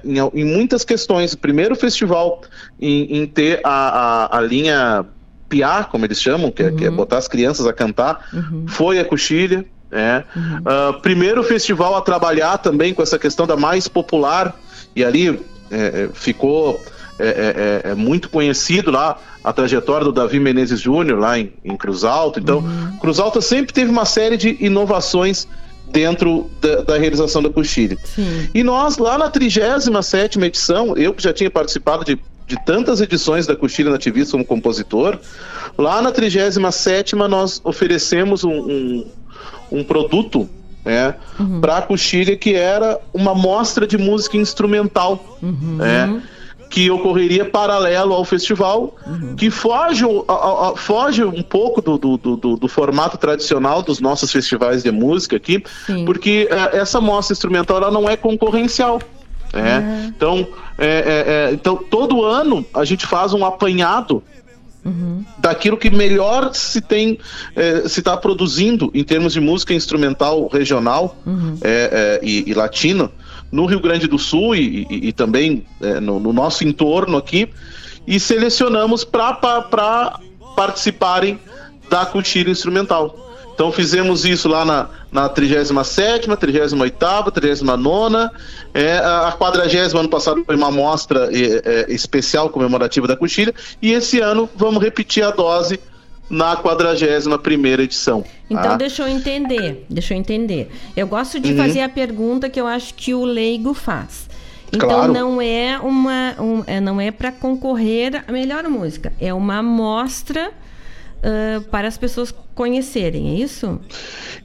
em, 0.05 0.19
em, 0.19 0.45
muitas 0.45 0.85
questões. 0.85 1.33
O 1.33 1.39
primeiro 1.39 1.75
festival 1.75 2.43
em, 2.79 3.17
em 3.17 3.27
ter 3.27 3.61
a, 3.65 4.27
a, 4.27 4.39
a 4.39 4.41
linha 4.43 5.07
piar, 5.49 5.89
como 5.89 6.05
eles 6.05 6.21
chamam, 6.21 6.51
que, 6.51 6.63
uhum. 6.63 6.77
que, 6.77 6.85
é 6.85 6.91
uhum. 6.91 6.97
botar 6.97 7.19
as 7.19 7.29
crianças 7.29 7.67
a 7.67 7.73
cantar, 7.73 8.29
uhum. 8.33 8.67
foi 8.69 8.99
a 8.99 9.05
Coxilha. 9.05 9.65
É. 9.91 10.25
Uhum. 10.35 10.59
Uh, 10.59 11.01
primeiro 11.01 11.43
festival 11.45 11.95
a 11.95 12.01
trabalhar 12.01 12.59
também 12.59 12.93
com 12.93 13.03
essa 13.03 13.19
questão 13.19 13.47
da 13.47 13.57
mais 13.57 13.87
popular, 13.87 14.55
e 14.95 15.05
ali 15.05 15.41
ficou 16.15 16.81
é, 17.19 17.27
é, 17.29 17.89
é, 17.89 17.91
é, 17.93 17.95
muito 17.95 18.29
conhecido 18.29 18.91
lá 18.91 19.19
a 19.43 19.51
trajetória 19.51 20.05
do 20.05 20.13
Davi 20.13 20.39
Menezes 20.39 20.81
Júnior 20.81 21.19
lá 21.19 21.39
em, 21.39 21.51
em, 21.65 21.75
Cruz 21.75 22.05
Alta. 22.05 22.39
Então, 22.39 22.59
uhum. 22.59 22.99
Cruz 22.99 23.19
Alta 23.19 23.41
sempre 23.41 23.73
teve 23.73 23.91
uma 23.91 24.05
série 24.05 24.37
de 24.37 24.57
inovações 24.61 25.49
dentro 25.91 26.51
da, 26.61 26.83
da 26.83 26.99
realização 26.99 27.43
da 27.43 27.49
Coxilha. 27.49 27.97
E 28.53 28.63
nós, 28.63 28.99
lá 28.99 29.17
na 29.17 29.31
37 29.31 30.39
edição, 30.41 30.95
eu 30.95 31.15
que 31.15 31.23
já 31.23 31.33
tinha 31.33 31.51
participado 31.51 32.05
de, 32.05 32.19
de 32.47 32.63
tantas 32.67 33.01
edições 33.01 33.47
da 33.47 33.57
Coxilha 33.57 33.91
Nativista 33.91 34.33
como 34.33 34.45
compositor, 34.45 35.19
lá 35.79 36.03
na 36.03 36.13
37 36.13 37.17
nós 37.17 37.63
oferecemos 37.65 38.45
um, 38.45 38.51
um, 38.51 39.07
um 39.71 39.83
produto 39.85 40.49
né, 40.85 41.15
uhum. 41.39 41.61
para 41.61 41.79
a 41.79 41.83
Coxilha 41.83 42.37
que 42.37 42.55
era 42.55 42.99
uma 43.13 43.35
mostra 43.35 43.87
de 43.87 43.99
música 43.99 44.37
instrumental. 44.37 45.39
Uhum. 45.43 45.77
Né, 45.77 46.23
que 46.69 46.91
ocorreria 46.91 47.45
paralelo 47.45 48.13
ao 48.13 48.25
festival, 48.25 48.97
uhum. 49.07 49.37
que 49.37 49.51
foge, 49.51 50.05
a, 50.29 50.33
a, 50.71 50.77
foge 50.77 51.23
um 51.25 51.43
pouco 51.43 51.81
do, 51.81 51.97
do, 51.97 52.17
do, 52.17 52.57
do, 52.57 52.69
formato 52.69 53.17
tradicional 53.17 53.83
dos 53.83 54.01
nossos 54.01 54.33
festivais 54.33 54.83
de 54.83 54.91
música 54.91 55.37
aqui, 55.37 55.63
Sim. 55.87 56.05
porque 56.05 56.49
é, 56.51 56.79
essa 56.79 57.01
mostra 57.01 57.33
instrumental 57.33 57.79
ela 57.79 57.91
não 57.91 58.09
é 58.09 58.17
concorrencial. 58.17 59.01
É. 59.53 59.79
Uhum. 59.79 60.07
Então, 60.09 60.47
é, 60.77 60.87
é, 60.87 61.51
é, 61.51 61.53
então, 61.53 61.77
todo 61.77 62.25
ano 62.25 62.67
a 62.75 62.85
gente 62.85 63.07
faz 63.07 63.33
um 63.33 63.45
apanhado 63.45 64.23
Uhum. 64.87 65.25
daquilo 65.39 65.77
que 65.77 65.91
melhor 65.91 66.55
se 66.55 66.81
tem 66.81 67.19
é, 67.57 67.89
se 67.89 67.99
está 67.99 68.17
produzindo 68.17 68.89
em 68.95 69.03
termos 69.03 69.33
de 69.33 69.41
música 69.41 69.75
instrumental 69.75 70.47
regional 70.47 71.17
uhum. 71.27 71.59
e, 72.23 72.45
e 72.47 72.55
latino 72.55 73.11
no 73.51 73.67
Rio 73.67 73.81
Grande 73.81 74.07
do 74.07 74.17
Sul 74.17 74.55
e, 74.55 74.87
e, 74.89 75.09
e 75.09 75.13
também 75.13 75.67
no, 76.01 76.21
no, 76.21 76.33
nosso 76.33 76.63
entorno 76.63 77.17
aqui, 77.17 77.49
e 78.07 78.21
selecionamos 78.21 79.05
para 79.05 79.35
participarem 80.55 81.39
da 81.91 82.07
cultura 82.07 82.51
instrumental. 82.51 83.26
Então 83.57 83.73
fizemos 83.73 84.27
isso 84.27 84.51
lá 84.51 84.67
na, 84.67 84.91
na 85.11 85.31
37, 85.31 86.29
38, 86.37 87.31
39, 87.31 88.31
é, 88.75 88.99
a 88.99 89.33
40 89.33 89.99
ano 89.99 90.11
passado 90.11 90.45
foi 90.45 90.55
uma 90.55 90.69
amostra 90.69 91.31
é, 91.33 91.63
é, 91.65 91.87
especial 91.89 92.51
comemorativa 92.51 93.09
da 93.09 93.17
coxilha, 93.17 93.55
e 93.81 93.93
esse 93.93 94.21
ano 94.21 94.47
vamos 94.55 94.83
repetir 94.83 95.25
a 95.25 95.31
dose 95.31 95.81
na 96.29 96.55
41 96.55 97.67
edição. 97.81 98.23
Então, 98.51 98.73
ah. 98.73 98.77
deixa 98.77 99.05
eu 99.05 99.09
entender, 99.09 99.87
deixa 99.89 100.13
eu 100.13 100.19
entender. 100.19 100.71
Eu 100.95 101.07
gosto 101.07 101.41
de 101.41 101.53
uhum. 101.53 101.57
fazer 101.57 101.81
a 101.81 101.89
pergunta 101.89 102.51
que 102.51 102.61
eu 102.61 102.67
acho 102.67 102.93
que 102.93 103.15
o 103.15 103.25
leigo 103.25 103.73
faz. 103.73 104.29
Então 104.71 104.87
claro. 104.87 105.13
não 105.15 105.41
é 105.41 105.79
uma, 105.79 106.35
um, 106.39 106.63
é, 106.67 106.79
não 106.79 107.01
é 107.01 107.11
para 107.11 107.33
concorrer 107.33 108.23
a 108.29 108.33
melhor 108.33 108.65
música, 108.65 109.15
é 109.19 109.33
uma 109.33 109.61
amostra 109.61 110.53
uh, 111.27 111.61
para 111.63 111.89
as 111.89 111.99
pessoas 111.99 112.33
conhecerem, 112.55 113.31
é 113.31 113.35
isso? 113.41 113.81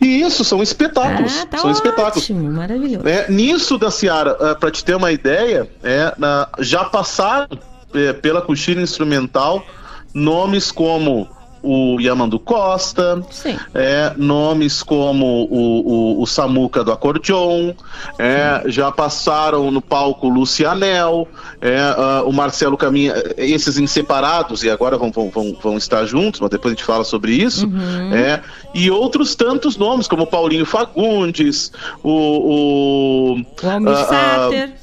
E 0.02 0.22
isso 0.22 0.44
são 0.44 0.64
espetáculos, 0.64 1.40
ah, 1.41 1.45
tá 1.45 1.58
são 1.60 1.70
ótimo, 1.70 1.90
espetáculos. 1.90 2.30
Maravilhoso. 2.30 3.08
É, 3.08 3.30
nisso 3.30 3.78
da 3.78 3.91
Ciara, 3.91 4.34
uh, 4.34 4.60
para 4.60 4.72
te 4.72 4.84
ter 4.84 4.95
uma 4.95 5.12
ideia, 5.12 5.70
é, 5.84 6.14
na, 6.18 6.49
já 6.60 6.84
passaram 6.84 7.48
é, 7.94 8.14
pela 8.14 8.41
coxilha 8.41 8.82
instrumental 8.82 9.64
nomes 10.14 10.72
como 10.72 11.30
o 11.63 11.99
Yamandu 11.99 12.39
Costa, 12.39 13.21
é, 13.73 14.13
nomes 14.17 14.81
como 14.81 15.45
o, 15.45 16.17
o, 16.19 16.21
o 16.21 16.27
Samuca 16.27 16.83
do 16.83 16.91
acordeon, 16.91 17.73
é, 18.17 18.63
já 18.65 18.91
passaram 18.91 19.69
no 19.71 19.81
palco 19.81 20.27
Lucianel, 20.27 21.27
é, 21.61 21.77
uh, 22.23 22.27
o 22.27 22.33
Marcelo 22.33 22.77
Caminha, 22.77 23.13
esses 23.38 23.77
inseparados, 23.77 24.63
e 24.63 24.69
agora 24.69 24.97
vão, 24.97 25.11
vão, 25.11 25.29
vão, 25.29 25.57
vão, 25.61 25.77
estar 25.77 26.05
juntos, 26.05 26.39
mas 26.39 26.49
depois 26.49 26.73
a 26.73 26.75
gente 26.75 26.85
fala 26.85 27.03
sobre 27.03 27.33
isso, 27.33 27.67
uhum. 27.67 28.13
é, 28.13 28.41
e 28.73 28.89
outros 28.89 29.35
tantos 29.35 29.77
nomes, 29.77 30.07
como 30.07 30.25
Paulinho 30.25 30.65
Fagundes, 30.65 31.71
o... 32.03 32.11
O, 32.41 33.33
o 33.63 33.69
Almir 33.69 33.93
uh, 33.93 33.97
Sater. 33.97 34.81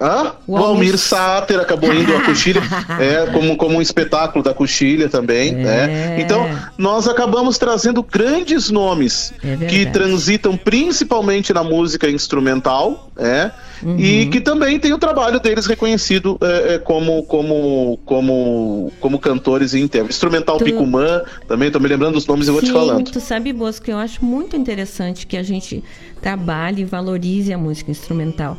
Hã? 0.00 0.32
O, 0.46 0.54
o 0.54 0.56
Almir 0.56 0.96
Sater 0.96 1.58
acabou 1.58 1.92
indo 1.92 2.14
à 2.16 2.22
coxilha 2.22 2.62
é, 3.00 3.26
como, 3.32 3.56
como 3.56 3.78
um 3.78 3.82
espetáculo 3.82 4.44
da 4.44 4.54
coxilha 4.54 5.08
também. 5.08 5.50
É. 5.50 5.52
Né? 5.52 6.20
Então, 6.20 6.48
nós 6.76 7.08
acabamos 7.08 7.58
trazendo 7.58 8.02
grandes 8.02 8.70
nomes 8.70 9.32
é 9.42 9.66
que 9.66 9.86
transitam 9.86 10.56
principalmente 10.56 11.52
na 11.52 11.64
música 11.64 12.08
instrumental 12.08 13.10
é, 13.16 13.50
uhum. 13.82 13.98
e 13.98 14.26
que 14.26 14.40
também 14.40 14.78
tem 14.78 14.92
o 14.92 14.98
trabalho 14.98 15.40
deles 15.40 15.66
reconhecido 15.66 16.38
é, 16.40 16.74
é 16.74 16.78
como, 16.78 17.24
como, 17.24 17.98
como, 18.04 18.92
como 19.00 19.18
cantores 19.18 19.74
e 19.74 19.80
intérpretes. 19.80 20.16
Instrumental 20.16 20.58
tu... 20.58 20.64
Picumã, 20.64 21.22
também 21.48 21.68
estou 21.68 21.82
me 21.82 21.88
lembrando 21.88 22.14
dos 22.14 22.26
nomes 22.26 22.46
e 22.46 22.50
vou 22.50 22.62
te 22.62 22.70
falando. 22.70 23.10
Tu 23.10 23.20
sabe, 23.20 23.52
Bosco, 23.52 23.90
eu 23.90 23.98
acho 23.98 24.24
muito 24.24 24.56
interessante 24.56 25.26
que 25.26 25.36
a 25.36 25.42
gente 25.42 25.82
trabalhe 26.22 26.82
e 26.82 26.84
valorize 26.84 27.52
a 27.52 27.58
música 27.58 27.90
instrumental. 27.90 28.58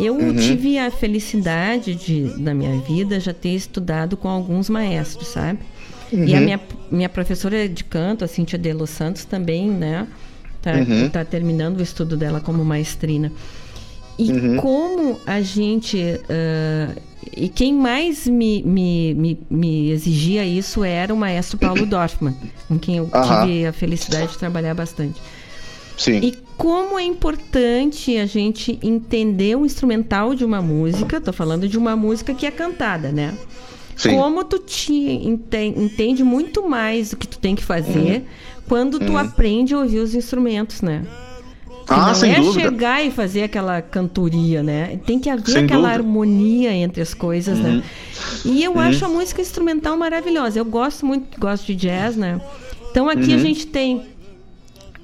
Eu 0.00 0.14
uhum. 0.14 0.36
tive 0.36 0.78
a 0.78 0.90
felicidade 0.90 1.94
de, 1.94 2.34
na 2.38 2.54
minha 2.54 2.78
vida, 2.80 3.20
já 3.20 3.34
ter 3.34 3.50
estudado 3.50 4.16
com 4.16 4.28
alguns 4.28 4.68
maestros, 4.68 5.28
sabe? 5.28 5.58
Uhum. 6.12 6.24
E 6.24 6.34
a 6.34 6.38
uhum. 6.38 6.44
minha, 6.44 6.60
minha 6.90 7.08
professora 7.08 7.68
de 7.68 7.84
canto, 7.84 8.24
a 8.24 8.28
Cíntia 8.28 8.58
de 8.58 8.72
Los 8.72 8.90
Santos, 8.90 9.24
também, 9.24 9.68
né? 9.68 10.06
Tá, 10.62 10.72
uhum. 10.72 11.08
tá 11.08 11.24
terminando 11.24 11.78
o 11.78 11.82
estudo 11.82 12.16
dela 12.16 12.40
como 12.40 12.64
maestrina. 12.64 13.32
E 14.18 14.30
uhum. 14.30 14.56
como 14.58 15.20
a 15.26 15.40
gente. 15.40 15.96
Uh, 15.98 17.00
e 17.34 17.48
quem 17.48 17.72
mais 17.72 18.26
me, 18.26 18.62
me, 18.62 19.14
me, 19.14 19.38
me, 19.48 19.90
exigia 19.90 20.44
isso 20.44 20.84
era 20.84 21.12
o 21.12 21.16
maestro 21.16 21.56
Paulo 21.56 21.86
Dorfman, 21.86 22.34
com 22.68 22.78
quem 22.78 22.96
eu 22.96 23.08
tive 23.08 23.66
a 23.66 23.72
felicidade 23.72 24.32
de 24.32 24.38
trabalhar 24.38 24.74
bastante. 24.74 25.20
Sim. 25.96 26.18
E 26.18 26.38
como 26.60 26.98
é 26.98 27.02
importante 27.02 28.18
a 28.18 28.26
gente 28.26 28.78
entender 28.82 29.56
o 29.56 29.64
instrumental 29.64 30.34
de 30.34 30.44
uma 30.44 30.60
música, 30.60 31.18
tô 31.18 31.32
falando 31.32 31.66
de 31.66 31.78
uma 31.78 31.96
música 31.96 32.34
que 32.34 32.44
é 32.44 32.50
cantada, 32.50 33.10
né? 33.10 33.32
Sim. 33.96 34.10
Como 34.10 34.44
tu 34.44 34.58
te 34.58 34.92
entende 34.94 36.22
muito 36.22 36.68
mais 36.68 37.14
o 37.14 37.16
que 37.16 37.26
tu 37.26 37.38
tem 37.38 37.54
que 37.56 37.64
fazer 37.64 38.18
uhum. 38.18 38.24
quando 38.68 38.98
tu 38.98 39.12
uhum. 39.12 39.16
aprende 39.16 39.72
a 39.72 39.78
ouvir 39.78 40.00
os 40.00 40.14
instrumentos, 40.14 40.82
né? 40.82 41.06
Que 41.86 41.94
ah, 41.94 42.08
não 42.08 42.14
sem 42.14 42.34
é 42.34 42.40
dúvida. 42.40 42.60
chegar 42.60 43.02
e 43.02 43.10
fazer 43.10 43.44
aquela 43.44 43.80
cantoria, 43.80 44.62
né? 44.62 45.00
Tem 45.06 45.18
que 45.18 45.30
haver 45.30 45.46
sem 45.46 45.64
aquela 45.64 45.88
dúvida. 45.88 45.94
harmonia 45.94 46.74
entre 46.74 47.00
as 47.00 47.14
coisas, 47.14 47.58
né? 47.58 47.70
uhum. 47.70 47.76
né? 47.76 47.84
E 48.44 48.62
eu 48.62 48.72
uhum. 48.72 48.80
acho 48.80 49.02
a 49.06 49.08
música 49.08 49.40
instrumental 49.40 49.96
maravilhosa. 49.96 50.58
Eu 50.58 50.66
gosto 50.66 51.06
muito, 51.06 51.40
gosto 51.40 51.64
de 51.64 51.74
jazz, 51.74 52.16
né? 52.16 52.38
Então 52.90 53.08
aqui 53.08 53.32
a 53.32 53.36
uhum. 53.36 53.40
gente 53.40 53.66
tem 53.66 54.02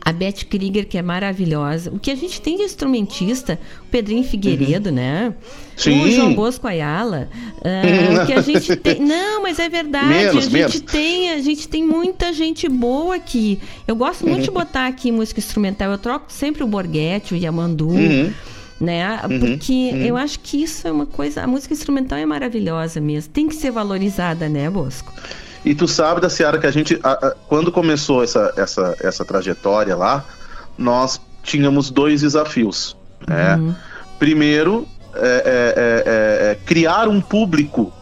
a 0.06 0.12
Beth 0.12 0.44
Krieger, 0.48 0.86
que 0.86 0.96
é 0.96 1.02
maravilhosa. 1.02 1.90
O 1.90 1.98
que 1.98 2.12
a 2.12 2.14
gente 2.14 2.40
tem 2.40 2.56
de 2.56 2.62
instrumentista, 2.62 3.58
o 3.82 3.86
Pedrinho 3.86 4.22
Figueiredo, 4.22 4.90
uhum. 4.90 4.94
né? 4.94 5.34
Sim. 5.76 6.00
O 6.00 6.08
João 6.12 6.32
Bosco 6.32 6.68
Ayala. 6.68 7.28
Uh, 7.66 8.26
que 8.26 8.32
a 8.32 8.40
gente 8.42 8.76
tem. 8.76 9.00
Não, 9.00 9.42
mas 9.42 9.58
é 9.58 9.68
verdade. 9.68 10.06
Menos, 10.06 10.36
a 10.36 10.40
gente 10.42 10.52
menos. 10.52 10.80
tem, 10.82 11.32
a 11.32 11.38
gente 11.40 11.66
tem 11.66 11.84
muita 11.84 12.32
gente 12.32 12.68
boa 12.68 13.16
aqui. 13.16 13.58
Eu 13.88 13.96
gosto 13.96 14.24
muito 14.24 14.38
uhum. 14.38 14.44
de 14.44 14.50
botar 14.52 14.86
aqui 14.86 15.10
música 15.10 15.40
instrumental. 15.40 15.90
Eu 15.90 15.98
troco 15.98 16.26
sempre 16.28 16.62
o 16.62 16.66
Borghetti, 16.68 17.34
o 17.34 17.36
Yamandu. 17.36 17.88
Uhum 17.88 18.32
né? 18.80 19.20
Uhum, 19.28 19.40
Porque 19.40 19.90
uhum. 19.92 20.02
eu 20.02 20.16
acho 20.16 20.38
que 20.40 20.62
isso 20.62 20.86
é 20.86 20.92
uma 20.92 21.06
coisa. 21.06 21.42
A 21.42 21.46
música 21.46 21.74
instrumental 21.74 22.18
é 22.18 22.26
maravilhosa 22.26 23.00
mesmo. 23.00 23.32
Tem 23.32 23.48
que 23.48 23.54
ser 23.54 23.70
valorizada, 23.70 24.48
né, 24.48 24.68
Bosco? 24.70 25.12
E 25.66 25.74
tu 25.74 25.88
sabe 25.88 26.20
da 26.20 26.30
Seara 26.30 26.58
que 26.58 26.66
a 26.66 26.70
gente, 26.70 26.96
a, 27.02 27.10
a, 27.10 27.30
quando 27.48 27.72
começou 27.72 28.22
essa, 28.22 28.54
essa, 28.56 28.96
essa 29.00 29.24
trajetória 29.24 29.96
lá, 29.96 30.24
nós 30.78 31.20
tínhamos 31.42 31.90
dois 31.90 32.20
desafios. 32.20 32.96
Né? 33.26 33.56
Uhum. 33.56 33.74
Primeiro, 34.16 34.86
é, 35.12 35.18
é, 35.18 35.74
é, 36.46 36.50
é, 36.52 36.54
criar 36.64 37.08
um 37.08 37.20
público 37.20 37.92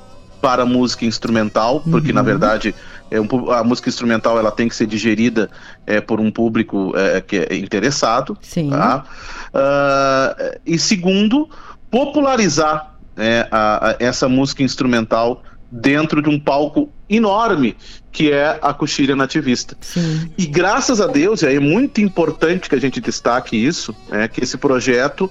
para 0.43 0.65
a 0.65 0.67
música 0.67 1.07
instrumental, 1.07 1.81
porque 1.81 2.09
uhum. 2.09 2.17
na 2.17 2.23
verdade 2.23 2.75
é 3.11 3.19
um, 3.19 3.51
a 3.51 3.65
música 3.65 3.89
instrumental 3.89 4.39
ela 4.39 4.51
tem 4.51 4.69
que 4.69 4.77
ser 4.77 4.87
digerida 4.87 5.51
é, 5.87 6.03
por 6.03 6.21
um 6.21 6.31
público 6.31 6.93
é, 6.95 7.23
que 7.23 7.47
é 7.49 7.57
interessado. 7.57 8.37
Sim. 8.43 8.69
Tá? 8.69 9.07
Uh, 9.55 10.61
e 10.67 10.79
segundo, 10.79 11.49
popularizar 11.91 12.95
é, 13.17 13.49
a, 13.51 13.91
a, 13.91 13.97
essa 13.99 14.29
música 14.29 14.63
instrumental 14.63 15.43
dentro 15.77 16.23
de 16.23 16.29
um 16.29 16.39
palco 16.39 16.89
enorme 17.11 17.77
que 18.13 18.31
é 18.31 18.59
a 18.63 18.73
coxilha 18.73 19.17
nativista. 19.17 19.77
Sim. 19.81 20.31
E 20.39 20.47
graças 20.47 21.01
a 21.01 21.09
Deus, 21.09 21.43
é 21.43 21.59
muito 21.59 22.01
importante 22.01 22.69
que 22.69 22.77
a 22.77 22.81
gente 22.81 23.01
destaque 23.01 23.57
isso, 23.57 23.95
é 24.11 24.29
que 24.29 24.45
esse 24.45 24.57
projeto 24.57 25.29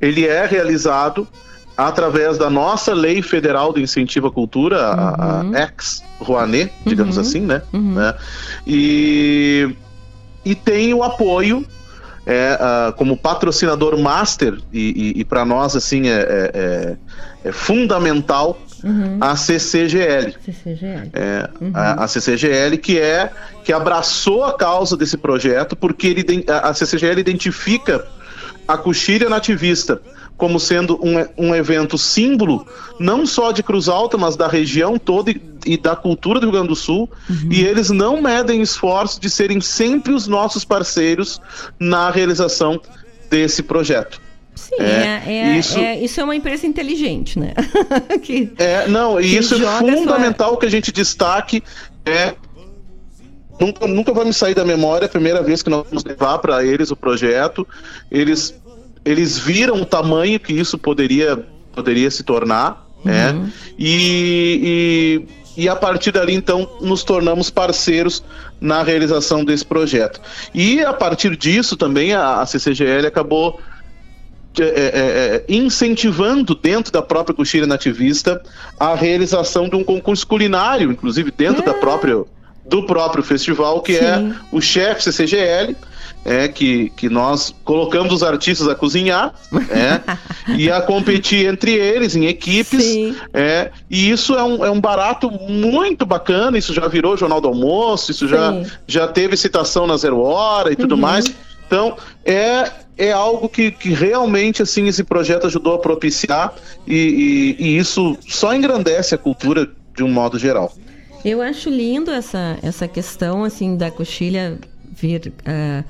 ele 0.00 0.26
é 0.26 0.46
realizado 0.46 1.28
através 1.76 2.38
da 2.38 2.48
nossa 2.48 2.94
lei 2.94 3.20
federal 3.20 3.72
de 3.72 3.82
incentivo 3.82 4.28
à 4.28 4.30
cultura, 4.30 4.76
uhum. 4.76 5.54
a, 5.54 5.58
a 5.58 5.62
ex-Rouanet, 5.62 6.72
digamos 6.86 7.16
uhum. 7.16 7.22
assim, 7.22 7.40
né? 7.40 7.62
Uhum. 7.72 7.92
né? 7.92 8.14
E, 8.66 9.76
e 10.42 10.54
tem 10.54 10.94
o 10.94 11.02
apoio 11.02 11.66
é, 12.24 12.58
uh, 12.58 12.92
como 12.94 13.14
patrocinador 13.16 13.98
master 13.98 14.58
e, 14.72 15.12
e, 15.16 15.20
e 15.20 15.24
para 15.24 15.44
nós 15.44 15.76
assim 15.76 16.08
é, 16.08 16.12
é, 16.12 16.50
é, 16.54 17.48
é 17.48 17.52
fundamental 17.52 18.58
uhum. 18.82 19.18
a 19.20 19.36
CCGL. 19.36 20.34
CCGL. 20.44 21.10
É, 21.12 21.48
uhum. 21.60 21.72
a, 21.74 22.04
a, 22.04 22.08
CCGL 22.08 22.78
que 22.78 22.98
é 22.98 23.30
que 23.64 23.72
abraçou 23.72 24.44
a 24.44 24.54
causa 24.56 24.96
desse 24.96 25.16
projeto 25.16 25.76
porque 25.76 26.08
ele, 26.08 26.44
a 26.48 26.72
CCGL 26.74 27.20
identifica 27.20 28.06
a 28.66 28.76
coxilha 28.76 29.28
nativista 29.28 30.00
como 30.36 30.58
sendo 30.58 30.98
um, 31.04 31.14
um 31.36 31.54
evento 31.54 31.96
símbolo 31.96 32.66
não 32.98 33.26
só 33.26 33.52
de 33.52 33.62
Cruz 33.62 33.88
Alta, 33.88 34.16
mas 34.16 34.36
da 34.36 34.48
região 34.48 34.98
toda 34.98 35.30
e, 35.30 35.40
e 35.66 35.76
da 35.76 35.96
cultura 35.96 36.38
do 36.38 36.46
Rio 36.46 36.52
Grande 36.52 36.68
do 36.68 36.76
Sul. 36.76 37.10
Uhum. 37.28 37.48
E 37.50 37.64
eles 37.64 37.90
não 37.90 38.22
medem 38.22 38.62
esforços 38.62 39.18
de 39.18 39.28
serem 39.28 39.60
sempre 39.60 40.12
os 40.12 40.26
nossos 40.26 40.64
parceiros 40.64 41.40
na 41.78 42.10
realização 42.10 42.80
desse 43.28 43.62
projeto. 43.62 44.21
Sim, 44.62 44.76
é, 44.78 45.22
é, 45.26 45.32
é, 45.32 45.58
isso... 45.58 45.78
É, 45.78 45.98
isso 45.98 46.20
é 46.20 46.24
uma 46.24 46.36
empresa 46.36 46.66
inteligente, 46.66 47.36
né? 47.36 47.52
que, 48.22 48.52
é, 48.58 48.86
não, 48.86 49.20
e 49.20 49.36
isso 49.36 49.56
é 49.56 49.78
fundamental 49.78 50.50
sua... 50.50 50.60
que 50.60 50.66
a 50.66 50.70
gente 50.70 50.92
destaque. 50.92 51.62
É, 52.06 52.34
nunca, 53.58 53.86
nunca 53.88 54.12
vai 54.12 54.24
me 54.24 54.32
sair 54.32 54.54
da 54.54 54.64
memória 54.64 55.06
a 55.06 55.08
primeira 55.08 55.42
vez 55.42 55.62
que 55.62 55.70
nós 55.70 55.84
vamos 55.88 56.04
levar 56.04 56.38
para 56.38 56.64
eles 56.64 56.92
o 56.92 56.96
projeto. 56.96 57.66
Eles, 58.08 58.54
eles 59.04 59.36
viram 59.36 59.82
o 59.82 59.84
tamanho 59.84 60.38
que 60.38 60.52
isso 60.52 60.78
poderia, 60.78 61.44
poderia 61.74 62.10
se 62.10 62.22
tornar. 62.22 62.86
Né? 63.04 63.32
Uhum. 63.32 63.50
E, 63.76 65.26
e, 65.56 65.62
e 65.64 65.68
a 65.68 65.74
partir 65.74 66.12
dali, 66.12 66.34
então, 66.34 66.78
nos 66.80 67.02
tornamos 67.02 67.50
parceiros 67.50 68.22
na 68.60 68.84
realização 68.84 69.44
desse 69.44 69.66
projeto. 69.66 70.20
E 70.54 70.80
a 70.82 70.92
partir 70.92 71.36
disso 71.36 71.76
também 71.76 72.12
a, 72.12 72.40
a 72.40 72.46
CCGL 72.46 73.08
acabou 73.08 73.58
é, 74.58 74.64
é, 74.64 74.66
é, 74.66 75.44
incentivando 75.48 76.54
dentro 76.54 76.92
da 76.92 77.00
própria 77.00 77.34
coxilha 77.34 77.66
nativista 77.66 78.42
a 78.78 78.94
realização 78.94 79.68
de 79.68 79.76
um 79.76 79.84
concurso 79.84 80.26
culinário, 80.26 80.90
inclusive 80.90 81.30
dentro 81.30 81.64
da 81.64 81.72
própria, 81.72 82.22
do 82.64 82.84
próprio 82.84 83.22
festival, 83.22 83.80
que 83.80 83.96
é 83.96 84.18
Sim. 84.18 84.32
é 84.32 84.34
o 84.50 84.60
chefe 84.60 85.04
CCGL, 85.04 85.76
é 86.24 86.46
que, 86.48 86.90
que 86.90 87.08
nós 87.08 87.54
colocamos 87.64 88.12
os 88.12 88.22
artistas 88.22 88.68
a 88.68 88.74
cozinhar 88.74 89.34
é, 89.70 90.00
e 90.56 90.70
a 90.70 90.80
competir 90.80 91.46
entre 91.46 91.72
eles 91.72 92.14
em 92.14 92.26
equipes 92.26 93.16
é, 93.32 93.70
e 93.90 94.10
isso 94.10 94.34
é 94.34 94.42
um, 94.42 94.64
é 94.64 94.70
um 94.70 94.80
barato 94.80 95.30
muito 95.30 96.06
bacana 96.06 96.56
isso 96.56 96.72
já 96.72 96.86
virou 96.86 97.16
jornal 97.16 97.40
do 97.40 97.48
almoço 97.48 98.12
isso 98.12 98.28
já, 98.28 98.54
já 98.86 99.08
teve 99.08 99.36
citação 99.36 99.86
na 99.86 99.96
zero 99.96 100.20
hora 100.20 100.72
e 100.72 100.76
tudo 100.76 100.94
uhum. 100.94 101.00
mais 101.00 101.24
então 101.66 101.96
é 102.24 102.70
é 102.96 103.10
algo 103.12 103.48
que, 103.48 103.70
que 103.70 103.90
realmente 103.90 104.62
assim 104.62 104.86
esse 104.86 105.02
projeto 105.02 105.46
ajudou 105.46 105.74
a 105.74 105.78
propiciar 105.78 106.54
e, 106.86 107.56
e, 107.58 107.64
e 107.64 107.78
isso 107.78 108.16
só 108.28 108.54
engrandece 108.54 109.14
a 109.14 109.18
cultura 109.18 109.70
de 109.94 110.02
um 110.02 110.10
modo 110.10 110.38
geral. 110.38 110.72
Eu 111.24 111.40
acho 111.40 111.70
lindo 111.70 112.10
essa, 112.10 112.58
essa 112.62 112.88
questão 112.88 113.44
assim 113.44 113.76
da 113.76 113.90
coxilha 113.90 114.58
vir 114.90 115.28
uh, 115.28 115.84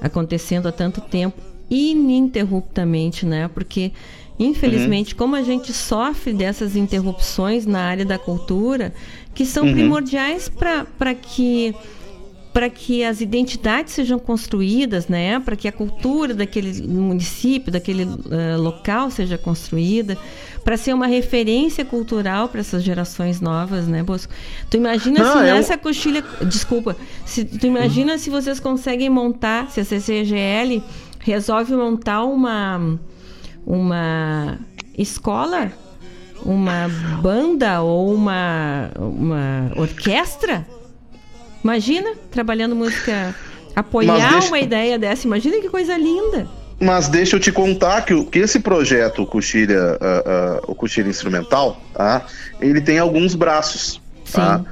acontecendo 0.00 0.66
há 0.66 0.72
tanto 0.72 1.00
tempo 1.00 1.40
ininterruptamente, 1.70 3.24
né? 3.24 3.48
Porque 3.52 3.92
Infelizmente, 4.38 5.12
uhum. 5.12 5.18
como 5.18 5.36
a 5.36 5.42
gente 5.42 5.72
sofre 5.72 6.32
dessas 6.32 6.74
interrupções 6.74 7.64
na 7.66 7.80
área 7.80 8.04
da 8.04 8.18
cultura, 8.18 8.92
que 9.34 9.44
são 9.46 9.64
uhum. 9.64 9.72
primordiais 9.72 10.48
para 10.48 11.14
que 11.14 11.74
para 12.52 12.68
que 12.68 13.02
as 13.02 13.20
identidades 13.20 13.94
sejam 13.94 14.18
construídas, 14.18 15.08
né? 15.08 15.40
Para 15.40 15.56
que 15.56 15.66
a 15.66 15.72
cultura 15.72 16.34
daquele 16.34 16.86
município, 16.86 17.72
daquele 17.72 18.04
uh, 18.04 18.60
local 18.60 19.10
seja 19.10 19.38
construída, 19.38 20.18
para 20.62 20.76
ser 20.76 20.92
uma 20.92 21.06
referência 21.06 21.82
cultural 21.84 22.48
para 22.48 22.60
essas 22.60 22.82
gerações 22.82 23.40
novas, 23.40 23.88
né, 23.88 24.02
Bosco? 24.02 24.32
Tu 24.68 24.76
imagina 24.76 25.20
Não, 25.20 25.32
se 25.32 25.42
nessa 25.44 25.74
eu... 25.74 25.78
coxilha, 25.78 26.22
desculpa, 26.46 26.94
se 27.24 27.44
tu 27.44 27.66
imagina 27.66 28.18
se 28.18 28.28
vocês 28.28 28.60
conseguem 28.60 29.08
montar, 29.08 29.70
se 29.70 29.80
a 29.80 29.84
CCGL 29.84 30.82
resolve 31.20 31.74
montar 31.74 32.24
uma 32.24 32.98
uma 33.64 34.58
escola, 34.98 35.72
uma 36.44 36.88
banda 37.22 37.80
ou 37.80 38.12
uma 38.12 38.90
uma 38.98 39.72
orquestra 39.76 40.66
Imagina 41.62 42.12
trabalhando 42.30 42.74
música, 42.74 43.34
apoiar 43.74 44.32
deixa... 44.32 44.48
uma 44.48 44.60
ideia 44.60 44.98
dessa. 44.98 45.26
Imagina 45.26 45.60
que 45.60 45.68
coisa 45.68 45.96
linda. 45.96 46.46
Mas 46.80 47.08
deixa 47.08 47.36
eu 47.36 47.40
te 47.40 47.52
contar 47.52 48.02
que, 48.02 48.24
que 48.24 48.40
esse 48.40 48.58
projeto, 48.58 49.22
o 49.22 49.26
Coxilha, 49.26 49.98
uh, 50.00 50.66
uh, 50.66 50.72
o 50.72 50.74
Coxilha 50.74 51.08
Instrumental, 51.08 51.80
tá? 51.94 52.26
ele 52.60 52.80
tem 52.80 52.98
alguns 52.98 53.36
braços. 53.36 54.00
Tá? 54.32 54.64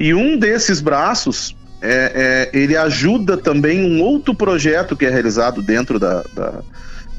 E 0.00 0.14
um 0.14 0.38
desses 0.38 0.80
braços, 0.80 1.54
é, 1.82 2.50
é, 2.54 2.58
ele 2.58 2.76
ajuda 2.76 3.36
também 3.36 3.84
um 3.84 4.02
outro 4.02 4.34
projeto 4.34 4.96
que 4.96 5.04
é 5.04 5.10
realizado 5.10 5.60
dentro 5.60 5.98
da, 5.98 6.22
da 6.34 6.62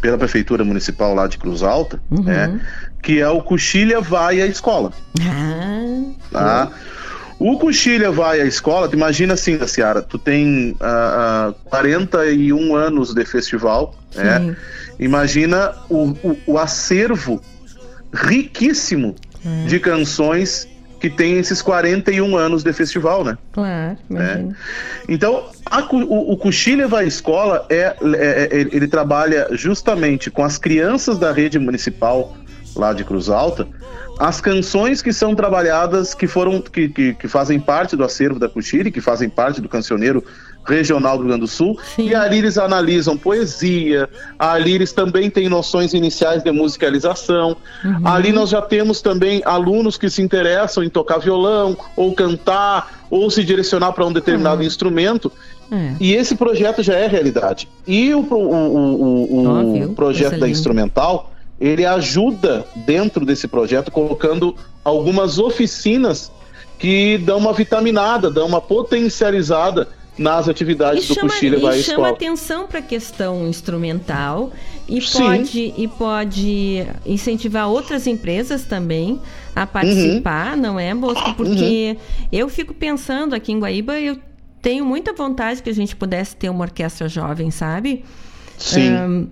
pela 0.02 0.18
Prefeitura 0.18 0.64
Municipal 0.64 1.14
lá 1.16 1.28
de 1.28 1.38
Cruz 1.38 1.64
Alta, 1.64 2.00
uhum. 2.12 2.24
né? 2.24 2.60
que 3.02 3.20
é 3.20 3.30
o 3.30 3.42
Coxilha 3.42 4.02
Vai 4.02 4.42
à 4.42 4.48
Escola. 4.48 4.92
Ah, 6.34 6.68
tá? 6.68 6.72
O 7.38 7.58
Coxilha 7.58 8.12
vai 8.12 8.40
à 8.40 8.46
escola, 8.46 8.88
tu 8.88 8.96
imagina 8.96 9.34
assim, 9.34 9.60
Ciara, 9.68 10.02
tu 10.02 10.18
tem 10.18 10.72
uh, 10.72 11.50
uh, 11.50 11.54
41 11.66 12.76
anos 12.76 13.14
de 13.14 13.26
festival, 13.26 13.94
né? 14.16 14.56
imagina 15.00 15.74
o, 15.90 16.12
o, 16.24 16.38
o, 16.48 16.58
acervo 16.58 17.42
riquíssimo 18.14 19.16
é. 19.46 19.68
de 19.68 19.80
canções 19.80 20.68
que 21.00 21.10
tem 21.10 21.38
esses 21.38 21.62
41 21.62 22.36
anos 22.38 22.64
de 22.64 22.72
festival, 22.72 23.24
né? 23.24 23.38
Claro, 23.52 23.98
É. 24.22 24.46
Então, 25.10 25.50
a, 25.66 25.82
o, 25.94 26.34
o 26.34 26.88
vai 26.88 27.04
à 27.04 27.08
escola, 27.08 27.66
é, 27.70 27.82
é, 27.82 27.96
é, 28.02 28.50
ele 28.52 28.88
trabalha 28.88 29.50
justamente 29.52 30.32
com 30.32 30.44
as 30.44 30.58
crianças 30.58 31.20
da 31.20 31.32
rede 31.32 31.60
municipal 31.60 32.36
lá 32.76 32.94
de 32.94 33.04
Cruz 33.04 33.30
Alta, 33.30 33.68
as 34.18 34.40
canções 34.40 35.02
que 35.02 35.12
são 35.12 35.36
trabalhadas, 35.36 36.14
que 36.14 36.28
foram, 36.28 36.62
que, 36.62 36.88
que, 36.88 37.14
que 37.14 37.28
fazem 37.28 37.60
parte 37.60 37.96
do 37.96 38.04
acervo 38.04 38.40
da 38.40 38.48
Cuxiri, 38.48 38.92
que 38.92 39.02
fazem 39.02 39.30
parte 39.30 39.60
do 39.60 39.68
cancioneiro 39.68 40.24
regional 40.66 41.18
do 41.18 41.24
Rio 41.24 41.28
Grande 41.28 41.42
do 41.42 41.48
Sul, 41.48 41.78
Sim. 41.96 42.10
e 42.10 42.16
ali 42.16 42.40
eles 42.40 42.58
analisam 42.58 43.16
poesia, 43.16 44.10
ali 44.40 44.74
eles 44.74 44.92
também 44.92 45.30
têm 45.30 45.48
noções 45.48 45.94
iniciais 45.94 46.44
de 46.44 46.52
musicalização, 46.52 47.56
uhum. 47.84 48.08
ali 48.08 48.32
nós 48.32 48.50
já 48.50 48.62
temos 48.62 49.02
também 49.02 49.42
alunos 49.46 49.98
que 49.98 50.10
se 50.10 50.22
interessam 50.22 50.84
em 50.84 50.90
tocar 50.90 51.20
violão, 51.20 51.78
ou 51.96 52.14
cantar, 52.16 53.06
ou 53.12 53.30
se 53.30 53.44
direcionar 53.44 53.92
para 53.94 54.06
um 54.06 54.12
determinado 54.12 54.62
uhum. 54.62 54.68
instrumento, 54.68 55.32
é. 55.72 55.94
e 56.00 56.14
esse 56.16 56.36
projeto 56.36 56.82
já 56.82 56.96
é 56.96 57.08
realidade. 57.08 57.68
E 57.86 58.14
o, 58.14 58.22
o, 58.22 58.36
o, 58.36 59.84
o 59.84 59.94
projeto 59.94 60.40
da 60.40 60.50
instrumental 60.50 61.35
ele 61.60 61.86
ajuda 61.86 62.66
dentro 62.76 63.26
desse 63.26 63.48
projeto 63.48 63.92
colocando 63.92 64.56
algumas 64.84 65.40
oficinas 65.40 66.32
que 66.78 67.18
dão 67.20 67.38
uma 67.38 67.54
vitaminada, 67.54 68.30
dão 68.30 68.48
uma 68.48 68.60
potencializada 68.60 69.88
nas 70.18 70.48
atividades 70.48 71.04
e 71.04 71.08
do 71.08 71.14
chama, 71.14 71.30
Coxilha 71.30 71.60
vai 71.60 71.80
Escola. 71.80 71.98
chama 71.98 72.10
atenção 72.10 72.68
para 72.68 72.80
a 72.80 72.82
questão 72.82 73.48
instrumental 73.48 74.52
e 74.88 75.02
pode, 75.02 75.74
e 75.78 75.88
pode 75.88 76.86
incentivar 77.06 77.68
outras 77.68 78.08
empresas 78.08 78.64
também 78.64 79.20
a 79.56 79.66
participar, 79.66 80.56
uhum. 80.56 80.62
não 80.62 80.80
é, 80.80 80.94
Bosco? 80.94 81.34
Porque 81.34 81.98
uhum. 81.98 82.28
eu 82.32 82.50
fico 82.50 82.74
pensando 82.74 83.34
aqui 83.34 83.52
em 83.52 83.60
Guaíba, 83.60 84.00
eu 84.00 84.18
tenho 84.62 84.86
muita 84.86 85.14
vontade 85.14 85.62
que 85.62 85.70
a 85.70 85.74
gente 85.74 85.96
pudesse 85.96 86.36
ter 86.36 86.50
uma 86.50 86.64
orquestra 86.64 87.08
jovem, 87.10 87.52
sabe? 87.52 88.04
Sim. 88.58 88.92
Um, 88.92 89.28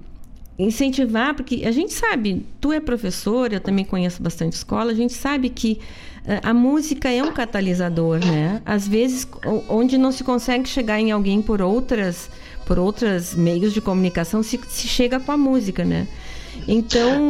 incentivar, 0.58 1.34
porque 1.34 1.64
a 1.66 1.72
gente 1.72 1.94
sabe, 1.94 2.46
tu 2.62 2.72
é 2.72 2.80
professor, 2.80 3.52
eu 3.52 3.60
também 3.60 3.84
conheço 3.84 4.22
bastante 4.22 4.54
escola, 4.54 4.92
a 4.92 4.96
gente 4.96 5.14
sabe 5.14 5.50
que 5.50 5.80
uh, 6.26 6.40
a 6.44 6.54
música 6.54 7.10
é 7.10 7.24
um 7.24 7.32
catalisador, 7.32 8.20
né? 8.24 8.62
Às 8.66 8.88
vezes, 8.88 9.28
onde 9.68 9.98
não 9.98 10.12
se 10.12 10.24
consegue 10.24 10.68
chegar 10.68 11.00
em 11.00 11.12
alguém 11.12 11.42
por 11.42 11.62
outras, 11.62 12.30
por 12.66 12.78
outros 12.78 13.34
meios 13.34 13.74
de 13.74 13.82
comunicação, 13.82 14.44
se, 14.44 14.60
se 14.68 14.88
chega 14.88 15.20
com 15.20 15.32
a 15.32 15.38
música, 15.38 15.84
né? 15.84 16.08
Então, 16.68 17.28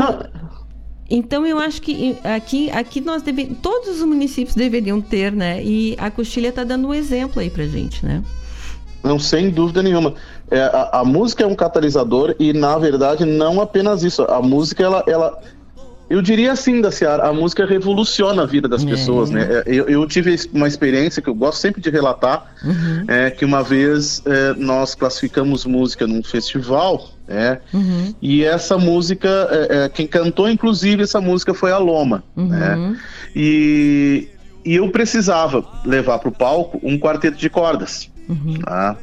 então 1.09 1.45
eu 1.45 1.59
acho 1.59 1.81
que 1.81 2.17
aqui, 2.23 2.69
aqui 2.71 2.99
nós 2.99 3.21
deve, 3.21 3.45
todos 3.61 4.01
os 4.01 4.05
municípios 4.05 4.55
deveriam 4.55 4.99
ter, 4.99 5.31
né? 5.31 5.63
E 5.63 5.95
a 5.97 6.11
Coxilha 6.11 6.49
está 6.49 6.63
dando 6.63 6.87
um 6.89 6.93
exemplo 6.93 7.39
aí 7.39 7.49
pra 7.49 7.65
gente, 7.65 8.05
né? 8.05 8.21
Não, 9.03 9.19
sem 9.19 9.49
dúvida 9.49 9.83
nenhuma. 9.83 10.15
É, 10.53 10.61
a, 10.61 10.99
a, 10.99 11.05
música 11.05 11.43
é 11.43 11.47
um 11.47 11.55
catalisador 11.55 12.35
e, 12.39 12.53
na 12.53 12.77
verdade, 12.77 13.25
não 13.25 13.59
apenas 13.59 14.03
isso. 14.03 14.21
A 14.23 14.39
música, 14.39 14.83
ela, 14.83 15.03
ela 15.07 15.41
eu 16.09 16.21
diria 16.21 16.51
assim, 16.51 16.79
da 16.79 16.91
Ciara, 16.91 17.27
a 17.27 17.33
música 17.33 17.65
revoluciona 17.65 18.43
a 18.43 18.45
vida 18.45 18.67
das 18.67 18.83
é. 18.83 18.85
pessoas, 18.85 19.31
né? 19.31 19.47
É, 19.49 19.63
eu, 19.65 19.89
eu, 19.89 20.07
tive 20.07 20.35
uma 20.53 20.67
experiência 20.67 21.23
que 21.23 21.27
eu 21.27 21.33
gosto 21.33 21.59
sempre 21.59 21.81
de 21.81 21.89
relatar, 21.89 22.53
uhum. 22.63 23.05
é, 23.07 23.31
que 23.31 23.43
uma 23.43 23.63
vez 23.63 24.21
é, 24.27 24.53
nós 24.53 24.93
classificamos 24.93 25.65
música 25.65 26.05
num 26.05 26.21
festival, 26.21 27.09
é, 27.27 27.59
uhum. 27.73 28.13
e 28.21 28.43
essa 28.43 28.77
música, 28.77 29.27
é, 29.49 29.85
é, 29.85 29.89
quem 29.89 30.05
cantou 30.05 30.47
inclusive 30.47 31.01
essa 31.01 31.19
música 31.19 31.51
foi 31.53 31.71
a 31.71 31.79
Loma, 31.79 32.23
uhum. 32.35 32.47
né? 32.47 32.95
E, 33.35 34.27
e 34.63 34.75
eu 34.75 34.87
precisava 34.91 35.65
levar 35.83 36.19
para 36.19 36.29
o 36.29 36.31
palco 36.31 36.79
um 36.83 36.99
quarteto 36.99 37.37
de 37.37 37.49
cordas. 37.49 38.11
Uhum. 38.29 38.59
Tá? 38.63 38.97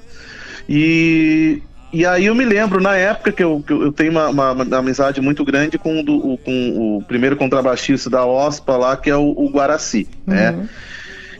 E, 0.73 1.61
e 1.93 2.07
aí 2.07 2.27
eu 2.27 2.35
me 2.37 2.45
lembro, 2.45 2.81
na 2.81 2.95
época 2.95 3.33
que 3.33 3.43
eu, 3.43 3.61
que 3.67 3.73
eu 3.73 3.91
tenho 3.91 4.13
uma, 4.13 4.29
uma, 4.29 4.53
uma, 4.53 4.79
amizade 4.79 5.21
muito 5.21 5.45
grande 5.45 5.77
com, 5.77 6.05
do, 6.05 6.39
com 6.45 6.99
o 6.99 7.03
primeiro 7.03 7.37
contrabaixista 7.37 8.09
da 8.09 8.25
OSPA 8.25 8.77
lá, 8.77 8.97
que 8.97 9.11
é 9.11 9.17
o, 9.17 9.35
o 9.37 9.51
Guaraci, 9.51 10.07
né? 10.25 10.53
uhum. 10.53 10.57
né? 10.59 10.69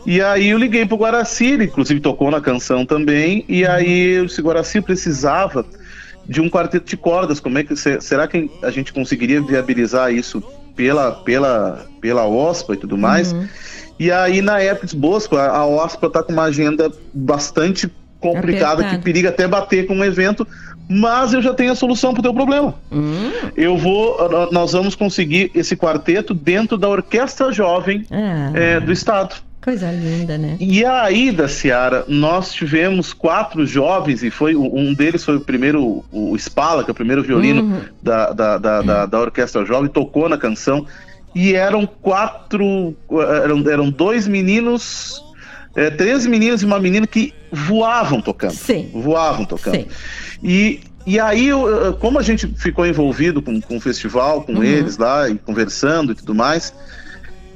E 0.05 0.21
aí 0.21 0.49
eu 0.49 0.57
liguei 0.57 0.85
pro 0.85 0.97
Guaraci, 0.97 1.45
ele 1.45 1.65
inclusive 1.65 2.01
tocou 2.01 2.29
na 2.29 2.41
canção 2.41 2.85
também, 2.85 3.45
e 3.47 3.63
uhum. 3.63 3.71
aí 3.71 4.19
o 4.19 4.41
Guaraci 4.41 4.81
precisava 4.81 5.65
de 6.27 6.41
um 6.41 6.49
quarteto 6.49 6.85
de 6.85 6.97
cordas, 6.97 7.39
como 7.39 7.57
é 7.57 7.63
que 7.63 7.73
será 7.75 8.27
que 8.27 8.51
a 8.61 8.69
gente 8.69 8.91
conseguiria 8.91 9.41
viabilizar 9.41 10.13
isso 10.13 10.43
pela 10.75 11.11
pela 11.11 11.85
pela 12.01 12.27
OSPA 12.27 12.73
e 12.73 12.77
tudo 12.77 12.97
mais? 12.97 13.31
Uhum. 13.31 13.47
E 13.99 14.11
aí, 14.11 14.41
na 14.41 14.59
época 14.59 14.87
Bosco, 14.97 15.37
a, 15.37 15.47
a 15.47 15.65
OSPA 15.65 16.07
está 16.07 16.23
com 16.23 16.33
uma 16.33 16.45
agenda 16.45 16.91
bastante 17.13 17.87
complicada, 18.21 18.81
Apertado. 18.81 18.97
que 18.97 19.03
periga 19.03 19.29
até 19.29 19.47
bater 19.47 19.85
com 19.85 19.95
um 19.95 20.05
evento, 20.05 20.47
mas 20.87 21.33
eu 21.33 21.41
já 21.41 21.53
tenho 21.53 21.73
a 21.73 21.75
solução 21.75 22.13
para 22.13 22.19
o 22.19 22.23
teu 22.23 22.33
problema. 22.33 22.75
Hum. 22.91 23.31
Eu 23.57 23.77
vou, 23.77 24.17
nós 24.51 24.71
vamos 24.71 24.95
conseguir 24.95 25.51
esse 25.53 25.75
quarteto 25.75 26.33
dentro 26.33 26.77
da 26.77 26.87
Orquestra 26.87 27.51
Jovem 27.51 28.05
ah. 28.09 28.51
é, 28.53 28.79
do 28.79 28.91
Estado. 28.91 29.35
Coisa 29.61 29.91
linda, 29.91 30.39
né? 30.39 30.57
E 30.59 30.83
aí, 30.83 31.31
da 31.31 31.47
Ciara, 31.47 32.03
nós 32.07 32.51
tivemos 32.51 33.13
quatro 33.13 33.63
jovens, 33.63 34.23
e 34.23 34.31
foi 34.31 34.55
um 34.55 34.91
deles 34.91 35.23
foi 35.23 35.35
o 35.35 35.41
primeiro, 35.41 36.03
o 36.11 36.35
Spala, 36.35 36.83
que 36.83 36.89
é 36.89 36.93
o 36.93 36.95
primeiro 36.95 37.21
violino 37.21 37.61
uhum. 37.61 37.81
da, 38.01 38.31
da, 38.31 38.57
da, 38.57 38.81
da, 38.81 39.05
da 39.05 39.19
Orquestra 39.19 39.63
Jovem, 39.63 39.87
tocou 39.87 40.27
na 40.27 40.37
canção 40.37 40.87
e 41.33 41.53
eram 41.53 41.85
quatro. 41.85 42.95
Eram, 43.43 43.69
eram 43.69 43.89
dois 43.89 44.27
meninos. 44.27 45.23
É, 45.75 45.89
três 45.89 46.25
meninos 46.25 46.61
e 46.61 46.65
uma 46.65 46.79
menina 46.79 47.07
que 47.07 47.33
voavam 47.51 48.21
tocando. 48.21 48.53
Sim. 48.53 48.89
Voavam 48.93 49.45
tocando. 49.45 49.75
Sim. 49.75 49.87
E, 50.43 50.81
e 51.05 51.19
aí, 51.19 51.49
como 51.99 52.19
a 52.19 52.21
gente 52.21 52.47
ficou 52.57 52.85
envolvido 52.85 53.41
com, 53.41 53.59
com 53.61 53.77
o 53.77 53.79
festival, 53.79 54.43
com 54.43 54.53
uhum. 54.53 54.63
eles 54.63 54.97
lá, 54.97 55.29
e 55.29 55.37
conversando 55.37 56.11
e 56.11 56.15
tudo 56.15 56.35
mais, 56.35 56.73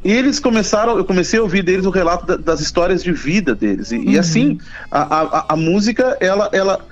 eles 0.03 0.39
começaram, 0.39 0.97
eu 0.97 1.03
comecei 1.03 1.39
a 1.39 1.41
ouvir 1.41 1.63
deles 1.63 1.85
o 1.85 1.89
relato 1.89 2.25
da, 2.25 2.37
das 2.37 2.61
histórias 2.61 3.03
de 3.03 3.11
vida 3.11 3.55
deles. 3.55 3.91
E, 3.91 3.97
uhum. 3.97 4.11
e 4.11 4.19
assim, 4.19 4.59
a, 4.89 5.01
a, 5.01 5.45
a, 5.49 5.55
música, 5.55 6.15
ela, 6.19 6.49
ela 6.53 6.85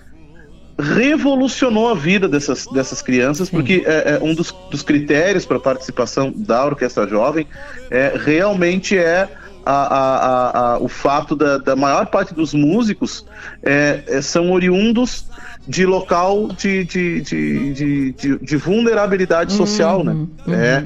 revolucionou 0.78 1.90
a 1.90 1.96
vida 1.96 2.28
dessas, 2.28 2.66
dessas 2.68 3.02
crianças, 3.02 3.50
Sim. 3.50 3.56
porque 3.56 3.84
é, 3.86 4.16
é, 4.16 4.20
um 4.22 4.34
dos, 4.34 4.54
dos 4.72 4.82
critérios 4.82 5.46
para 5.46 5.60
participação 5.60 6.34
da 6.36 6.66
Orquestra 6.66 7.08
Jovem 7.08 7.46
é, 7.92 8.14
realmente 8.18 8.98
é 8.98 9.30
a, 9.72 10.74
a, 10.74 10.80
o 10.80 10.88
fato 10.88 11.36
da, 11.36 11.58
da, 11.58 11.76
maior 11.76 12.08
parte 12.08 12.34
dos 12.34 12.54
músicos 12.54 13.26
é, 13.62 14.04
é, 14.08 14.22
são 14.22 14.52
oriundos 14.52 15.26
de 15.68 15.86
local 15.86 16.48
de, 16.50 16.84
de, 16.84 17.22
de, 17.22 17.74
de, 17.74 18.12
de, 18.14 18.40
de 18.40 18.58
vulnerabilidade 18.58 19.54
social, 19.54 20.04
né? 20.04 20.28
É. 20.50 20.84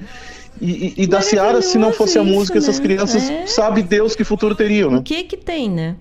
E, 0.59 0.71
e, 0.97 1.03
e 1.03 1.07
da 1.07 1.21
Seara, 1.21 1.61
se 1.61 1.77
não 1.77 1.91
fosse 1.91 2.17
a 2.17 2.23
isso, 2.23 2.33
música, 2.33 2.57
essas 2.57 2.79
né? 2.79 2.85
crianças, 2.85 3.29
É. 3.29 3.45
sabe 3.45 3.83
Deus 3.83 4.15
que 4.15 4.23
futuro 4.23 4.55
teriam, 4.55 4.89
né? 4.91 4.97
O 4.97 5.03
que 5.03 5.23
que 5.23 5.37
tem, 5.37 5.69
né? 5.69 5.95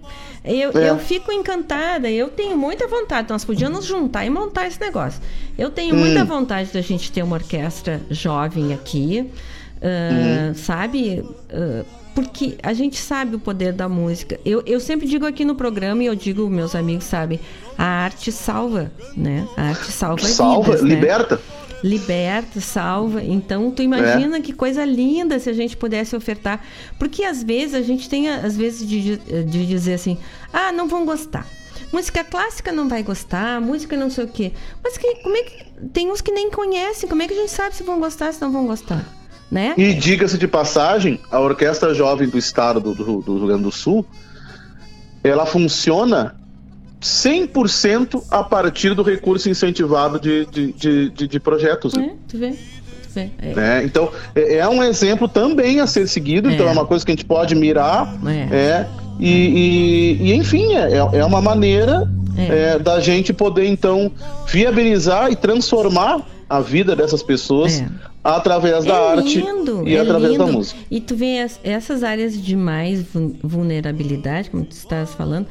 Eu, 0.44 0.70
É. 0.78 0.90
eu 0.90 0.98
fico 0.98 1.30
encantada, 1.32 2.08
eu 2.10 2.28
tenho 2.28 2.56
muita 2.56 2.86
vontade. 2.86 3.28
Nós 3.28 3.44
podíamos 3.44 3.78
nos 3.78 3.86
juntar 3.86 4.24
e 4.24 4.30
montar 4.30 4.66
esse 4.66 4.80
negócio. 4.80 5.20
Eu 5.58 5.70
tenho 5.70 5.94
Hum. 5.94 5.98
muita 5.98 6.24
vontade 6.24 6.72
da 6.72 6.80
gente 6.80 7.10
ter 7.12 7.22
uma 7.22 7.36
orquestra 7.36 8.00
jovem 8.10 8.72
aqui, 8.72 9.28
ah, 9.82 10.48
Uhum. 10.48 10.54
sabe? 10.54 11.24
Ah, 11.50 11.84
porque 12.16 12.56
a 12.62 12.72
gente 12.72 12.96
sabe 12.96 13.36
o 13.36 13.38
poder 13.38 13.74
da 13.74 13.90
música. 13.90 14.40
Eu, 14.42 14.62
eu 14.64 14.80
sempre 14.80 15.06
digo 15.06 15.26
aqui 15.26 15.44
no 15.44 15.54
programa, 15.54 16.02
e 16.02 16.06
eu 16.06 16.14
digo, 16.14 16.48
meus 16.48 16.74
amigos 16.74 17.04
sabem, 17.04 17.38
a 17.76 17.84
arte 17.84 18.32
salva, 18.32 18.90
né? 19.14 19.46
A 19.54 19.64
arte 19.64 19.92
salva, 19.92 20.26
Salva, 20.26 20.72
vidas, 20.72 20.82
né? 20.82 20.94
liberta. 20.94 21.40
liberta, 21.84 22.58
salva. 22.58 23.22
Então, 23.22 23.70
tu 23.70 23.82
imagina 23.82 24.40
que 24.40 24.54
coisa 24.54 24.82
linda 24.82 25.38
se 25.38 25.50
a 25.50 25.52
gente 25.52 25.76
pudesse 25.76 26.16
ofertar. 26.16 26.64
Porque 26.98 27.22
às 27.22 27.42
vezes 27.42 27.74
a 27.74 27.82
gente 27.82 28.08
tem, 28.08 28.30
às 28.30 28.56
vezes, 28.56 28.88
de, 28.88 29.18
de 29.18 29.66
dizer 29.66 29.92
assim: 29.92 30.16
ah, 30.50 30.72
não 30.72 30.88
vão 30.88 31.04
gostar. 31.04 31.46
Música 31.92 32.24
clássica 32.24 32.72
não 32.72 32.88
vai 32.88 33.02
gostar, 33.02 33.60
música 33.60 33.94
não 33.94 34.08
sei 34.08 34.24
o 34.24 34.28
quê. 34.28 34.52
Mas 34.82 34.96
que, 34.96 35.16
como 35.16 35.36
é 35.36 35.42
que. 35.42 35.66
Tem 35.92 36.10
uns 36.10 36.22
que 36.22 36.32
nem 36.32 36.50
conhecem, 36.50 37.06
como 37.06 37.20
é 37.20 37.28
que 37.28 37.34
a 37.34 37.36
gente 37.36 37.52
sabe 37.52 37.76
se 37.76 37.82
vão 37.82 38.00
gostar, 38.00 38.32
se 38.32 38.40
não 38.40 38.50
vão 38.50 38.66
gostar? 38.66 39.04
Né? 39.50 39.74
E 39.76 39.94
diga-se 39.94 40.36
de 40.38 40.48
passagem, 40.48 41.20
a 41.30 41.38
Orquestra 41.40 41.94
Jovem 41.94 42.28
do 42.28 42.36
Estado 42.36 42.80
do, 42.80 42.94
do, 42.94 43.20
do 43.22 43.36
Rio 43.38 43.46
Grande 43.46 43.62
do 43.62 43.70
Sul, 43.72 44.04
ela 45.22 45.46
funciona 45.46 46.34
100% 47.00 48.22
a 48.30 48.42
partir 48.42 48.94
do 48.94 49.02
recurso 49.02 49.48
incentivado 49.48 50.18
de, 50.18 50.46
de, 50.46 50.72
de, 50.72 51.10
de- 51.10 51.28
de 51.28 51.40
projetos. 51.40 51.94
né? 51.94 52.10
É, 52.12 52.14
tu 52.28 52.38
vê? 52.38 52.50
Tu 52.50 52.56
vê. 53.14 53.30
É. 53.40 53.54
né? 53.54 53.84
Então, 53.84 54.10
é, 54.34 54.56
é 54.56 54.68
um 54.68 54.82
exemplo 54.82 55.28
também 55.28 55.80
a 55.80 55.86
ser 55.86 56.06
seguido, 56.08 56.50
então 56.50 56.66
É. 56.66 56.68
é 56.68 56.72
uma 56.72 56.84
coisa 56.86 57.04
que 57.04 57.12
a 57.12 57.14
gente 57.14 57.24
pode 57.24 57.54
mirar, 57.54 58.14
É. 58.26 58.56
é, 58.56 58.86
e, 59.20 59.30
e- 59.30 60.22
e, 60.30 60.34
enfim, 60.34 60.74
é, 60.74 60.96
é 60.96 61.24
uma 61.24 61.40
maneira 61.40 62.08
É. 62.36 62.74
é, 62.74 62.78
da 62.78 63.00
gente 63.00 63.32
poder, 63.32 63.66
então, 63.66 64.10
viabilizar 64.46 65.30
e 65.30 65.36
transformar 65.36 66.20
a 66.48 66.60
vida 66.60 66.94
dessas 66.94 67.22
pessoas 67.22 67.82
através 68.22 68.84
da 68.84 68.94
É 68.94 69.08
arte 69.18 69.38
lindo, 69.40 69.86
e 69.86 69.94
é 69.96 70.00
através 70.00 70.36
da 70.38 70.44
lindo. 70.44 70.56
música. 70.58 70.78
E 70.90 71.00
tu 71.00 71.14
vê 71.16 71.38
es- 71.44 71.60
essas 71.64 72.02
áreas 72.02 72.40
de 72.40 72.54
mais 72.56 73.02
vul- 73.02 73.36
vulnerabilidade, 73.42 74.50
como 74.50 74.64
tu 74.64 74.72
estás 74.72 75.12
falando, 75.14 75.46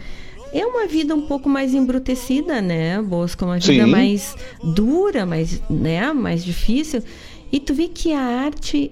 é 0.54 0.66
uma 0.66 0.88
vida 0.88 1.14
um 1.14 1.24
pouco 1.28 1.50
mais 1.50 1.74
embrutecida, 1.74 2.62
né, 2.62 3.02
Bosco? 3.02 3.44
Uma 3.46 3.60
vida 3.60 3.84
Sim. 3.86 3.92
mais 3.92 4.36
dura, 4.64 5.26
mais, 5.26 5.62
né, 5.70 6.12
mais 6.14 6.44
difícil. 6.46 7.02
E 7.52 7.60
tu 7.60 7.74
vê 7.74 7.88
que 7.88 8.12
a 8.14 8.20
arte, 8.22 8.92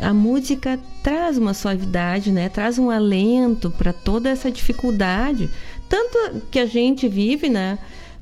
a, 0.00 0.08
a 0.10 0.14
música 0.14 0.78
traz 1.02 1.36
uma 1.36 1.52
suavidade, 1.52 2.30
né? 2.30 2.48
Traz 2.48 2.78
um 2.78 2.90
alento 2.90 3.70
para 3.70 3.92
toda 3.92 4.28
essa 4.30 4.50
dificuldade, 4.50 5.50
tanto 5.88 6.42
que 6.50 6.58
a 6.58 6.66
gente 6.66 7.08
vive, 7.08 7.48
né? 7.50 7.78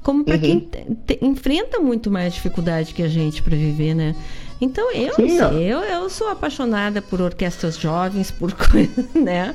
Como 0.06 0.22
para 0.24 0.34
Uhum. 0.36 0.40
quem 0.40 0.60
te- 1.04 1.18
enfrenta 1.20 1.80
muito 1.80 2.12
mais 2.12 2.32
dificuldade 2.32 2.94
que 2.94 3.02
a 3.02 3.08
gente 3.08 3.42
para 3.42 3.56
viver, 3.56 3.92
né? 3.92 4.14
Então 4.60 4.92
eu, 4.92 5.12
Sim, 5.14 5.36
sei, 5.36 5.64
eu, 5.64 5.80
eu 5.80 6.08
sou 6.08 6.28
apaixonada 6.28 7.02
por 7.02 7.20
orquestras 7.20 7.76
jovens, 7.76 8.30
por 8.30 8.52
coisas, 8.52 9.04
né? 9.12 9.52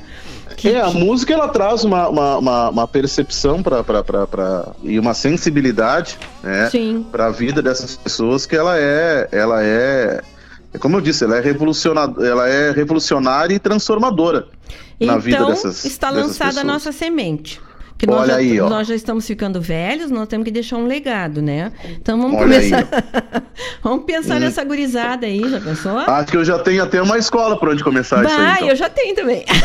É, 0.66 0.82
a 0.82 0.90
música 0.90 1.34
ela 1.34 1.48
traz 1.48 1.86
uma, 1.86 2.10
uma, 2.10 2.38
uma, 2.38 2.70
uma 2.70 2.88
percepção 2.88 3.64
pra- 3.64 3.82
e 4.84 5.00
uma 5.00 5.14
sensibilidade 5.14 6.18
né, 6.44 6.70
para 7.10 7.28
a 7.28 7.32
vida 7.32 7.62
dessas 7.62 7.96
pessoas 7.96 8.46
que 8.46 8.54
ela 8.56 8.78
é, 8.78 9.30
ela 9.32 9.64
é, 9.64 10.22
é 10.74 10.78
como 10.78 10.98
eu 10.98 11.02
disse, 11.02 11.24
ela 11.24 11.38
é 11.38 11.40
revolucionadora, 11.40 12.28
ela 12.28 12.50
é 12.50 12.72
revolucionária 12.72 13.56
e 13.56 13.60
transformadora 13.60 14.48
na 15.00 15.18
vida 15.18 15.38
Então, 15.38 15.48
dessas 15.48 15.86
está 15.86 16.12
dessas 16.12 16.28
lançada 16.28 16.60
a 16.60 16.64
nossa 16.66 16.92
semente. 16.92 17.60
Que 18.02 18.08
nós, 18.08 18.22
Olha 18.22 18.34
já, 18.34 18.40
aí, 18.40 18.60
ó. 18.60 18.68
nós 18.68 18.88
já 18.88 18.96
estamos 18.96 19.28
ficando 19.28 19.62
velhos, 19.62 20.10
nós 20.10 20.28
temos 20.28 20.44
que 20.44 20.50
deixar 20.50 20.78
um 20.78 20.88
legado, 20.88 21.40
né? 21.40 21.72
Então 22.02 22.20
vamos 22.20 22.42
Olha 22.42 22.58
aí, 22.58 22.72
começar. 22.72 23.04
vamos 23.84 24.06
pensar 24.06 24.38
Hum. 24.38 24.40
nessa 24.40 24.64
gurizada 24.64 25.28
aí, 25.28 25.40
já 25.48 25.62
pensou? 25.62 25.96
Acho 26.00 26.32
que 26.32 26.38
eu 26.38 26.44
já 26.44 26.58
tenho 26.58 26.82
até 26.82 27.00
uma 27.00 27.20
escola 27.20 27.60
por 27.60 27.70
onde 27.70 27.84
começar 27.84 28.26
isso 28.26 28.34
aí. 28.34 28.40
Vai, 28.42 28.56
então. 28.56 28.70
eu 28.70 28.76
já 28.76 28.90
tenho 28.90 29.14
também. 29.14 29.46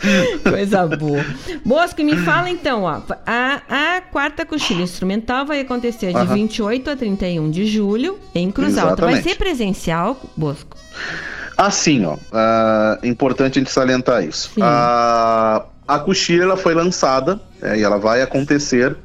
Coisa 0.48 0.86
boa. 0.86 1.24
Bosco, 1.62 2.02
me 2.02 2.16
fala 2.16 2.48
então, 2.48 2.84
ó. 2.84 3.02
A, 3.26 3.60
a 3.68 4.00
quarta 4.00 4.46
coxilha 4.46 4.82
instrumental 4.82 5.44
vai 5.44 5.60
acontecer 5.60 6.08
de 6.12 6.16
Aham. 6.16 6.34
28 6.36 6.88
a 6.90 6.96
31 6.96 7.50
de 7.50 7.66
julho 7.66 8.18
em 8.34 8.50
Cruz 8.50 8.78
Alta. 8.78 9.02
Vai 9.04 9.20
ser 9.22 9.36
presencial, 9.36 10.18
Bosco? 10.34 10.74
Assim, 11.60 12.06
ó, 12.06 12.16
ah, 12.32 12.98
importante 13.02 13.58
a 13.58 13.60
gente 13.60 13.70
salientar 13.70 14.24
isso. 14.24 14.50
A, 14.62 15.66
a 15.86 15.98
coxilha 15.98 16.44
ela 16.44 16.56
foi 16.56 16.72
lançada 16.72 17.38
é, 17.60 17.78
e 17.78 17.82
ela 17.82 17.98
vai 17.98 18.22
acontecer 18.22 18.96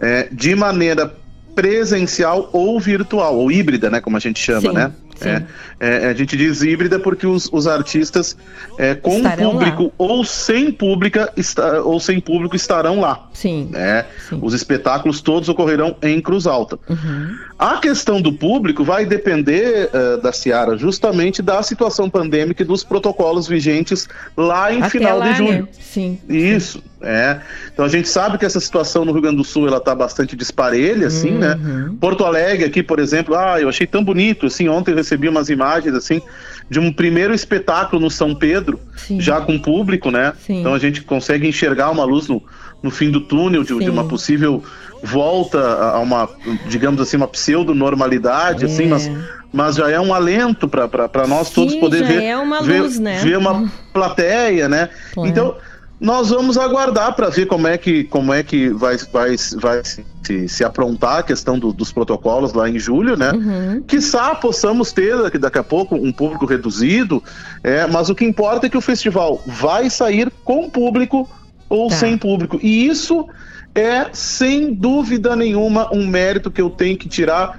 é, 0.00 0.28
de 0.30 0.54
maneira 0.54 1.12
presencial 1.52 2.48
ou 2.52 2.78
virtual, 2.78 3.36
ou 3.36 3.50
híbrida, 3.50 3.90
né, 3.90 4.00
como 4.00 4.16
a 4.16 4.20
gente 4.20 4.38
chama, 4.38 4.60
Sim, 4.60 4.72
né? 4.72 4.92
sim. 5.16 5.28
É, 5.28 5.46
é, 5.80 6.06
a 6.08 6.14
gente 6.14 6.36
diz 6.36 6.62
híbrida 6.62 6.98
porque 6.98 7.26
os, 7.26 7.48
os 7.52 7.66
artistas 7.66 8.36
é, 8.78 8.94
com 8.94 9.16
Estarão 9.16 9.50
público 9.52 9.92
ou 9.98 10.24
sem 10.24 10.72
pública 10.72 11.32
está, 11.36 11.82
ou 11.82 11.98
sem 12.00 12.20
público 12.20 12.56
estarão 12.56 13.00
lá. 13.00 13.28
Sim. 13.32 13.68
né? 13.70 14.06
Os 14.40 14.54
espetáculos 14.54 15.20
todos 15.20 15.48
ocorrerão 15.48 15.96
em 16.02 16.20
Cruz 16.20 16.46
Alta. 16.46 16.78
Uhum. 16.88 17.36
A 17.60 17.76
questão 17.76 18.22
do 18.22 18.32
público 18.32 18.82
vai 18.82 19.04
depender 19.04 19.90
eh, 19.92 20.16
da 20.16 20.32
Ciara 20.32 20.78
justamente 20.78 21.42
da 21.42 21.62
situação 21.62 22.08
pandêmica 22.08 22.62
e 22.62 22.64
dos 22.64 22.82
protocolos 22.82 23.46
vigentes 23.46 24.08
lá 24.34 24.72
em 24.72 24.78
Até 24.78 24.88
final 24.88 25.18
lá, 25.18 25.30
de 25.30 25.36
julho. 25.36 25.52
né? 25.52 25.68
Sim. 25.78 26.18
Isso, 26.26 26.82
é. 27.02 27.38
Então 27.70 27.84
a 27.84 27.88
gente 27.88 28.08
sabe 28.08 28.38
que 28.38 28.46
essa 28.46 28.58
situação 28.60 29.04
no 29.04 29.12
Rio 29.12 29.20
Grande 29.20 29.36
do 29.36 29.44
Sul 29.44 29.68
ela 29.68 29.78
tá 29.78 29.94
bastante 29.94 30.34
disparelha, 30.34 31.08
assim, 31.08 31.32
né? 31.32 31.54
Uhum. 31.62 31.96
Porto 31.96 32.24
Alegre 32.24 32.64
aqui, 32.64 32.82
por 32.82 32.98
exemplo, 32.98 33.34
ah, 33.34 33.60
eu 33.60 33.68
achei 33.68 33.86
tão 33.86 34.02
bonito, 34.02 34.46
assim, 34.46 34.66
ontem 34.66 34.94
recebi 34.94 35.28
umas 35.28 35.50
imagens, 35.50 35.94
assim, 35.94 36.22
de 36.70 36.80
um 36.80 36.90
primeiro 36.90 37.34
espetáculo 37.34 38.00
no 38.00 38.10
São 38.10 38.34
Pedro, 38.34 38.80
Sim. 38.96 39.20
já 39.20 39.38
com 39.38 39.58
público, 39.58 40.10
né? 40.10 40.32
Sim. 40.46 40.60
Então 40.60 40.72
a 40.72 40.78
gente 40.78 41.02
consegue 41.02 41.46
enxergar 41.46 41.90
uma 41.90 42.04
luz 42.04 42.26
no, 42.26 42.42
no 42.82 42.90
fim 42.90 43.10
do 43.10 43.20
túnel 43.20 43.64
de, 43.64 43.78
de 43.78 43.90
uma 43.90 44.08
possível 44.08 44.62
volta 45.02 45.58
a 45.60 45.98
uma, 45.98 46.28
digamos 46.68 47.00
assim, 47.00 47.16
uma 47.16 47.28
pseudo-normalidade, 47.28 48.64
assim, 48.64 48.84
É. 48.84 48.86
mas, 48.88 49.10
mas 49.52 49.76
já 49.76 49.90
é 49.90 50.00
um 50.00 50.12
alento 50.14 50.68
para 50.68 51.26
nós 51.26 51.50
todos 51.50 51.72
Sim, 51.74 51.80
poder 51.80 52.00
já 52.00 52.06
ver, 52.06 52.22
é 52.22 52.36
uma 52.36 52.62
ver, 52.62 52.82
luz, 52.82 52.98
né? 52.98 53.18
ver 53.22 53.38
uma 53.38 53.70
plateia, 53.92 54.68
né? 54.68 54.88
Claro. 55.14 55.28
Então, 55.30 55.56
nós 56.00 56.30
vamos 56.30 56.56
aguardar 56.56 57.14
para 57.14 57.28
ver 57.28 57.44
como 57.46 57.66
é 57.68 57.76
que, 57.76 58.04
como 58.04 58.32
é 58.32 58.42
que 58.42 58.70
vai, 58.70 58.96
vai, 59.12 59.36
vai 59.56 59.82
se, 59.84 60.48
se, 60.48 60.64
aprontar 60.64 61.18
a 61.18 61.22
questão 61.22 61.58
do- 61.58 61.74
dos 61.74 61.92
protocolos 61.92 62.54
lá 62.54 62.70
em 62.70 62.78
julho, 62.78 63.18
né? 63.18 63.32
Uhum. 63.32 63.82
Quiçá 63.86 64.34
possamos 64.34 64.92
ter 64.92 65.14
daqui, 65.20 65.36
daqui 65.36 65.58
a 65.58 65.62
pouco 65.64 65.94
um 65.96 66.10
público 66.10 66.46
reduzido, 66.46 67.22
é, 67.62 67.86
mas 67.86 68.08
o 68.08 68.14
que 68.14 68.24
importa 68.24 68.66
é 68.66 68.70
que 68.70 68.78
o 68.78 68.80
festival 68.80 69.42
vai 69.46 69.90
sair 69.90 70.32
com 70.42 70.70
público 70.70 71.28
ou 71.68 71.88
Tá. 71.90 71.96
sem 71.96 72.16
público. 72.16 72.58
E 72.62 72.86
isso 72.86 73.28
é, 73.74 74.06
sem 74.12 74.72
dúvida 74.74 75.34
nenhuma, 75.36 75.92
um 75.94 76.06
mérito 76.06 76.50
que 76.50 76.60
eu 76.60 76.70
tenho 76.70 76.96
que 76.96 77.08
tirar 77.08 77.58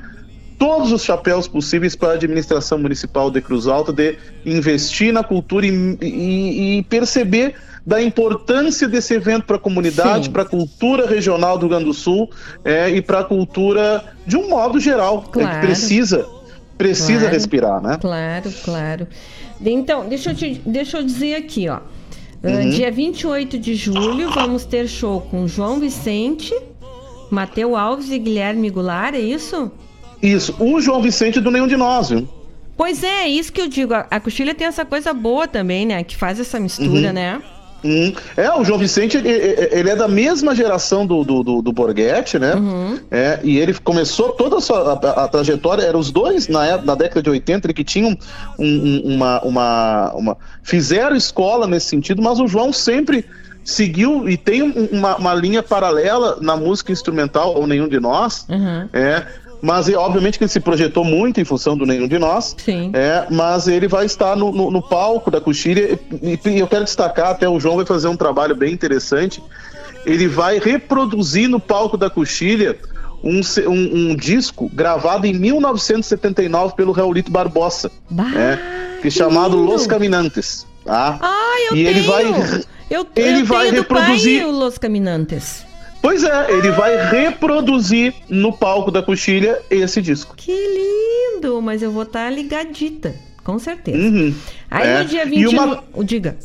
todos 0.59 0.91
os 0.91 1.03
chapéus 1.03 1.47
possíveis 1.47 1.95
para 1.95 2.09
a 2.09 2.13
administração 2.13 2.77
municipal 2.77 3.31
de 3.31 3.41
Cruz 3.41 3.65
Alta 3.67 3.91
de 3.91 4.15
investir 4.45 5.11
na 5.11 5.23
cultura 5.23 5.65
e, 5.65 5.97
e- 6.01 6.77
e 6.79 6.83
perceber 6.83 7.55
da 7.83 7.99
importância 7.99 8.87
desse 8.87 9.15
evento 9.15 9.45
para 9.45 9.55
a 9.55 9.59
comunidade, 9.59 10.29
para 10.29 10.43
a 10.43 10.45
cultura 10.45 11.07
regional 11.07 11.57
do 11.57 11.61
Rio 11.61 11.69
Grande 11.69 11.85
do 11.85 11.93
Sul 11.95 12.29
é, 12.63 12.89
e 12.91 13.01
para 13.01 13.21
a 13.21 13.23
cultura 13.23 14.03
de 14.27 14.37
um 14.37 14.49
modo 14.49 14.79
geral, 14.79 15.23
é, 15.27 15.31
Claro. 15.31 15.59
que 15.61 15.65
precisa 15.65 16.27
precisa 16.77 17.19
Claro. 17.21 17.33
respirar, 17.33 17.81
né? 17.81 17.97
Claro, 18.01 18.51
claro. 18.65 19.07
Então, 19.63 20.07
deixa 20.09 20.31
eu, 20.31 20.35
te- 20.35 20.61
deixa 20.65 20.97
eu 20.97 21.03
dizer 21.03 21.35
aqui, 21.35 21.69
ó. 21.69 21.79
Uh, 22.43 22.47
Uhum. 22.47 22.69
Dia 22.71 22.91
28 22.91 23.57
de 23.59 23.75
julho, 23.75 24.31
vamos 24.31 24.65
ter 24.65 24.87
show 24.87 25.21
com 25.21 25.47
João 25.47 25.79
Vicente, 25.79 26.53
Mateu 27.29 27.75
Alves 27.77 28.09
e 28.09 28.17
Guilherme 28.17 28.69
Goulart, 28.69 29.13
é 29.13 29.19
isso? 29.19 29.71
Isso. 30.21 30.55
O 30.59 30.81
João 30.81 31.01
Vicente 31.01 31.39
do 31.39 31.51
Nenhum 31.51 31.67
de 31.67 31.77
Nós, 31.77 32.09
viu? 32.09 32.27
Pois 32.75 33.03
é, 33.03 33.23
é 33.25 33.27
isso 33.29 33.53
que 33.53 33.61
eu 33.61 33.67
digo. 33.67 33.93
A, 33.93 34.07
a 34.09 34.19
coxilha 34.19 34.55
tem 34.55 34.65
essa 34.65 34.83
coisa 34.83 35.13
boa 35.13 35.47
também, 35.47 35.85
né? 35.85 36.03
Que 36.03 36.15
faz 36.15 36.39
essa 36.39 36.59
mistura, 36.59 37.07
Uhum. 37.07 37.13
né? 37.13 37.41
Hum. 37.83 38.13
É, 38.37 38.49
o 38.51 38.63
João 38.63 38.77
Vicente, 38.77 39.17
ele, 39.17 39.89
é 39.89 39.95
da 39.95 40.07
mesma 40.07 40.53
geração 40.55 41.05
do, 41.05 41.23
do, 41.23 41.43
do, 41.43 41.61
do 41.61 41.71
Borghetti, 41.71 42.37
né? 42.37 42.53
Uhum. 42.55 42.99
É, 43.09 43.39
e 43.43 43.57
ele 43.57 43.73
começou 43.73 44.29
toda 44.33 44.57
a, 44.57 44.61
sua, 44.61 44.93
a, 44.93 45.23
a 45.23 45.27
trajetória, 45.27 45.83
eram 45.83 45.99
os 45.99 46.11
dois 46.11 46.47
na, 46.47 46.65
época- 46.65 46.85
na 46.85 46.95
década 46.95 47.21
de 47.23 47.29
80, 47.29 47.67
ele 47.67 47.73
que 47.73 47.83
tinham 47.83 48.15
um- 48.59 48.65
um- 48.65 49.15
uma, 49.15 49.41
uma, 49.41 50.11
uma. 50.13 50.37
Fizeram 50.63 51.15
escola 51.15 51.65
nesse 51.67 51.87
sentido, 51.87 52.21
mas 52.21 52.39
o 52.39 52.47
João 52.47 52.71
sempre 52.71 53.25
seguiu 53.63 54.27
e 54.27 54.37
tem 54.37 54.61
uma, 54.91 55.15
uma 55.17 55.33
linha 55.33 55.61
paralela 55.61 56.37
na 56.41 56.55
música 56.57 56.91
instrumental, 56.91 57.55
ou 57.55 57.67
nenhum 57.67 57.87
de 57.87 57.99
nós, 57.99 58.45
Uhum. 58.49 58.89
é, 58.93 59.23
mas 59.61 59.87
obviamente 59.89 60.37
que 60.37 60.43
ele 60.43 60.51
se 60.51 60.59
projetou 60.59 61.03
muito 61.03 61.39
em 61.39 61.45
função 61.45 61.77
do 61.77 61.85
nenhum 61.85 62.07
de 62.07 62.17
nós. 62.17 62.55
Sim. 62.57 62.89
É, 62.93 63.27
mas 63.29 63.67
ele 63.67 63.87
vai 63.87 64.05
estar 64.05 64.35
no, 64.35 64.51
no- 64.51 64.71
no 64.71 64.81
palco 64.81 65.29
da 65.29 65.39
Coxilha 65.39 65.99
e, 66.21 66.39
e 66.49 66.59
eu 66.59 66.67
quero 66.67 66.83
destacar, 66.83 67.31
até 67.31 67.47
o 67.47 67.59
João 67.59 67.75
vai 67.77 67.85
fazer 67.85 68.07
um 68.07 68.15
trabalho 68.17 68.55
bem 68.55 68.73
interessante. 68.73 69.41
Ele 70.05 70.27
vai 70.27 70.57
reproduzir 70.59 71.47
no 71.47 71.59
palco 71.59 71.95
da 71.95 72.09
Coxilha 72.09 72.75
um, 73.23 73.39
um- 73.67 74.11
um 74.11 74.15
disco 74.15 74.69
gravado 74.73 75.27
em 75.27 75.33
1979 75.33 76.73
pelo 76.75 76.91
Raulito 76.91 77.31
Barbosa, 77.31 77.91
é, 78.35 78.99
que 79.01 79.07
é 79.09 79.11
chamado 79.11 79.57
lindo. 79.57 79.71
Los 79.71 79.85
Caminantes. 79.85 80.65
Tá? 80.83 81.19
Ah, 81.21 81.55
eu 81.69 81.75
e 81.77 81.83
tenho. 81.85 81.89
ele 81.89 82.01
vai 82.01 82.23
eu, 82.89 83.07
ele 83.15 83.39
eu 83.41 83.45
vai 83.45 83.69
tenho 83.69 83.81
reproduzir 83.83 84.41
pai 84.43 84.51
Los 84.51 84.77
Caminantes. 84.79 85.63
Pois 86.01 86.23
é, 86.23 86.51
ele 86.51 86.71
vai 86.71 87.09
reproduzir 87.09 88.13
no 88.27 88.51
palco 88.53 88.89
da 88.91 89.03
Coxilha 89.03 89.59
esse 89.69 90.01
disco. 90.01 90.33
Que 90.35 90.51
lindo, 90.51 91.61
mas 91.61 91.81
eu 91.81 91.91
vou 91.91 92.03
estar 92.03 92.29
ligadita, 92.31 93.13
com 93.43 93.59
certeza. 93.59 93.97
Uhum. 93.97 94.33
Aí 94.69 94.87
É. 94.87 94.99
no 95.03 95.05
dia 95.05 95.25
E 95.25 95.29
20, 95.29 95.47
uma- 95.55 95.83
o 95.93 96.03
diga. 96.03 96.37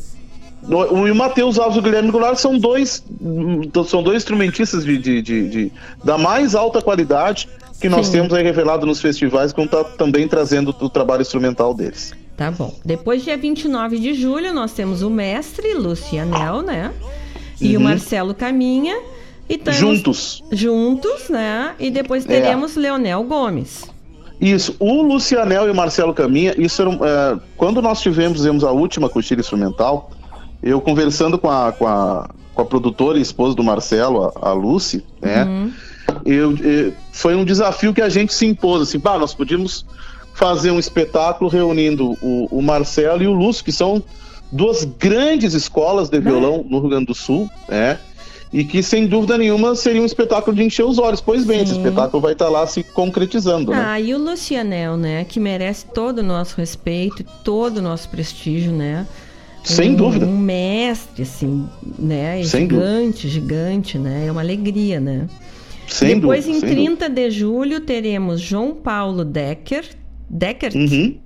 O, 0.63 0.75
o 0.75 1.15
Matheus 1.15 1.57
Alves 1.57 1.77
e 1.77 1.79
o 1.79 1.81
Guilherme 1.81 2.11
Goulart 2.11 2.37
são 2.37 2.57
dois, 2.57 3.03
são 3.87 4.03
dois 4.03 4.17
instrumentistas 4.17 4.83
de, 4.83 4.97
de- 4.97 5.21
de- 5.21 5.49
de- 5.49 5.71
da 6.03 6.17
mais 6.17 6.55
alta 6.55 6.81
qualidade 6.81 7.47
que 7.79 7.87
nós 7.87 8.07
Sim. 8.07 8.13
temos 8.13 8.33
aí 8.33 8.43
revelado 8.43 8.85
nos 8.85 8.99
festivais, 8.99 9.53
como 9.53 9.67
tá 9.67 9.83
também 9.83 10.27
trazendo 10.27 10.75
o 10.81 10.89
trabalho 10.89 11.21
instrumental 11.21 11.73
deles. 11.73 12.13
Tá 12.35 12.51
bom. 12.51 12.75
Depois, 12.83 13.23
dia 13.23 13.37
29 13.37 13.97
de 13.99 14.13
julho, 14.13 14.53
nós 14.53 14.73
temos 14.73 15.01
o 15.03 15.09
mestre 15.09 15.73
Lucianel, 15.73 16.61
né? 16.61 16.91
E 17.61 17.75
o 17.75 17.79
Uhum. 17.79 17.85
Marcelo 17.85 18.33
Caminha. 18.35 18.95
Temos- 19.55 19.79
Juntos. 19.79 20.43
Juntos, 20.51 21.29
né? 21.29 21.75
E 21.79 21.89
depois 21.91 22.25
É. 22.25 22.27
teremos 22.27 22.75
Leonel 22.75 23.23
Gomes. 23.23 23.85
Isso, 24.41 24.75
o 24.79 25.01
Lucianel 25.01 25.67
e 25.67 25.71
o 25.71 25.75
Marcelo 25.75 26.13
Caminha, 26.13 26.53
isso 26.57 26.81
era, 26.81 26.91
é, 26.91 27.39
quando 27.55 27.81
nós 27.81 28.01
tivemos, 28.01 28.37
fizemos 28.37 28.63
a 28.63 28.71
última 28.71 29.09
coxilha 29.09 29.39
instrumental, 29.39 30.11
eu 30.61 30.79
conversando 30.81 31.37
com 31.39 31.49
a, 31.49 31.71
com 31.71 31.87
a, 31.87 32.29
com 32.53 32.61
a 32.61 32.65
produtora 32.65 33.17
e 33.17 33.21
esposa 33.21 33.55
do 33.55 33.63
Marcelo, 33.63 34.31
a, 34.35 34.49
a 34.49 34.53
Lucy, 34.53 35.03
né? 35.21 35.43
Uhum. 35.43 35.71
eu, 36.25 36.57
eu- 36.57 36.93
foi 37.11 37.35
um 37.35 37.43
desafio 37.43 37.93
que 37.93 38.01
a 38.01 38.09
gente 38.09 38.33
se 38.33 38.45
impôs, 38.45 38.81
assim, 38.81 38.99
bah, 38.99 39.17
nós 39.17 39.33
podíamos 39.33 39.85
fazer 40.35 40.69
um 40.69 40.77
espetáculo 40.77 41.49
reunindo 41.49 42.15
o, 42.21 42.47
o 42.51 42.61
Marcelo 42.61 43.23
e 43.23 43.27
o 43.27 43.33
Lúcio, 43.33 43.63
que 43.65 43.71
são 43.71 44.03
duas 44.51 44.83
grandes 44.83 45.55
escolas 45.55 46.09
de 46.09 46.19
violão 46.19 46.63
no 46.69 46.79
Rio 46.79 46.89
Grande 46.89 47.05
do 47.07 47.15
Sul, 47.15 47.49
né? 47.67 47.97
E 48.51 48.63
que, 48.63 48.81
sem 48.81 49.07
dúvida 49.07 49.37
nenhuma, 49.37 49.75
seria 49.75 50.01
um 50.01 50.05
espetáculo 50.05 50.55
de 50.55 50.63
encher 50.63 50.83
os 50.85 50.97
olhos. 50.97 51.19
Pois 51.19 51.43
bem, 51.43 51.61
esse 51.61 51.73
Sim. 51.73 51.79
espetáculo 51.81 52.21
vai 52.21 52.31
estar 52.33 52.47
lá 52.49 52.65
se 52.65 52.81
concretizando, 52.81 53.71
né? 53.71 53.83
Ah, 53.85 53.99
e 53.99 54.13
o 54.13 54.17
Lucianel, 54.17 54.95
né? 54.95 55.25
Que 55.25 55.39
merece 55.39 55.85
todo 55.87 56.19
o 56.19 56.23
nosso 56.23 56.55
respeito, 56.57 57.21
e 57.21 57.25
todo 57.43 57.77
o 57.77 57.81
nosso 57.81 58.07
prestígio, 58.09 58.71
né? 58.71 59.05
Sem 59.63 59.91
um, 59.91 59.95
dúvida. 59.95 60.25
Um 60.25 60.37
mestre, 60.37 61.23
assim, 61.23 61.67
né? 61.99 62.41
Sem 62.43 62.61
gigante, 62.61 63.27
gigante, 63.27 63.97
né? 63.99 64.25
É 64.27 64.31
uma 64.31 64.39
alegria, 64.41 64.99
né? 65.01 65.27
Sem 65.87 66.19
Depois, 66.19 66.45
dúvida, 66.45 66.65
em 66.65 66.69
sem 66.69 66.85
30 66.85 67.09
de 67.09 67.29
julho, 67.31 67.81
teremos 67.81 68.39
João 68.39 68.73
Paulo 68.73 69.25
Decker, 69.25 69.83
Deckert 70.29 70.73
Uhum. 70.75 71.17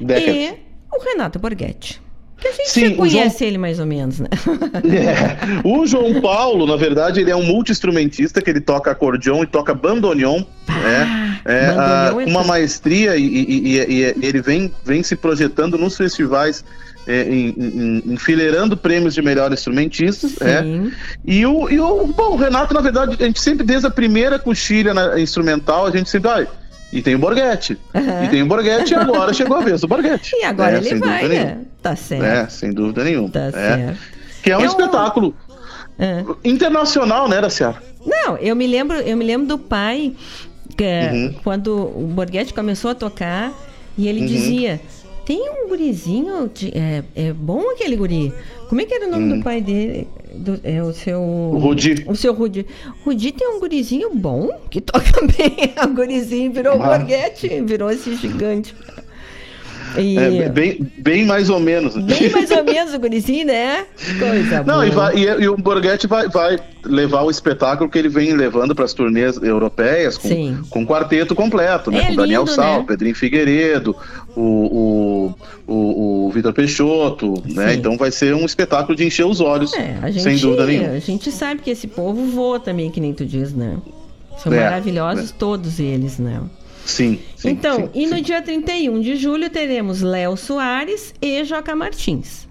Deckert. 0.00 0.36
e 0.36 0.96
o 0.96 1.00
Renato 1.02 1.38
Borghetti. 1.38 2.00
Que 2.46 2.62
a 2.62 2.64
gente 2.64 2.70
Sim, 2.70 2.94
conhece 2.96 3.44
ele 3.44 3.58
mais 3.58 3.78
ou 3.80 3.86
menos, 3.86 4.20
né? 4.20 4.28
É. 4.84 5.60
O 5.64 5.86
João 5.86 6.20
Paulo, 6.20 6.66
na 6.66 6.76
verdade, 6.76 7.20
ele 7.20 7.30
é 7.30 7.36
um 7.36 7.42
multi-instrumentista 7.44 8.40
que 8.40 8.48
ele 8.50 8.60
toca 8.60 8.90
acordeon 8.90 9.42
e 9.42 9.46
toca 9.46 9.74
bandoneon, 9.74 10.42
né? 10.68 11.38
É, 11.44 11.66
ah, 11.76 12.08
é 12.10 12.24
com 12.24 12.30
uma 12.30 12.44
maestria 12.44 13.16
e, 13.16 13.22
e- 13.24 13.76
e- 13.76 13.92
e 13.92 14.26
ele 14.26 14.40
vem, 14.42 14.72
vem 14.84 15.02
se 15.02 15.14
projetando 15.16 15.76
nos 15.78 15.96
festivais, 15.96 16.64
é, 17.06 17.22
em- 17.22 17.54
em- 17.56 18.02
enfileirando 18.14 18.76
prêmios 18.76 19.14
de 19.14 19.22
melhor 19.22 19.52
instrumentista. 19.52 20.26
É. 20.40 20.64
E, 21.24 21.46
o, 21.46 21.68
e 21.70 21.78
o, 21.80 22.06
bom, 22.08 22.32
o 22.32 22.36
Renato, 22.36 22.74
na 22.74 22.80
verdade, 22.80 23.16
a 23.20 23.24
gente 23.26 23.40
sempre, 23.40 23.64
desde 23.66 23.86
a 23.86 23.90
primeira 23.90 24.38
coxilha 24.38 24.92
na- 24.92 25.18
instrumental, 25.20 25.86
a 25.86 25.90
gente 25.90 26.08
sempre. 26.10 26.30
ai, 26.30 26.46
e 26.92 27.02
tem 27.02 27.14
o 27.14 27.18
Borghetti. 27.18 27.78
Aham. 27.94 28.24
E 28.24 28.28
tem 28.28 28.42
o 28.42 28.46
Borghetti, 28.46 28.92
e 28.92 28.94
agora 28.96 29.32
chegou 29.32 29.56
a 29.56 29.60
vez 29.60 29.80
do 29.80 29.88
Borghetti. 29.88 30.34
E 30.36 30.44
agora 30.44 30.76
É, 30.76 30.78
ele 30.78 30.94
vai, 30.96 31.28
né? 31.28 31.58
Tá 31.82 31.94
certo. 31.96 32.24
É, 32.24 32.48
sem 32.48 32.72
dúvida 32.72 33.04
nenhuma. 33.04 33.28
Tá 33.30 33.40
É. 33.46 33.50
certo. 33.52 33.98
Que 34.42 34.50
é 34.52 34.58
um 34.58 34.62
É 34.62 34.66
espetáculo 34.66 35.34
internacional, 36.44 37.28
né, 37.28 37.40
Daciara? 37.40 37.82
Não, 38.04 38.36
eu 38.36 38.54
me 38.54 38.66
lembro, 38.66 38.96
eu 38.98 39.16
me 39.16 39.24
lembro 39.24 39.46
do 39.48 39.58
pai 39.58 40.12
que, 40.76 40.84
Uhum. 40.84 41.34
quando 41.42 41.74
o 41.74 42.06
Borghetti 42.14 42.52
começou 42.54 42.90
a 42.90 42.94
tocar 42.94 43.52
e 43.98 44.06
ele 44.08 44.20
Uhum. 44.20 44.26
dizia: 44.26 44.80
tem 45.24 45.48
um 45.50 45.68
gurizinho, 45.68 46.50
de- 46.52 46.72
é, 46.76 47.02
é 47.16 47.32
bom 47.32 47.70
aquele 47.72 47.96
guri. 47.96 48.32
Como 48.68 48.80
é 48.80 48.84
que 48.84 48.94
era 48.94 49.06
o 49.06 49.10
nome 49.10 49.36
do 49.38 49.42
pai 49.42 49.60
dele? 49.60 50.06
Do- 50.36 50.60
é 50.62 50.82
o 50.82 50.92
seu. 50.92 51.20
O 51.20 51.58
Rudi. 51.58 52.04
O 52.06 52.14
seu 52.14 52.32
Rudi. 52.32 52.66
Rudi 53.04 53.32
tem 53.32 53.48
um 53.48 53.60
gurizinho 53.60 54.14
bom 54.14 54.50
que 54.70 54.80
toca 54.80 55.02
bem. 55.36 55.72
O 55.84 55.94
gurizinho 55.94 56.52
virou 56.52 56.74
Ah. 56.80 56.98
Borghetti, 56.98 57.48
virou 57.62 57.90
esse 57.90 58.14
gigante. 58.16 58.74
E, 60.00 60.16
É, 60.18 60.48
bem, 60.48 60.90
bem 60.98 61.24
mais 61.24 61.48
ou 61.50 61.58
menos. 61.60 61.96
bem 61.96 62.30
mais 62.30 62.50
ou 62.50 62.64
menos 62.64 62.94
o 62.94 62.98
gurizinho, 62.98 63.46
né? 63.46 63.84
Coisa 64.18 64.62
Não, 64.64 64.84
e, 64.84 64.90
vai- 64.90 65.16
e- 65.16 65.42
e 65.42 65.48
o 65.48 65.56
Borghetti 65.56 66.06
vai, 66.06 66.28
vai 66.28 66.58
levar 66.84 67.22
o 67.22 67.30
espetáculo 67.30 67.88
que 67.90 67.98
ele 67.98 68.08
vem 68.08 68.32
levando 68.34 68.74
para 68.74 68.84
as 68.84 68.92
turnês 68.92 69.36
europeias 69.42 70.16
com, 70.18 70.28
Sim. 70.28 70.58
com 70.70 70.86
quarteto 70.86 71.34
completo, 71.34 71.90
né? 71.90 72.00
É 72.00 72.06
com 72.06 72.16
Daniel 72.16 72.42
lindo, 72.42 72.52
Sal, 72.54 72.80
né? 72.80 72.84
Pedrinho 72.86 73.14
Figueiredo, 73.14 73.96
o, 74.36 74.40
o, 75.66 75.72
o, 75.72 76.26
o 76.26 76.30
Vitor 76.30 76.52
Peixoto, 76.52 77.42
né? 77.46 77.70
Sim. 77.72 77.78
Então 77.78 77.96
vai 77.96 78.10
ser 78.10 78.34
um 78.34 78.44
espetáculo 78.44 78.96
de 78.96 79.04
encher 79.04 79.26
os 79.26 79.40
olhos, 79.40 79.72
É, 79.74 79.96
gente, 80.12 80.22
sem 80.22 80.36
dúvida 80.38 80.66
nenhuma. 80.66 80.88
A 80.90 80.98
gente 81.00 81.30
sabe 81.30 81.60
que 81.62 81.70
esse 81.70 81.86
povo 81.86 82.24
voa 82.26 82.60
também, 82.60 82.90
que 82.90 83.00
nem 83.00 83.12
tu 83.12 83.24
diz, 83.24 83.52
né? 83.52 83.76
São 84.38 84.52
É, 84.52 84.60
maravilhosos 84.64 85.30
todos 85.32 85.80
eles, 85.80 86.18
né? 86.18 86.40
Sim. 86.86 87.18
sim, 87.36 87.50
então, 87.50 87.76
sim, 87.76 87.90
e 87.94 88.06
no 88.06 88.16
sim. 88.16 88.22
dia 88.22 88.40
31 88.40 89.00
de 89.00 89.16
julho 89.16 89.50
teremos 89.50 90.00
Léo 90.00 90.36
Soares 90.36 91.14
e 91.20 91.44
Joca 91.44 91.74
Martins. 91.74 92.46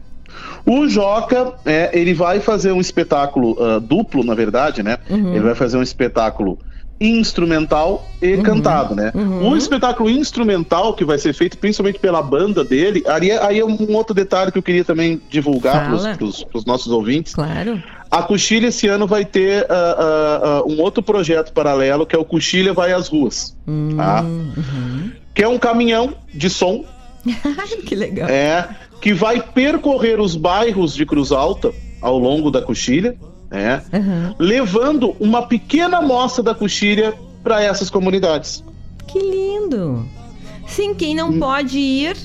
O 0.66 0.88
Joca, 0.88 1.54
é, 1.66 1.90
ele 1.94 2.14
vai 2.14 2.40
fazer 2.40 2.72
um 2.72 2.82
espetáculo 2.82 3.56
ah, 3.60 3.80
duplo, 3.80 4.24
na 4.24 4.34
verdade, 4.34 4.84
né? 4.84 4.98
Uhum. 5.10 5.34
Ele 5.34 5.44
vai 5.44 5.56
fazer 5.56 5.78
um 5.78 5.84
espetáculo 5.84 6.60
instrumental 7.00 8.08
e 8.22 8.38
cantado, 8.38 8.96
né? 8.96 9.12
Uhum. 9.14 9.50
O 9.50 9.58
espetáculo 9.58 10.10
instrumental 10.10 10.94
que 10.94 11.04
vai 11.04 11.18
ser 11.18 11.34
feito 11.34 11.58
principalmente 11.58 12.00
pela 12.00 12.22
banda 12.22 12.64
dele, 12.64 13.04
aí, 13.08 13.32
é- 13.32 13.46
aí 13.46 13.60
é 13.60 13.66
um 13.66 13.94
outro 13.96 14.14
detalhe 14.14 14.52
que 14.52 14.58
eu 14.58 14.64
queria 14.64 14.84
também 14.84 15.22
divulgar 15.30 15.90
para 15.90 16.24
os 16.26 16.66
nossos 16.66 16.92
ouvintes. 16.92 17.34
Claro. 17.34 17.82
A 18.16 18.24
Coxilha 18.24 18.68
esse 18.68 18.88
ano 18.88 19.06
vai 19.06 19.26
ter 19.26 19.66
ah, 19.70 19.76
ah, 19.98 20.40
ah, 20.44 20.64
um 20.66 20.80
outro 20.82 21.04
projeto 21.04 21.52
paralelo 21.52 22.06
que 22.06 22.16
é 22.16 22.20
o 22.20 22.24
Coxilha 22.26 22.74
Vai 22.74 22.94
às 22.94 23.08
Ruas, 23.10 23.56
tá? 23.98 24.22
Uhum. 24.24 25.12
que 25.34 25.44
é 25.44 25.48
um 25.48 25.60
caminhão 25.60 26.14
de 26.34 26.50
som 26.50 26.86
que 27.86 27.94
legal. 27.96 28.30
é, 28.30 28.70
que 29.02 29.14
vai 29.14 29.42
percorrer 29.42 30.20
os 30.20 30.36
bairros 30.36 30.94
de 30.96 31.06
Cruz 31.06 31.32
Alta 31.32 31.74
ao 32.02 32.18
longo 32.20 32.50
da 32.52 32.62
coxilha, 32.62 33.18
é, 33.52 33.82
Uhum. 33.92 34.36
levando 34.40 35.16
uma 35.20 35.42
pequena 35.48 35.98
amostra 35.98 36.44
da 36.44 36.54
coxilha 36.56 37.14
para 37.44 37.62
essas 37.64 37.90
comunidades. 37.90 38.64
Que 39.08 39.20
lindo! 39.20 40.06
Sim, 40.68 40.94
quem 40.94 41.16
não 41.16 41.38
pode 41.40 41.78
ir, 41.78 42.16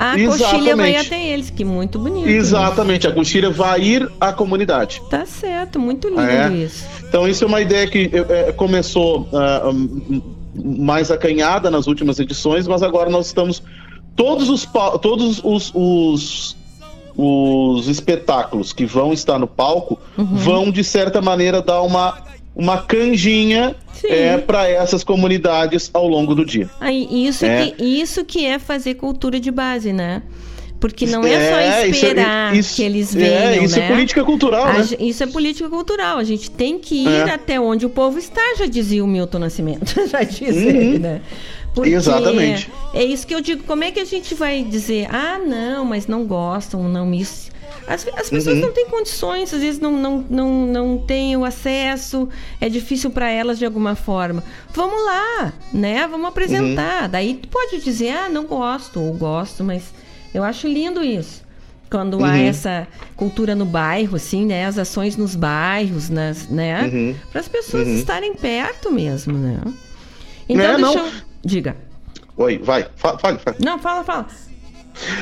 a. 0.00 0.18
Exatamente. 0.18 0.38
coxilha 0.50 0.76
vai 0.76 0.96
até 0.96 1.26
eles, 1.28 1.50
que 1.50 1.64
muito 1.64 1.98
bonito. 1.98 2.28
Exatamente, 2.28 3.06
a 3.06 3.12
coxilha 3.12 3.50
vai 3.50 3.80
ir 3.82 4.10
à 4.20 4.32
comunidade. 4.32 5.00
Tá 5.10 5.24
certo, 5.26 5.78
muito 5.78 6.08
lindo 6.08 6.20
É. 6.20 6.50
isso. 6.54 6.84
Então 7.08 7.28
isso 7.28 7.44
é 7.44 7.46
uma 7.46 7.60
ideia 7.60 7.86
que 7.86 8.10
é, 8.28 8.52
começou 8.52 9.28
hum, 9.72 10.20
mais 10.54 11.10
acanhada 11.10 11.70
nas 11.70 11.86
últimas 11.86 12.18
edições, 12.18 12.66
mas 12.66 12.82
agora 12.82 13.10
nós 13.10 13.26
estamos 13.26 13.62
todos 14.16 14.48
os 14.48 14.66
todos 15.00 15.40
os, 15.44 15.70
os 15.74 16.56
os 17.22 17.86
espetáculos 17.88 18.72
que 18.72 18.86
vão 18.86 19.12
estar 19.12 19.38
no 19.38 19.46
palco 19.46 19.98
Uhum. 20.16 20.24
vão 20.36 20.70
de 20.70 20.82
certa 20.82 21.20
maneira 21.20 21.60
dar 21.60 21.82
uma 21.82 22.16
uma 22.54 22.78
canjinha 22.82 23.74
é, 24.04 24.36
para 24.38 24.68
essas 24.68 25.04
comunidades 25.04 25.90
ao 25.94 26.06
longo 26.08 26.34
do 26.34 26.44
dia. 26.44 26.68
Aí, 26.80 27.06
isso, 27.26 27.44
É. 27.44 27.66
que, 27.70 27.82
isso 27.84 28.24
que 28.24 28.44
é 28.46 28.58
fazer 28.58 28.94
cultura 28.94 29.38
de 29.38 29.50
base, 29.50 29.92
né? 29.92 30.22
Porque 30.80 31.04
não 31.04 31.22
é, 31.24 31.34
É, 31.34 31.50
só 31.50 31.60
isso 31.60 31.78
é- 31.78 31.88
esperar 31.88 32.56
isso- 32.56 32.76
que 32.76 32.82
eles 32.82 33.14
é, 33.14 33.18
venham, 33.50 33.64
isso 33.64 33.76
é 33.76 33.80
né? 33.82 33.88
política 33.88 34.24
cultural, 34.24 34.64
A 34.64 34.72
né? 34.72 34.86
Isso 34.98 35.22
é 35.22 35.26
política 35.26 35.68
cultural. 35.68 36.16
A 36.16 36.24
gente 36.24 36.50
tem 36.50 36.78
que 36.78 37.04
ir 37.04 37.28
É. 37.28 37.34
até 37.34 37.60
onde 37.60 37.84
o 37.84 37.90
povo 37.90 38.18
está, 38.18 38.40
já 38.58 38.64
dizia 38.64 39.04
o 39.04 39.06
Milton 39.06 39.40
Nascimento. 39.40 39.94
já 40.08 40.22
diz 40.22 40.56
Uhum. 40.56 40.68
ele, 40.70 40.98
né? 40.98 41.20
Exatamente. 41.84 42.70
É 42.94 43.04
isso 43.04 43.26
que 43.26 43.34
eu 43.34 43.40
digo. 43.40 43.62
Como 43.64 43.84
é 43.84 43.90
que 43.90 44.00
a 44.00 44.04
gente 44.04 44.34
vai 44.34 44.62
dizer, 44.64 45.06
ah, 45.14 45.38
não, 45.38 45.84
mas 45.84 46.06
não 46.06 46.24
gostam, 46.24 46.82
não 46.88 47.12
isso. 47.14 47.49
As, 47.86 48.06
as 48.16 48.30
pessoas 48.30 48.56
Uhum. 48.56 48.66
não 48.66 48.72
têm 48.72 48.86
condições, 48.88 49.52
às 49.52 49.60
vezes 49.60 49.80
não, 49.80 49.92
não, 49.92 50.24
não, 50.30 50.66
não 50.66 50.98
têm 50.98 51.36
o 51.36 51.44
acesso, 51.44 52.28
é 52.60 52.68
difícil 52.68 53.10
para 53.10 53.28
elas 53.30 53.58
de 53.58 53.64
alguma 53.64 53.94
forma. 53.94 54.42
Vamos 54.72 55.04
lá, 55.04 55.52
né? 55.72 56.06
Vamos 56.06 56.28
apresentar. 56.28 57.08
Daí 57.08 57.34
tu 57.34 57.48
pode 57.48 57.80
dizer, 57.80 58.10
ah, 58.10 58.28
não 58.28 58.44
gosto, 58.44 59.00
ou 59.00 59.12
gosto, 59.14 59.64
mas 59.64 59.92
eu 60.32 60.42
acho 60.44 60.66
lindo 60.68 61.02
isso. 61.02 61.42
Quando 61.90 62.24
há 62.24 62.28
Uhum. 62.28 62.34
essa 62.48 62.86
cultura 63.16 63.54
no 63.56 63.64
bairro, 63.64 64.14
assim, 64.14 64.46
né? 64.46 64.64
As 64.66 64.78
ações 64.78 65.16
nos 65.16 65.34
bairros, 65.34 66.08
nas, 66.08 66.48
né? 66.48 66.84
Uhum. 66.84 67.16
Para 67.32 67.40
as 67.40 67.48
pessoas 67.48 67.88
Uhum. 67.88 67.96
estarem 67.96 68.32
perto 68.34 68.92
mesmo, 68.92 69.36
né? 69.36 69.58
Então, 70.48 70.56
Né, 70.64 70.76
deixa 70.76 70.80
não. 70.98 71.06
eu... 71.06 71.12
Diga. 71.44 71.76
Oi, 72.36 72.58
vai, 72.58 72.86
fa- 72.96 73.18
fale, 73.18 73.38
fale. 73.38 73.56
Não, 73.60 73.78
fala, 73.78 74.04
fala. 74.04 74.26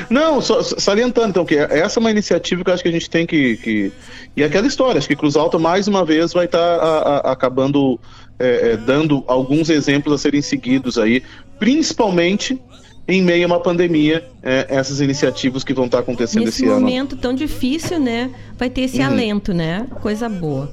Não, 0.09 0.41
só, 0.41 0.61
salientando, 0.61 1.29
então, 1.29 1.45
que 1.45 1.55
essa 1.55 1.99
é 1.99 2.01
uma 2.01 2.11
iniciativa 2.11 2.63
que 2.63 2.69
eu 2.69 2.73
acho 2.73 2.83
que 2.83 2.89
a 2.89 2.91
gente 2.91 3.09
tem 3.09 3.25
que. 3.25 3.57
que... 3.57 3.91
E 4.35 4.43
aquela 4.43 4.67
história, 4.67 4.97
acho 4.97 5.07
que 5.07 5.15
Cruz 5.15 5.35
Alta, 5.35 5.57
mais 5.59 5.87
uma 5.87 6.05
vez, 6.05 6.33
vai 6.33 6.45
estar 6.45 7.21
acabando 7.25 7.99
é, 8.37 8.71
é, 8.73 8.77
dando 8.77 9.23
alguns 9.27 9.69
exemplos 9.69 10.13
a 10.13 10.17
serem 10.17 10.41
seguidos 10.41 10.97
aí, 10.97 11.21
principalmente 11.59 12.59
em 13.07 13.23
meio 13.23 13.43
a 13.45 13.47
uma 13.47 13.59
pandemia, 13.59 14.23
é, 14.43 14.67
essas 14.69 15.01
iniciativas 15.01 15.63
que 15.63 15.73
vão 15.73 15.85
estar 15.85 15.99
acontecendo 15.99 16.45
Nesse 16.45 16.61
esse 16.63 16.71
ano. 16.71 16.79
momento 16.81 17.15
tão 17.15 17.33
difícil, 17.33 17.99
né? 17.99 18.29
Vai 18.57 18.69
ter 18.69 18.81
esse 18.81 18.99
Uhum. 18.99 19.05
alento, 19.07 19.51
né? 19.53 19.87
Coisa 20.01 20.29
boa. 20.29 20.71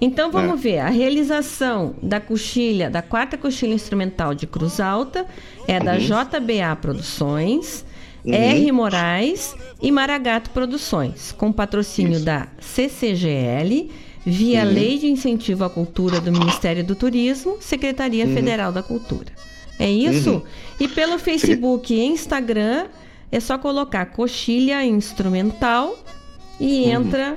Então 0.00 0.30
vamos 0.32 0.58
É. 0.58 0.62
ver, 0.62 0.78
a 0.80 0.88
realização 0.88 1.94
da 2.02 2.20
coxilha, 2.20 2.90
da 2.90 3.02
quarta 3.02 3.38
coxilha 3.38 3.72
instrumental 3.72 4.34
de 4.34 4.46
Cruz 4.46 4.80
Alta 4.80 5.24
é 5.68 5.78
da 5.80 5.92
Uhum. 5.92 5.98
JBA 6.00 6.76
Produções, 6.82 7.84
Uhum. 8.26 8.34
R 8.34 8.72
Moraes 8.72 9.54
e 9.80 9.92
Maragato 9.92 10.50
Produções, 10.50 11.32
com 11.32 11.52
patrocínio 11.52 12.18
da 12.20 12.48
CCGL, 12.60 13.90
via 14.24 14.64
Uhum. 14.64 14.72
Lei 14.72 14.98
de 14.98 15.06
Incentivo 15.06 15.62
à 15.64 15.70
Cultura 15.70 16.20
do 16.20 16.32
Ministério 16.32 16.82
do 16.84 16.94
Turismo, 16.96 17.56
Secretaria 17.60 18.26
Uhum. 18.26 18.34
Federal 18.34 18.72
da 18.72 18.82
Cultura. 18.82 19.26
É 19.78 19.88
isso? 19.88 20.30
Uhum. 20.32 20.42
E 20.80 20.88
pelo 20.88 21.18
Facebook 21.18 21.94
e 21.94 22.04
Instagram 22.04 22.86
é 23.30 23.38
só 23.38 23.56
colocar 23.58 24.06
coxilha 24.06 24.84
instrumental 24.84 25.96
e 26.58 26.84
Uhum. 26.84 26.90
entra 26.92 27.36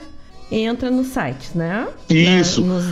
entra 0.52 0.90
nos 0.90 1.08
sites, 1.08 1.54
né? 1.54 1.88
Isso. 2.10 2.62
Na- 2.66 2.74
nos, 2.80 2.86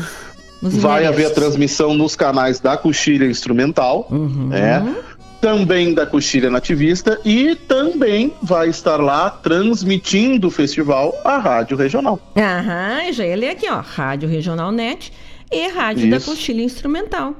nos 0.61 0.75
Vai 0.75 1.07
haver 1.07 1.25
a 1.25 1.29
transmissão 1.31 1.95
nos 1.95 2.15
canais 2.15 2.59
da 2.59 2.77
Coxilha 2.77 3.25
Instrumental, 3.25 4.07
Uhum. 4.11 4.49
né? 4.49 4.95
Também 5.41 5.93
da 5.93 6.05
Coxilha 6.05 6.49
Nativista 6.49 7.19
e 7.23 7.55
também 7.55 8.33
vai 8.41 8.69
estar 8.69 8.97
lá 8.97 9.29
transmitindo 9.29 10.47
o 10.47 10.51
festival 10.51 11.13
a 11.23 11.37
Rádio 11.37 11.77
Regional. 11.77 12.19
Aham, 12.35 13.11
já 13.11 13.25
ia 13.25 13.35
ler 13.35 13.49
aqui, 13.49 13.67
ó. 13.69 13.79
Rádio 13.81 14.27
Regional 14.29 14.71
Net 14.71 15.11
e 15.51 15.67
Rádio 15.69 16.09
da 16.09 16.17
Isso. 16.17 16.29
Coxilha 16.31 16.61
Instrumental. 16.63 17.33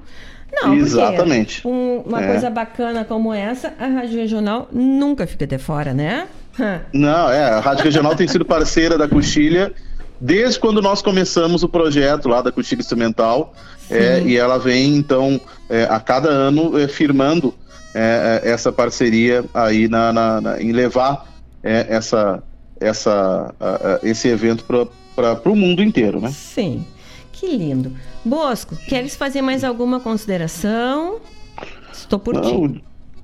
Não, 0.51 0.73
Exatamente. 0.75 1.61
porque 1.61 1.67
um- 1.77 2.01
uma 2.07 2.23
É. 2.23 2.27
coisa 2.27 2.49
bacana 2.49 3.03
como 3.03 3.33
essa, 3.33 3.73
a 3.79 3.85
Rádio 3.87 4.17
Regional 4.19 4.69
nunca 4.71 5.27
fica 5.27 5.45
de 5.45 5.57
fora, 5.57 5.93
né? 5.93 6.27
Não, 6.93 7.29
é, 7.29 7.43
a 7.49 7.59
Rádio 7.59 7.83
Regional 7.83 8.15
tem 8.15 8.27
sido 8.27 8.45
parceira 8.45 8.97
da 8.97 9.07
Coxilha 9.07 9.73
desde 10.19 10.59
quando 10.59 10.81
nós 10.81 11.01
começamos 11.01 11.63
o 11.63 11.69
projeto 11.69 12.27
lá 12.29 12.41
da 12.41 12.51
Coxilha 12.51 12.79
Instrumental, 12.79 13.53
é, 13.89 14.21
e 14.25 14.35
ela 14.35 14.57
vem, 14.57 14.95
então, 14.95 15.39
é, 15.69 15.83
a 15.89 15.99
cada 15.99 16.29
ano 16.29 16.79
é, 16.79 16.87
firmando 16.87 17.53
é, 17.97 18.41
é, 18.43 18.49
essa 18.51 18.71
parceria 18.71 19.43
aí 19.53 19.87
na, 19.87 20.13
na- 20.13 20.41
na- 20.41 20.61
em 20.61 20.71
levar 20.71 21.25
é, 21.63 21.85
essa, 21.89 22.43
essa, 22.79 23.53
a- 23.59 23.95
a- 23.95 23.99
esse 24.03 24.27
evento 24.27 24.63
para 24.63 25.49
o 25.51 25.55
mundo 25.55 25.81
inteiro, 25.83 26.21
né? 26.21 26.29
Sim. 26.31 26.85
Que 27.31 27.55
lindo. 27.55 27.91
Bosco, 28.25 28.75
queres 28.87 29.15
fazer 29.15 29.41
mais 29.41 29.63
alguma 29.63 29.99
consideração? 29.99 31.19
Estou 31.93 32.19
por 32.19 32.39
ti. 32.41 32.51
Não, 32.51 32.75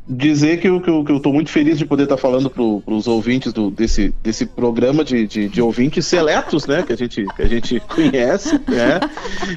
dizer 0.07 0.59
que 0.59 0.67
eu, 0.67 0.81
que, 0.81 0.89
eu, 0.89 1.03
que 1.03 1.11
eu 1.11 1.33
muito 1.33 1.49
feliz 1.49 1.77
de 1.77 1.85
poder 1.85 2.03
estar 2.03 2.17
falando 2.17 2.49
para 2.49 2.61
os 2.93 3.07
ouvintes 3.07 3.53
do, 3.53 3.71
desse, 3.71 4.13
desse 4.21 4.45
programa 4.45 5.03
de, 5.03 5.25
de, 5.25 5.47
de 5.47 5.61
ouvintes 5.61 6.05
seletos, 6.05 6.67
né? 6.67 6.83
Que 6.83 6.93
a 6.93 6.97
gente, 6.97 7.25
que 7.35 7.41
a 7.41 7.47
gente 7.47 7.79
conhece, 7.87 8.53
né? 8.67 8.99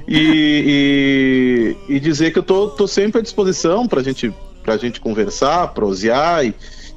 E, 0.07 1.77
e, 1.89 1.95
e 1.97 2.01
dizer 2.01 2.33
que 2.33 2.39
eu 2.39 2.43
tô, 2.43 2.69
tô 2.69 2.87
sempre 2.87 3.19
à 3.21 3.23
disposição 3.23 3.87
para 3.89 4.03
gente, 4.03 4.33
a 4.75 4.77
gente 4.77 5.01
conversar, 5.01 5.69
prosear 5.69 6.45
e, 6.45 6.55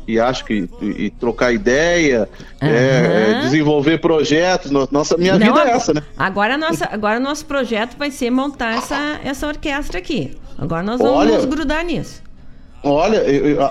e 0.08 0.20
acho 0.20 0.44
que 0.46 0.68
e, 0.82 1.06
e 1.06 1.10
trocar 1.12 1.54
ideia, 1.54 2.28
é, 2.60 2.68
é, 3.38 3.40
desenvolver 3.42 4.00
projetos. 4.00 4.72
No- 4.72 4.88
Nossa, 4.92 5.18
minha 5.18 5.38
Não, 5.38 5.48
vida 5.48 5.62
é 5.70 5.72
essa, 5.72 5.94
né? 5.94 6.02
Agora, 6.18 6.58
nossa, 6.58 6.88
agora 6.92 7.20
o 7.20 7.24
nosso 7.24 7.46
projeto 7.46 7.96
vai 7.98 8.10
ser 8.12 8.30
montar 8.32 8.78
essa, 8.78 9.20
essa 9.24 9.48
orquestra 9.48 10.00
aqui. 10.00 10.36
Agora 10.58 10.84
nós 10.84 11.00
vamos 11.00 11.16
Olha- 11.18 11.36
nos 11.36 11.46
grudar 11.46 11.84
nisso. 11.86 12.22
Olha, 12.82 13.22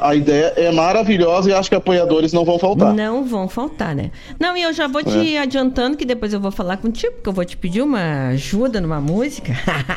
a, 0.02 0.14
ideia 0.14 0.52
é 0.54 0.70
maravilhosa 0.70 1.48
e 1.48 1.54
acho 1.54 1.70
que 1.70 1.74
apoiadores 1.74 2.30
não 2.34 2.44
vão 2.44 2.58
faltar. 2.58 2.92
Não 2.92 3.24
vão 3.24 3.48
faltar, 3.48 3.94
né? 3.94 4.10
Não, 4.38 4.54
e 4.54 4.60
eu 4.62 4.70
já 4.74 4.86
vou 4.86 5.02
te 5.02 5.34
É. 5.34 5.40
adiantando 5.40 5.96
que 5.96 6.04
depois 6.04 6.34
eu 6.34 6.38
vou 6.38 6.50
falar 6.50 6.76
contigo, 6.76 7.14
porque 7.14 7.28
eu 7.30 7.32
vou 7.32 7.42
te 7.42 7.56
pedir 7.56 7.80
uma 7.80 8.28
ajuda 8.28 8.82
numa 8.82 9.00
música. 9.00 9.54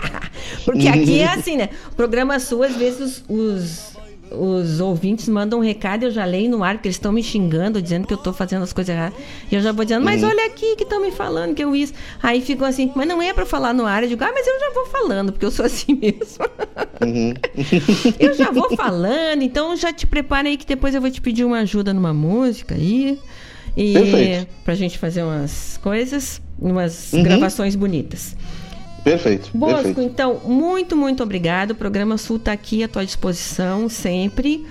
porque 0.63 0.87
aqui 0.87 1.19
é 1.19 1.27
assim, 1.27 1.57
né? 1.57 1.67
O 1.91 1.95
programa 1.95 2.39
Sul, 2.39 2.63
às 2.63 2.73
vezes 2.77 3.01
os, 3.01 3.23
os, 3.27 3.90
os 4.33 4.79
ouvintes 4.79 5.27
mandam 5.27 5.59
um 5.59 5.61
recado, 5.61 6.03
eu 6.03 6.11
já 6.11 6.23
leio 6.25 6.49
no 6.49 6.63
ar, 6.63 6.79
que 6.81 6.87
eles 6.87 6.95
estão 6.95 7.11
me 7.11 7.21
xingando, 7.23 7.81
dizendo 7.81 8.07
que 8.07 8.13
eu 8.13 8.17
tô 8.17 8.31
fazendo 8.33 8.63
as 8.63 8.71
coisas 8.73 8.95
erradas. 8.95 9.17
E 9.51 9.55
eu 9.55 9.61
já 9.61 9.71
vou 9.71 9.83
dizendo, 9.85 10.03
mas 10.05 10.23
Uhum. 10.23 10.29
olha 10.29 10.45
aqui 10.47 10.75
que 10.75 10.83
estão 10.83 11.01
me 11.01 11.11
falando 11.11 11.53
que 11.53 11.63
eu 11.63 11.75
isso. 11.75 11.93
Aí 12.23 12.41
ficam 12.41 12.67
assim, 12.67 12.91
mas 12.95 13.07
não 13.07 13.21
é 13.21 13.33
pra 13.33 13.45
falar 13.45 13.73
no 13.73 13.85
ar. 13.85 14.03
Eu 14.03 14.09
digo, 14.09 14.23
ah, 14.23 14.31
mas 14.33 14.47
eu 14.47 14.59
já 14.59 14.71
vou 14.73 14.85
falando, 14.87 15.31
porque 15.31 15.45
eu 15.45 15.51
sou 15.51 15.65
assim 15.65 15.93
mesmo. 16.01 16.45
Uhum. 17.01 17.33
Eu 18.19 18.33
já 18.33 18.51
vou 18.51 18.75
falando, 18.75 19.41
então 19.41 19.75
já 19.75 19.91
te 19.91 20.05
prepara 20.07 20.47
aí 20.47 20.57
que 20.57 20.65
depois 20.65 20.95
eu 20.95 21.01
vou 21.01 21.09
te 21.11 21.19
pedir 21.21 21.43
uma 21.45 21.59
ajuda 21.59 21.93
numa 21.93 22.13
música 22.13 22.75
aí. 22.75 23.19
E 23.75 23.93
Perfeito. 23.93 24.47
pra 24.65 24.75
gente 24.75 24.97
fazer 24.97 25.23
umas 25.23 25.79
coisas, 25.81 26.41
umas 26.59 27.13
Uhum. 27.13 27.23
gravações 27.23 27.75
bonitas. 27.75 28.35
Perfeito, 29.03 29.49
Bosco, 29.53 29.75
perfeito. 29.83 30.01
então, 30.01 30.39
muito, 30.45 30.95
muito 30.95 31.23
obrigado. 31.23 31.71
O 31.71 31.75
programa 31.75 32.17
Sul 32.17 32.37
está 32.37 32.51
aqui 32.51 32.83
à 32.83 32.87
tua 32.87 33.05
disposição 33.05 33.89
sempre 33.89 34.65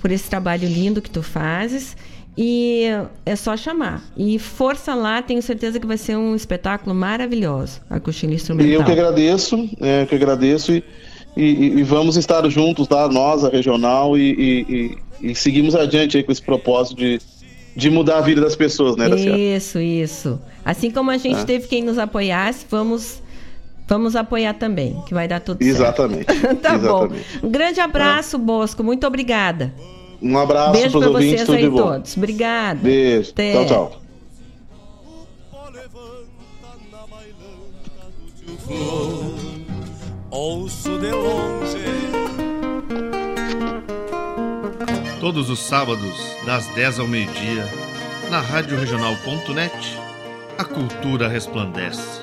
por 0.00 0.10
esse 0.10 0.28
trabalho 0.30 0.68
lindo 0.68 1.00
que 1.02 1.10
tu 1.10 1.22
fazes. 1.22 1.96
E 2.36 2.84
é 3.26 3.36
só 3.36 3.56
chamar. 3.58 4.02
E 4.16 4.38
força 4.38 4.94
lá, 4.94 5.20
tenho 5.20 5.42
certeza 5.42 5.78
que 5.78 5.86
vai 5.86 5.98
ser 5.98 6.16
um 6.16 6.34
espetáculo 6.34 6.94
maravilhoso. 6.94 7.80
A 7.90 8.00
coxilha 8.00 8.32
E 8.32 8.36
instrumental. 8.36 8.72
eu 8.72 8.84
que 8.84 8.90
agradeço, 8.92 9.68
é, 9.80 10.06
que 10.06 10.14
agradeço 10.14 10.72
e, 10.72 10.82
e- 11.36 11.78
e 11.78 11.82
vamos 11.82 12.16
estar 12.16 12.48
juntos, 12.48 12.88
tá? 12.88 13.06
Nós, 13.08 13.44
a 13.44 13.50
regional, 13.50 14.16
e, 14.16 14.22
e- 14.32 14.96
e- 15.22 15.30
e 15.30 15.34
seguimos 15.34 15.74
adiante 15.74 16.16
aí 16.16 16.22
com 16.22 16.32
esse 16.32 16.40
propósito 16.42 16.96
de, 16.96 17.20
de 17.76 17.90
mudar 17.90 18.16
a 18.18 18.20
vida 18.22 18.40
das 18.40 18.56
pessoas, 18.56 18.96
né, 18.96 19.10
Daciara? 19.10 19.38
Isso, 19.38 19.78
isso. 19.78 20.40
Assim 20.64 20.90
como 20.90 21.10
a 21.10 21.18
gente 21.18 21.40
É. 21.40 21.44
teve 21.44 21.68
quem 21.68 21.82
nos 21.82 21.98
apoiasse, 21.98 22.64
vamos, 22.70 23.21
vamos 23.92 24.16
apoiar 24.16 24.54
também, 24.54 24.98
que 25.06 25.12
vai 25.12 25.28
dar 25.28 25.38
tudo 25.40 25.60
Exatamente. 25.60 26.24
certo. 26.24 26.56
tá 26.62 26.74
exatamente. 26.76 27.38
bom. 27.40 27.46
Um 27.46 27.50
grande 27.50 27.78
abraço, 27.78 28.38
Bosco. 28.38 28.82
Muito 28.82 29.06
obrigada. 29.06 29.72
Um 30.22 30.38
abraço 30.38 30.72
Beijo 30.72 30.90
para 30.90 30.98
os 30.98 31.04
pra 31.04 31.12
ouvintes, 31.12 31.46
vocês 31.46 31.64
aí 31.64 31.70
todos. 31.70 32.16
Obrigada. 32.16 32.80
Beijo. 32.82 33.30
Até. 33.32 33.52
Tchau, 33.52 33.66
tchau. 33.66 34.02
Ouço 40.30 40.98
de 40.98 41.10
longe 41.10 41.84
Todos 45.20 45.50
os 45.50 45.58
sábados, 45.60 46.16
das 46.46 46.66
10 46.74 47.00
ao 47.00 47.06
meio-dia, 47.06 47.64
na 48.30 48.40
Rádio 48.40 48.78
Regional.net, 48.78 49.98
a 50.58 50.64
cultura 50.64 51.28
resplandece, 51.28 52.22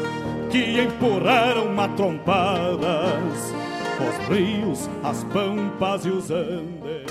que 0.51 0.81
empurraram 0.81 1.69
matrompadas 1.73 3.53
os 4.01 4.27
rios, 4.27 4.89
as 5.01 5.23
pampas 5.25 6.05
e 6.05 6.09
os 6.09 6.29
andes. 6.29 7.10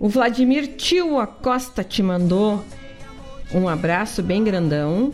O 0.00 0.08
Vladimir 0.08 0.76
Tio 0.76 1.18
Acosta 1.18 1.82
te 1.82 2.02
mandou 2.02 2.64
um 3.52 3.68
abraço 3.68 4.22
bem 4.22 4.44
grandão. 4.44 5.12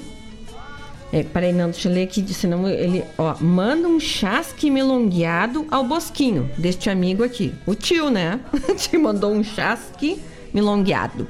É, 1.12 1.22
peraí, 1.22 1.52
não, 1.52 1.70
deixa 1.70 1.88
eu 1.88 1.92
ler 1.92 2.02
aqui, 2.02 2.22
senão 2.34 2.68
ele, 2.68 3.04
ó, 3.16 3.36
manda 3.40 3.86
um 3.86 4.00
chasque 4.00 4.68
milongueado 4.68 5.66
ao 5.70 5.84
Bosquinho, 5.84 6.50
deste 6.58 6.90
amigo 6.90 7.22
aqui. 7.22 7.54
O 7.66 7.74
tio, 7.74 8.10
né? 8.10 8.40
te 8.76 8.98
mandou 8.98 9.32
um 9.32 9.44
chasque 9.44 10.20
milongueado. 10.52 11.28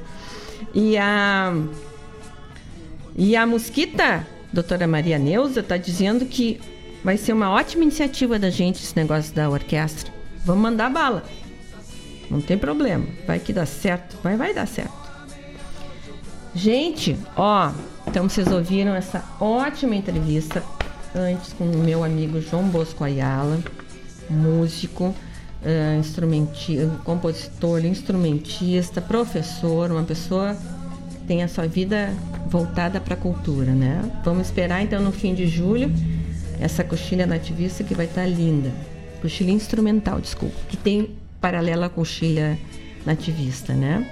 E 0.73 0.97
a. 0.97 1.53
E 3.15 3.35
a 3.35 3.45
Mosquita, 3.45 4.27
doutora 4.51 4.85
Maria 4.87 5.17
Neuza, 5.17 5.63
tá 5.63 5.77
dizendo 5.77 6.25
que 6.25 6.59
vai 7.03 7.15
ser 7.15 7.31
uma 7.31 7.49
ótima 7.51 7.83
iniciativa 7.83 8.37
da 8.37 8.49
gente 8.49 8.83
esse 8.83 8.95
negócio 8.95 9.33
da 9.33 9.49
orquestra. 9.49 10.11
Vamos 10.43 10.63
mandar 10.63 10.89
bala. 10.89 11.23
Não 12.29 12.41
tem 12.41 12.57
problema. 12.57 13.05
Vai 13.25 13.39
que 13.39 13.53
dá 13.53 13.65
certo. 13.65 14.17
Vai, 14.23 14.35
vai 14.35 14.53
dar 14.53 14.67
certo. 14.67 14.93
Gente, 16.53 17.17
ó, 17.35 17.71
então 18.07 18.29
vocês 18.29 18.47
ouviram 18.47 18.95
essa 18.95 19.23
ótima 19.41 19.93
entrevista 19.93 20.63
antes 21.13 21.51
com 21.53 21.65
o 21.65 21.77
meu 21.77 22.03
amigo 22.03 22.39
João 22.39 22.63
Bosco 22.69 23.03
Ayala, 23.03 23.59
músico, 24.29 25.05
uh, 25.05 25.99
instrumentista, 25.99 26.87
compositor, 27.03 27.83
instrumentista, 27.85 29.01
professor, 29.01 29.91
uma 29.91 30.03
pessoa 30.03 30.55
que 31.09 31.17
tem 31.27 31.43
a 31.43 31.47
sua 31.47 31.67
vida 31.67 32.13
voltada 32.47 33.01
para 33.01 33.15
a 33.15 33.17
cultura, 33.17 33.73
né? 33.73 34.01
Vamos 34.23 34.47
esperar 34.47 34.81
então 34.81 35.01
no 35.01 35.11
fim 35.11 35.33
de 35.33 35.47
julho 35.47 35.91
essa 36.59 36.83
coxilha 36.83 37.25
nativista 37.25 37.83
que 37.83 37.93
vai 37.93 38.05
estar 38.05 38.21
tá 38.21 38.27
linda. 38.27 38.71
Coxilha 39.21 39.51
instrumental, 39.51 40.21
desculpa, 40.21 40.55
que 40.69 40.77
tem 40.77 41.09
paralela 41.45 41.85
à 41.85 41.89
coxilha 41.89 42.57
nativista, 43.05 43.73
né? 43.73 44.09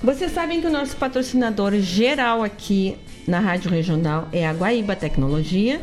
Vocês 0.00 0.30
sabem 0.30 0.60
que 0.60 0.66
o 0.68 0.70
nosso 0.70 0.96
patrocinador 0.96 1.72
geral 1.80 2.44
aqui 2.44 2.96
na 3.26 3.40
Rádio 3.40 3.70
Regional 3.70 4.28
é 4.32 4.46
a 4.46 4.52
Guaíba 4.52 4.94
Tecnologia, 4.94 5.80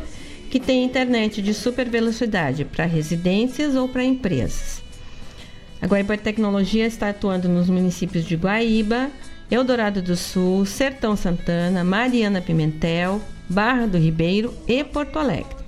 que 0.50 0.58
tem 0.58 0.82
internet 0.82 1.42
de 1.42 1.52
super 1.52 1.88
velocidade 1.90 2.64
para 2.64 2.86
residências 2.86 3.74
ou 3.74 3.86
para 3.86 4.02
empresas. 4.02 4.82
A 5.82 5.86
Guaíba 5.86 6.16
Tecnologia 6.16 6.86
está 6.86 7.10
atuando 7.10 7.50
nos 7.50 7.68
municípios 7.68 8.24
de 8.24 8.36
Guaíba, 8.36 9.10
Eldorado 9.50 10.00
do 10.00 10.16
Sul, 10.16 10.64
Sertão 10.64 11.14
Santana, 11.16 11.84
Mariana 11.84 12.40
Pimentel, 12.40 13.20
Barra 13.46 13.86
do 13.86 13.98
Ribeiro 13.98 14.54
e 14.66 14.82
Porto 14.82 15.18
Alegre. 15.18 15.61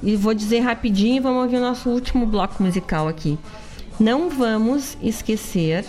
e 0.01 0.15
vou 0.15 0.33
dizer 0.33 0.59
rapidinho 0.59 1.17
e 1.17 1.19
vamos 1.19 1.43
ouvir 1.43 1.57
o 1.57 1.61
nosso 1.61 1.89
último 1.89 2.25
bloco 2.25 2.61
musical 2.63 3.07
aqui. 3.07 3.37
Não 3.99 4.29
vamos 4.29 4.97
esquecer 5.01 5.85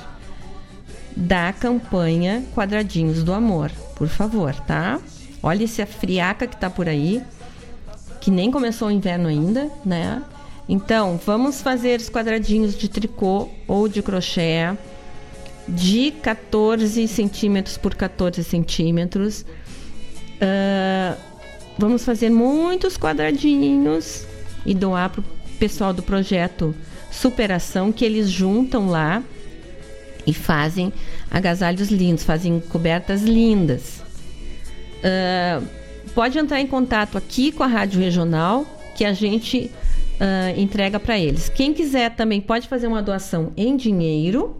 da 1.16 1.52
campanha 1.52 2.44
Quadradinhos 2.54 3.22
do 3.22 3.32
Amor, 3.32 3.70
por 3.94 4.08
favor, 4.08 4.54
tá? 4.54 5.00
Olha 5.42 5.64
essa 5.64 5.86
friaca 5.86 6.46
que 6.46 6.56
tá 6.56 6.68
por 6.68 6.88
aí, 6.88 7.22
que 8.20 8.30
nem 8.30 8.50
começou 8.50 8.88
o 8.88 8.90
inverno 8.90 9.28
ainda, 9.28 9.70
né? 9.84 10.22
Então, 10.68 11.18
vamos 11.24 11.60
fazer 11.62 11.98
os 11.98 12.08
quadradinhos 12.08 12.76
de 12.76 12.88
tricô 12.88 13.48
ou 13.66 13.88
de 13.88 14.02
crochê 14.02 14.76
de 15.68 16.10
14 16.22 17.08
centímetros 17.08 17.76
por 17.76 17.94
14 17.94 18.42
centímetros. 18.44 19.44
Uh, 20.40 21.29
Vamos 21.80 22.04
fazer 22.04 22.28
muitos 22.28 22.98
quadradinhos 22.98 24.26
e 24.66 24.74
doar 24.74 25.08
para 25.08 25.22
o 25.22 25.24
pessoal 25.58 25.94
do 25.94 26.02
projeto 26.02 26.74
Superação, 27.10 27.90
que 27.90 28.04
eles 28.04 28.28
juntam 28.28 28.90
lá 28.90 29.22
e 30.26 30.34
fazem 30.34 30.92
agasalhos 31.30 31.88
lindos, 31.88 32.22
fazem 32.22 32.60
cobertas 32.60 33.22
lindas. 33.22 34.02
Uh, 34.98 35.66
pode 36.14 36.38
entrar 36.38 36.60
em 36.60 36.66
contato 36.66 37.16
aqui 37.16 37.50
com 37.50 37.62
a 37.62 37.66
Rádio 37.66 37.98
Regional, 37.98 38.66
que 38.94 39.02
a 39.02 39.14
gente 39.14 39.70
uh, 40.20 40.60
entrega 40.60 41.00
para 41.00 41.18
eles. 41.18 41.48
Quem 41.48 41.72
quiser 41.72 42.14
também 42.14 42.42
pode 42.42 42.68
fazer 42.68 42.88
uma 42.88 43.02
doação 43.02 43.54
em 43.56 43.74
dinheiro, 43.74 44.54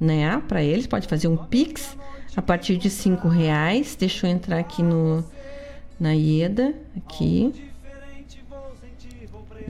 né? 0.00 0.42
Para 0.48 0.62
eles, 0.62 0.86
pode 0.86 1.06
fazer 1.06 1.28
um 1.28 1.36
Pix 1.36 1.98
a 2.34 2.40
partir 2.40 2.78
de 2.78 2.88
cinco 2.88 3.28
reais. 3.28 3.94
Deixa 3.94 4.26
eu 4.26 4.30
entrar 4.30 4.58
aqui 4.58 4.82
no 4.82 5.22
na 6.02 6.12
Ieda, 6.12 6.74
aqui. 6.96 7.52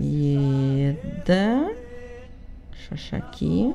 Ieda. 0.00 1.76
Deixa 2.70 2.90
eu 2.90 2.94
achar 2.94 3.18
aqui. 3.18 3.74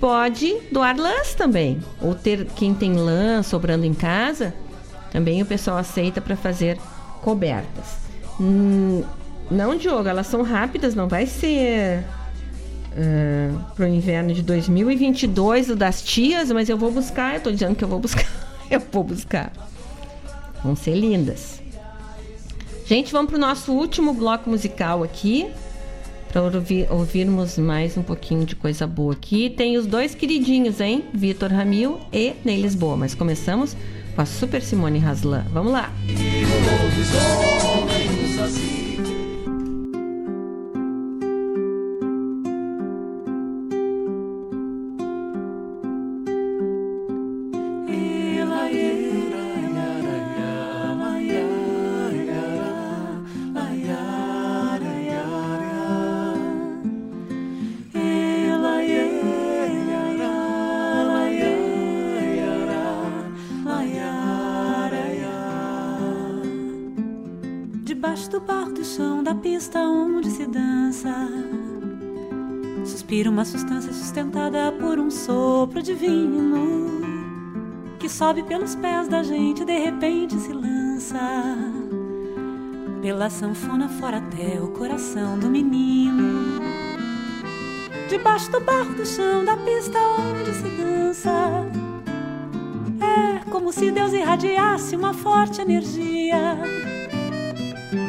pode 0.00 0.56
doar 0.70 0.96
lãs 0.98 1.34
também. 1.34 1.78
Ou 2.00 2.14
ter 2.14 2.46
quem 2.56 2.74
tem 2.74 2.94
lã 2.94 3.42
sobrando 3.42 3.84
em 3.84 3.94
casa, 3.94 4.54
também 5.12 5.42
o 5.42 5.46
pessoal 5.46 5.76
aceita 5.76 6.20
para 6.20 6.34
fazer 6.34 6.78
cobertas. 7.20 7.98
Hum, 8.40 9.04
não, 9.50 9.76
Diogo, 9.76 10.08
elas 10.08 10.26
são 10.26 10.42
rápidas, 10.42 10.94
não 10.94 11.06
vai 11.06 11.26
ser 11.26 12.02
uh, 12.96 13.82
o 13.82 13.86
inverno 13.86 14.32
de 14.32 14.42
2022 14.42 15.68
o 15.68 15.76
das 15.76 16.02
tias, 16.02 16.50
mas 16.50 16.70
eu 16.70 16.78
vou 16.78 16.90
buscar, 16.90 17.34
eu 17.34 17.40
tô 17.42 17.50
dizendo 17.50 17.76
que 17.76 17.84
eu 17.84 17.88
vou 17.88 17.98
buscar. 18.00 18.26
eu 18.70 18.80
vou 18.90 19.04
buscar. 19.04 19.52
Vão 20.64 20.74
ser 20.74 20.94
lindas. 20.94 21.60
Gente, 22.86 23.12
vamos 23.12 23.30
para 23.30 23.36
o 23.36 23.40
nosso 23.40 23.72
último 23.72 24.14
bloco 24.14 24.48
musical 24.48 25.02
aqui. 25.02 25.50
Para 26.32 26.42
ouvir, 26.42 26.90
ouvirmos 26.90 27.58
mais 27.58 27.98
um 27.98 28.02
pouquinho 28.02 28.46
de 28.46 28.56
coisa 28.56 28.86
boa 28.86 29.12
aqui. 29.12 29.50
Tem 29.50 29.76
os 29.76 29.86
dois 29.86 30.14
queridinhos, 30.14 30.80
hein? 30.80 31.04
Vitor 31.12 31.50
Ramil 31.50 32.00
e 32.10 32.32
Ney 32.42 32.60
Lisboa. 32.62 32.96
Mas 32.96 33.14
começamos 33.14 33.76
com 34.14 34.22
a 34.22 34.26
Super 34.26 34.62
Simone 34.62 34.98
Haslan. 34.98 35.44
Vamos 35.52 35.72
lá! 35.72 35.90
Suspira 72.84 73.30
uma 73.30 73.44
substância 73.44 73.92
sustentada 73.92 74.72
por 74.72 74.98
um 74.98 75.10
sopro 75.10 75.82
divino 75.82 77.02
que 78.02 78.08
sobe 78.08 78.42
pelos 78.42 78.74
pés 78.74 79.06
da 79.06 79.22
gente, 79.22 79.64
de 79.64 79.78
repente 79.78 80.34
se 80.36 80.52
lança 80.52 81.20
pela 83.00 83.30
sanfona 83.30 83.88
fora 83.88 84.16
até 84.16 84.60
o 84.60 84.72
coração 84.72 85.38
do 85.38 85.48
menino. 85.48 86.60
Debaixo 88.08 88.50
do 88.50 88.58
barro 88.58 88.92
do 88.94 89.06
chão 89.06 89.44
da 89.44 89.56
pista 89.56 89.98
onde 90.00 90.52
se 90.52 90.68
dança. 90.70 91.30
É 93.00 93.50
como 93.50 93.72
se 93.72 93.92
Deus 93.92 94.12
irradiasse 94.12 94.96
uma 94.96 95.14
forte 95.14 95.60
energia 95.60 96.58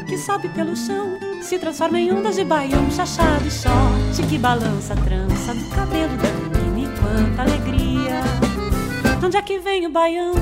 que 0.07 0.17
sobe 0.17 0.49
pelo 0.49 0.75
chão 0.75 1.19
se 1.43 1.59
transforma 1.59 1.99
em 1.99 2.11
ondas 2.11 2.35
de 2.37 2.45
baião, 2.45 2.89
chachado 2.89 3.45
e 3.45 3.51
short 3.51 4.23
que 4.29 4.37
balança 4.37 4.93
a 4.93 4.95
trança 4.95 5.53
do 5.53 5.69
cabelo 5.69 6.15
da 6.17 6.29
menina 6.59 6.89
e 6.89 6.99
quanta 6.99 7.41
alegria. 7.41 8.21
De 9.19 9.25
onde 9.25 9.37
é 9.37 9.41
que 9.41 9.59
vem 9.59 9.85
o 9.85 9.89
baião? 9.89 10.33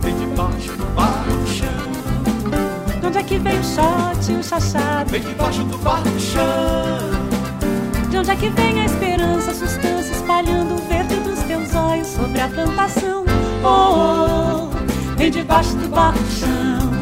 Vem 0.00 0.16
de 0.16 0.26
baixo 0.34 0.72
do 0.72 1.46
chão. 1.46 3.00
De 3.00 3.06
onde 3.06 3.18
é 3.18 3.22
que 3.22 3.38
vem 3.38 3.60
o 3.60 3.64
shot 3.64 4.32
e 4.32 4.36
o 4.36 4.42
chachado? 4.42 5.10
Vem 5.10 5.20
de 5.20 5.34
baixo 5.34 5.64
do 5.64 6.20
chão. 6.20 8.08
De 8.08 8.16
onde 8.16 8.30
é 8.30 8.36
que 8.36 8.48
vem 8.48 8.80
a 8.80 8.86
esperança, 8.86 9.50
a 9.50 9.54
sustância 9.54 10.12
espalhando 10.12 10.76
o 10.76 10.88
verde 10.88 11.16
dos 11.16 11.40
teus 11.42 11.74
olhos 11.74 12.06
sobre 12.06 12.40
a 12.40 12.48
plantação? 12.48 13.24
Oh, 13.62 13.68
oh, 13.68 14.70
oh. 14.72 15.16
vem 15.16 15.30
debaixo 15.30 15.76
do 15.76 15.88
barro 15.88 16.18
do 16.18 16.30
chão 16.30 16.95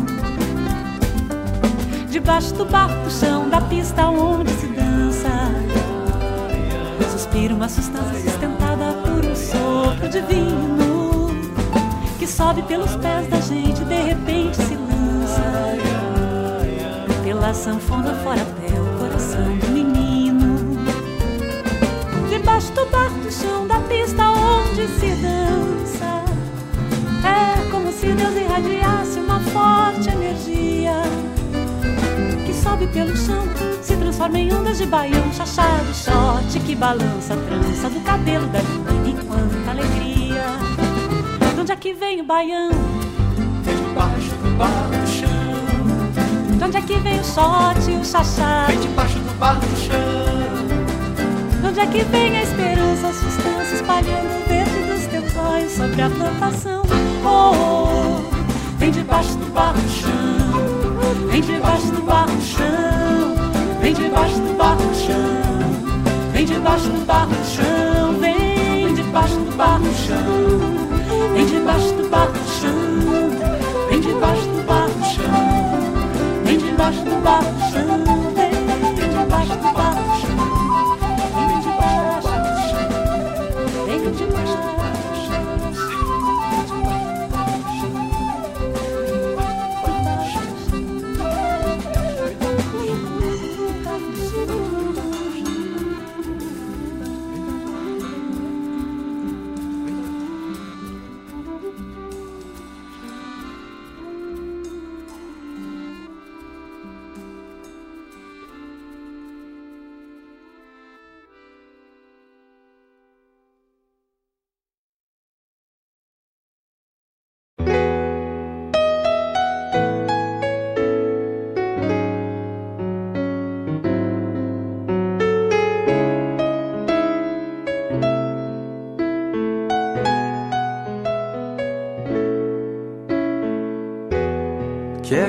debaixo 2.14 2.54
do 2.54 2.64
barro 2.64 2.94
do 3.02 3.10
chão 3.10 3.48
da 3.48 3.60
pista 3.60 4.06
onde 4.06 4.48
se 4.52 4.68
dança. 4.68 5.28
Suspira 7.10 7.52
uma 7.52 7.68
substância 7.68 8.30
sustentada 8.30 8.92
por 9.02 9.24
um 9.24 9.34
sopro 9.34 10.08
divino 10.08 11.34
que 12.16 12.24
sobe 12.24 12.62
pelos 12.62 12.94
pés 12.94 13.26
da 13.26 13.40
gente, 13.40 13.84
de 13.84 14.00
repente 14.00 14.56
se 14.58 14.76
lança 14.76 15.42
pela 17.24 17.52
sanfona 17.52 18.14
fora 18.22 18.42
até 18.42 18.80
o 18.80 18.96
coração 18.96 19.56
do 19.56 19.66
menino. 19.72 20.56
Debaixo 22.30 22.70
do 22.74 22.86
barro 22.86 23.18
do 23.24 23.32
chão 23.32 23.66
da 23.66 23.80
pista 23.80 24.22
onde 24.30 24.86
se 24.86 25.10
dança. 25.16 26.24
É 27.26 27.70
como 27.72 27.92
se 27.92 28.06
Deus 28.06 28.36
irradiasse 28.36 28.93
sobe 32.74 32.86
pelo 32.88 33.16
chão, 33.16 33.44
se 33.80 33.96
transforma 33.96 34.36
em 34.36 34.52
ondas 34.52 34.78
de 34.78 34.86
baião, 34.86 35.32
chachado, 35.32 35.94
shot 35.94 36.58
que 36.66 36.74
balança 36.74 37.34
a 37.34 37.36
trança 37.36 37.88
do 37.88 38.00
cabelo 38.00 38.48
da 38.48 38.60
menina 38.62 39.20
e 39.20 39.24
quanta 39.24 39.70
alegria. 39.70 40.44
De 41.54 41.60
onde 41.60 41.70
é 41.70 41.76
que 41.76 41.92
vem 41.94 42.20
o 42.20 42.24
baião? 42.24 42.70
Vem 43.62 43.76
de 43.76 43.94
baixo 43.94 44.30
do 44.42 44.58
barro 44.58 44.90
do 44.90 45.06
chão. 45.06 46.56
De 46.58 46.64
onde 46.64 46.76
é 46.76 46.82
que 46.82 46.98
vem 46.98 47.20
o 47.20 47.24
shot 47.24 47.90
e 47.90 47.94
o 47.94 48.04
chachado? 48.04 48.66
Vem 48.66 48.80
de 48.80 48.88
baixo 48.88 49.18
do 49.20 49.38
barro 49.38 49.60
do 49.60 49.76
chão. 49.76 51.60
De 51.60 51.66
onde 51.68 51.80
é 51.80 51.86
que 51.86 52.02
vem 52.02 52.36
a 52.36 52.42
esperança, 52.42 53.06
a 53.06 53.12
substância 53.12 53.74
espalhando 53.76 54.44
o 54.44 54.48
verde 54.48 54.92
dos 54.92 55.06
teus 55.06 55.36
olhos 55.36 55.72
sobre 55.72 56.02
a 56.02 56.10
plantação? 56.10 56.82
Oh, 57.24 57.28
oh, 57.28 58.18
oh. 58.18 58.78
vem 58.78 58.90
debaixo 58.90 59.36
do 59.36 59.46
barro 59.52 59.80
do 59.80 59.90
chão. 59.90 60.43
Vem 61.30 61.40
debaixo 61.40 61.86
do 61.86 62.02
barro 62.02 62.40
chão, 62.40 63.34
vem 63.80 63.94
debaixo 63.94 64.40
do 64.40 64.56
barro 64.56 64.94
chão, 64.94 66.32
vem 66.32 66.44
debaixo 66.44 66.88
do 66.88 67.04
barro 67.06 67.34
chão, 67.44 68.18
vem 68.20 68.94
debaixo 68.94 69.36
do 69.36 69.56
barro 69.56 69.94
chão, 69.94 71.34
vem 71.34 71.46
debaixo 71.46 71.94
do 71.94 72.08
barro 72.08 72.34
chão, 72.60 73.88
vem 73.88 74.00
debaixo 74.00 74.42
do 74.48 74.66
barro 74.66 75.04
chão, 75.04 76.44
vem 76.44 76.58
debaixo 76.58 77.00
do 77.00 77.22
barro 77.22 77.44
chão, 77.72 78.34
vem 78.34 79.08
debaixo 79.08 79.56
do 79.56 79.72
barro 79.72 80.20
chão. 80.20 80.33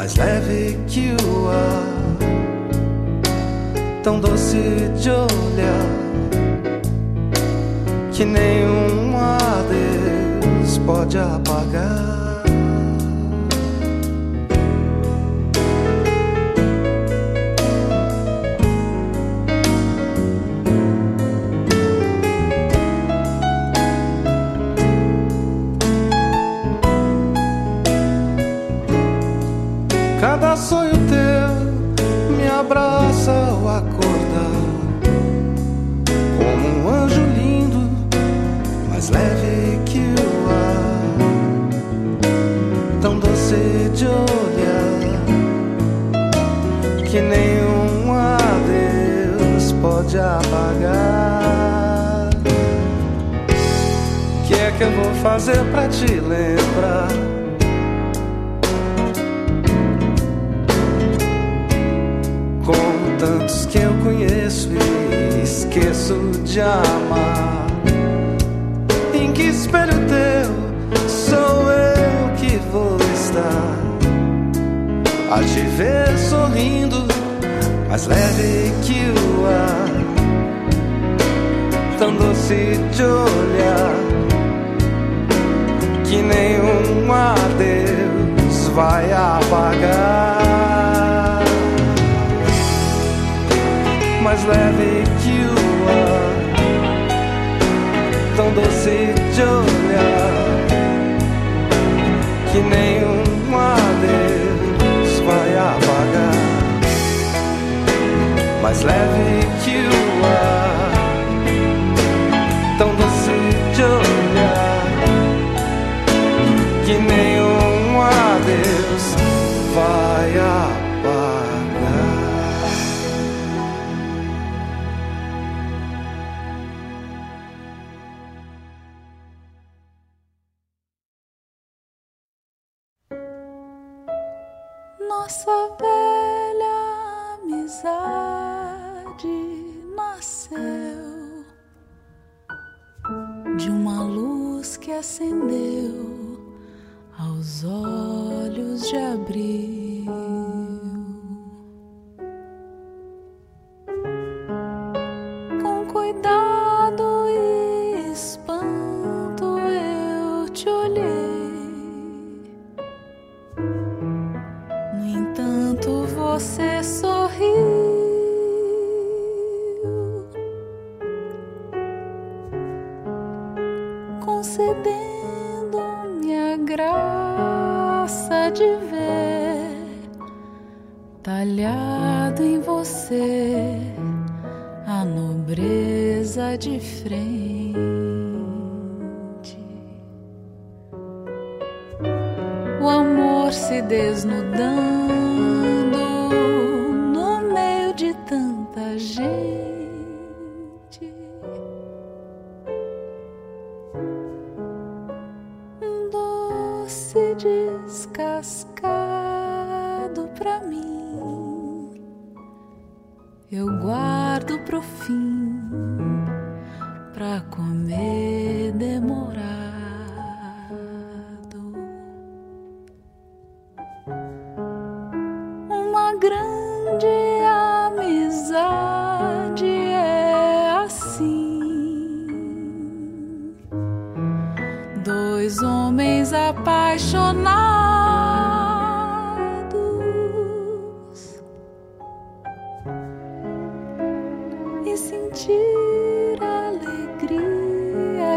mais 0.00 0.16
leve 0.16 0.78
que 0.88 1.14
o 1.26 1.50
ar, 1.50 2.16
tão 4.02 4.18
doce 4.18 4.56
de 4.96 5.10
olhar 5.10 5.86
que 8.10 8.24
nenhum 8.24 9.14
adeus 9.14 10.78
pode 10.86 11.18
apagar. 11.18 12.29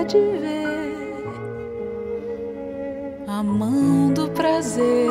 de 0.05 0.17
ver, 0.17 1.25
amando 3.27 4.25
do 4.25 4.31
prazer, 4.31 5.09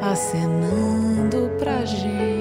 acenando 0.00 1.50
pra 1.58 1.84
gente. 1.84 2.39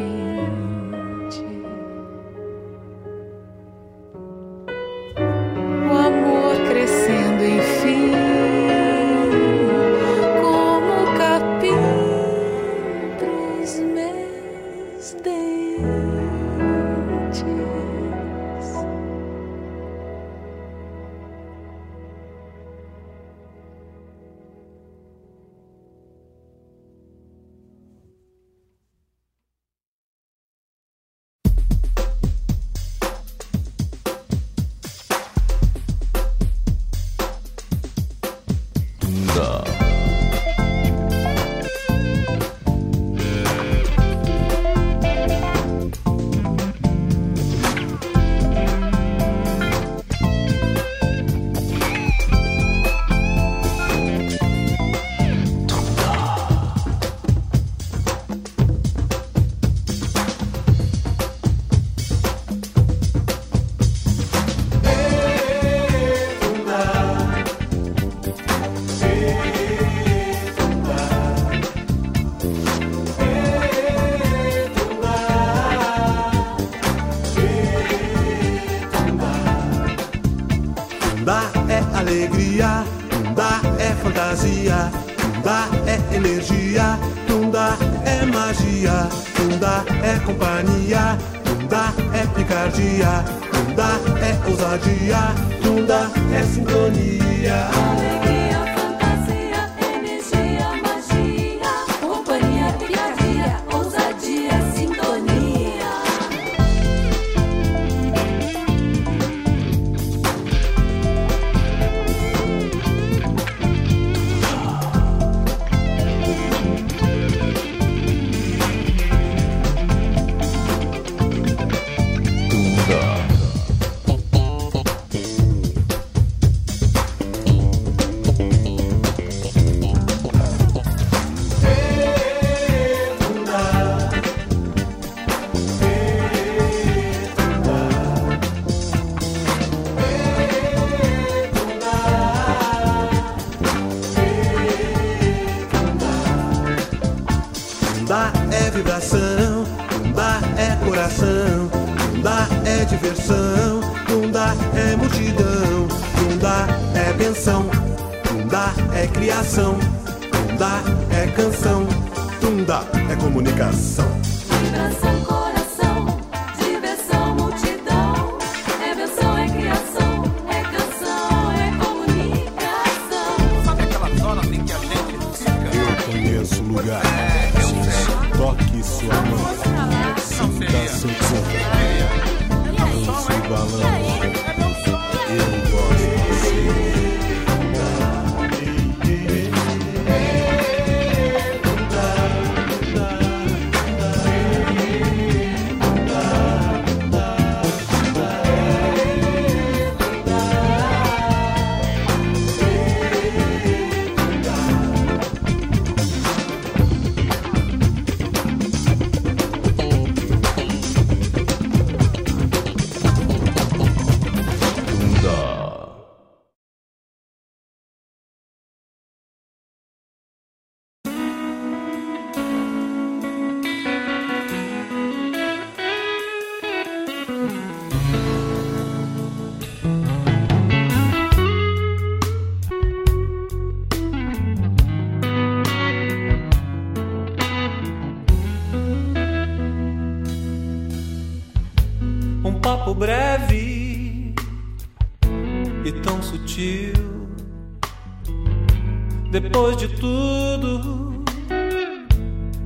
Tudo, 249.87 251.23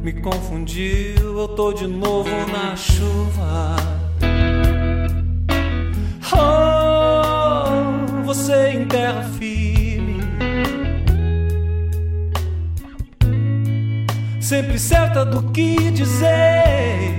me 0.01 0.13
confundiu. 0.13 1.39
Eu 1.39 1.47
tô 1.49 1.71
de 1.71 1.87
novo 1.87 2.29
na 2.51 2.75
chuva. 2.75 3.75
Oh, 6.35 8.23
você 8.25 8.71
em 8.71 8.87
terra 8.87 9.23
firme, 9.37 10.19
sempre 14.41 14.79
certa 14.79 15.23
do 15.23 15.51
que 15.51 15.91
dizer. 15.91 17.13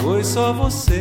Foi 0.00 0.24
só 0.24 0.52
você 0.54 0.95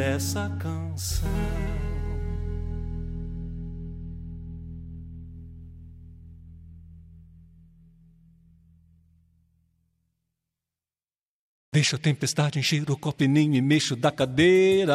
dessa 0.00 0.48
canção. 0.58 1.28
Deixa 11.74 11.96
a 11.96 11.98
tempestade 11.98 12.58
encher 12.58 12.90
o 12.90 12.96
copo 12.96 13.24
e 13.24 13.28
nem 13.28 13.50
me 13.50 13.60
mexo 13.60 13.94
da 13.94 14.10
cadeira. 14.10 14.94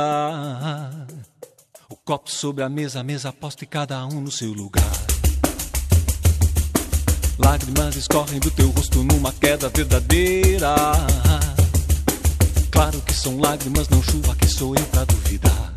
O 1.88 1.96
copo 1.96 2.32
sobre 2.32 2.64
a 2.64 2.70
mesa, 2.70 3.02
a 3.02 3.04
mesa 3.04 3.32
posta 3.32 3.64
e 3.64 3.68
cada 3.68 4.04
um 4.08 4.20
no 4.20 4.32
seu 4.32 4.52
lugar. 4.52 4.84
Lágrimas 7.38 7.96
escorrem 7.96 8.40
do 8.40 8.50
teu 8.50 8.72
rosto 8.72 9.04
numa 9.04 9.32
queda 9.32 9.70
verdadeira. 9.70 10.76
Claro 12.76 13.02
que 13.04 13.14
são 13.14 13.40
lágrimas, 13.40 13.88
não 13.88 14.04
chuva, 14.04 14.36
que 14.36 14.50
sou 14.50 14.76
eu 14.76 14.84
pra 14.88 15.06
duvidar. 15.06 15.74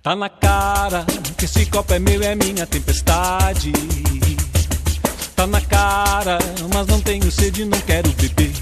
Tá 0.00 0.14
na 0.14 0.28
cara 0.28 1.04
que 1.36 1.46
esse 1.46 1.66
copo 1.66 1.92
é 1.92 1.98
meu, 1.98 2.22
é 2.22 2.36
minha 2.36 2.64
tempestade. 2.64 3.72
Tá 5.34 5.48
na 5.48 5.60
cara, 5.60 6.38
mas 6.72 6.86
não 6.86 7.00
tenho 7.00 7.28
sede, 7.32 7.64
não 7.64 7.80
quero 7.80 8.08
beber. 8.12 8.52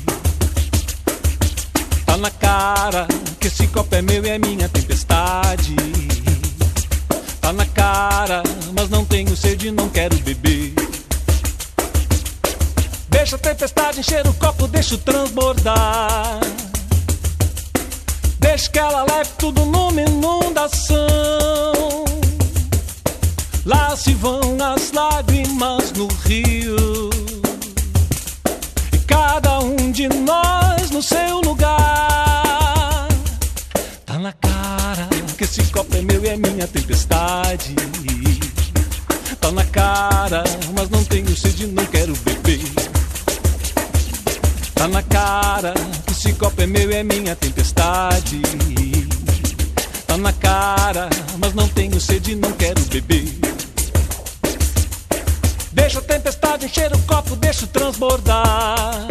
Tá 2.06 2.16
na 2.16 2.30
cara 2.30 3.06
que 3.38 3.48
esse 3.48 3.66
copo 3.66 3.94
é 3.94 4.00
meu 4.00 4.24
é 4.24 4.38
minha 4.38 4.70
tempestade. 4.70 5.76
Tá 7.42 7.52
na 7.52 7.66
cara, 7.66 8.42
mas 8.74 8.88
não 8.88 9.04
tenho 9.04 9.36
sede, 9.36 9.70
não 9.70 9.90
quero 9.90 10.16
beber. 10.20 10.72
Deixa 13.10 13.36
a 13.36 13.38
tempestade 13.38 14.00
encher 14.00 14.26
o 14.26 14.32
copo, 14.32 14.66
deixa 14.66 14.94
o 14.94 14.98
transbordar. 14.98 16.40
Deixa 18.46 18.70
que 18.70 18.78
ela 18.78 19.02
leve 19.02 19.30
tudo 19.38 19.66
numa 19.66 20.00
inundação. 20.00 20.96
Lá 23.64 23.94
se 23.96 24.14
vão 24.14 24.56
as 24.62 24.92
lágrimas 24.92 25.92
no 25.92 26.06
rio. 26.24 27.10
E 28.92 28.98
cada 28.98 29.58
um 29.58 29.90
de 29.90 30.08
nós 30.08 30.90
no 30.90 31.02
seu 31.02 31.40
lugar. 31.40 33.08
Tá 34.06 34.18
na 34.18 34.32
cara 34.32 35.08
que 35.36 35.44
esse 35.44 35.64
copo 35.64 35.96
é 35.96 36.02
meu 36.02 36.24
e 36.24 36.28
é 36.28 36.36
minha 36.36 36.68
tempestade. 36.68 37.74
Tá 39.40 39.50
na 39.50 39.64
cara, 39.64 40.44
mas 40.72 40.88
não 40.88 41.04
tenho 41.04 41.36
sede, 41.36 41.66
não 41.66 41.84
quero 41.86 42.14
beber. 42.18 42.60
Tá 44.76 44.86
na 44.88 45.02
cara 45.02 45.72
que 46.06 46.12
esse 46.12 46.32
copo 46.34 46.60
é 46.60 46.66
meu 46.66 46.90
e 46.90 46.94
é 46.94 47.02
minha 47.02 47.34
tempestade. 47.34 48.40
Tá 50.06 50.16
na 50.18 50.32
cara, 50.32 51.08
mas 51.38 51.54
não 51.54 51.66
tenho 51.66 51.98
sede, 51.98 52.36
não 52.36 52.52
quero 52.52 52.80
beber. 52.82 53.26
Deixa 55.72 55.98
a 55.98 56.02
tempestade 56.02 56.66
encher 56.66 56.92
o 56.94 56.98
copo, 57.00 57.34
deixa 57.36 57.66
transbordar. 57.66 59.06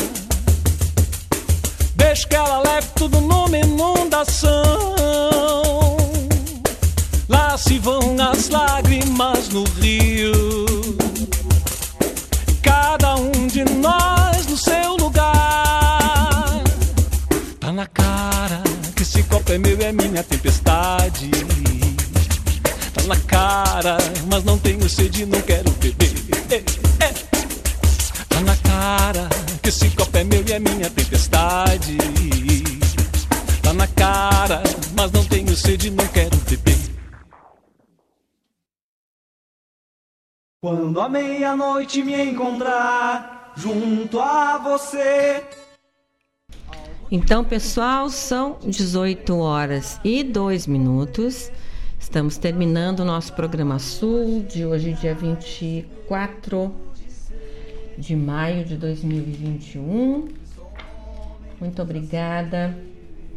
Deixa 1.95 2.27
que 2.27 2.35
ela 2.35 2.59
leve 2.59 2.87
tudo 2.95 3.19
numa 3.19 3.57
inundação. 3.57 4.53
Lá 7.27 7.57
se 7.57 7.79
vão 7.79 8.15
as 8.19 8.49
lágrimas 8.49 9.49
no 9.49 9.63
rio. 9.81 10.33
Cada 12.61 13.15
um 13.15 13.47
de 13.47 13.63
nós 13.65 14.45
no 14.47 14.57
seu 14.57 14.95
lugar. 14.97 15.34
Copo 19.35 19.51
é 19.51 19.57
meu 19.57 19.77
é 19.81 19.91
minha 19.91 20.23
tempestade. 20.23 21.29
Tá 22.93 23.03
na 23.03 23.19
cara, 23.27 23.97
mas 24.31 24.43
não 24.45 24.57
tenho 24.57 24.87
sede, 24.87 25.25
não 25.25 25.41
quero 25.41 25.69
beber. 25.71 26.13
Ei, 26.49 26.63
ei. 27.01 27.13
Tá 28.29 28.39
na 28.41 28.55
cara 28.55 29.27
que 29.61 29.67
esse 29.67 29.89
copo 29.89 30.17
é 30.17 30.23
meu 30.23 30.41
e 30.47 30.53
é 30.53 30.59
minha 30.59 30.89
tempestade. 30.89 31.97
Tá 33.61 33.73
na 33.73 33.87
cara, 33.87 34.63
mas 34.95 35.11
não 35.11 35.25
tenho 35.25 35.53
sede, 35.53 35.91
não 35.91 36.07
quero 36.07 36.37
beber. 36.37 36.77
Quando 40.61 41.01
a 41.01 41.09
meia-noite 41.09 42.01
me 42.01 42.23
encontrar 42.23 43.53
junto 43.57 44.17
a 44.17 44.57
você. 44.59 45.43
Então, 47.11 47.43
pessoal, 47.43 48.09
são 48.09 48.57
18 48.65 49.37
horas 49.37 49.99
e 50.03 50.23
2 50.23 50.65
minutos. 50.65 51.51
Estamos 51.99 52.35
terminando 52.37 53.01
o 53.01 53.05
nosso 53.05 53.33
programa 53.33 53.77
Sul 53.77 54.43
de 54.43 54.65
hoje, 54.65 54.93
dia 54.93 55.13
24 55.13 56.73
de 57.95 58.15
maio 58.15 58.65
de 58.65 58.75
2021. 58.75 60.29
Muito 61.61 61.79
obrigada 61.79 62.75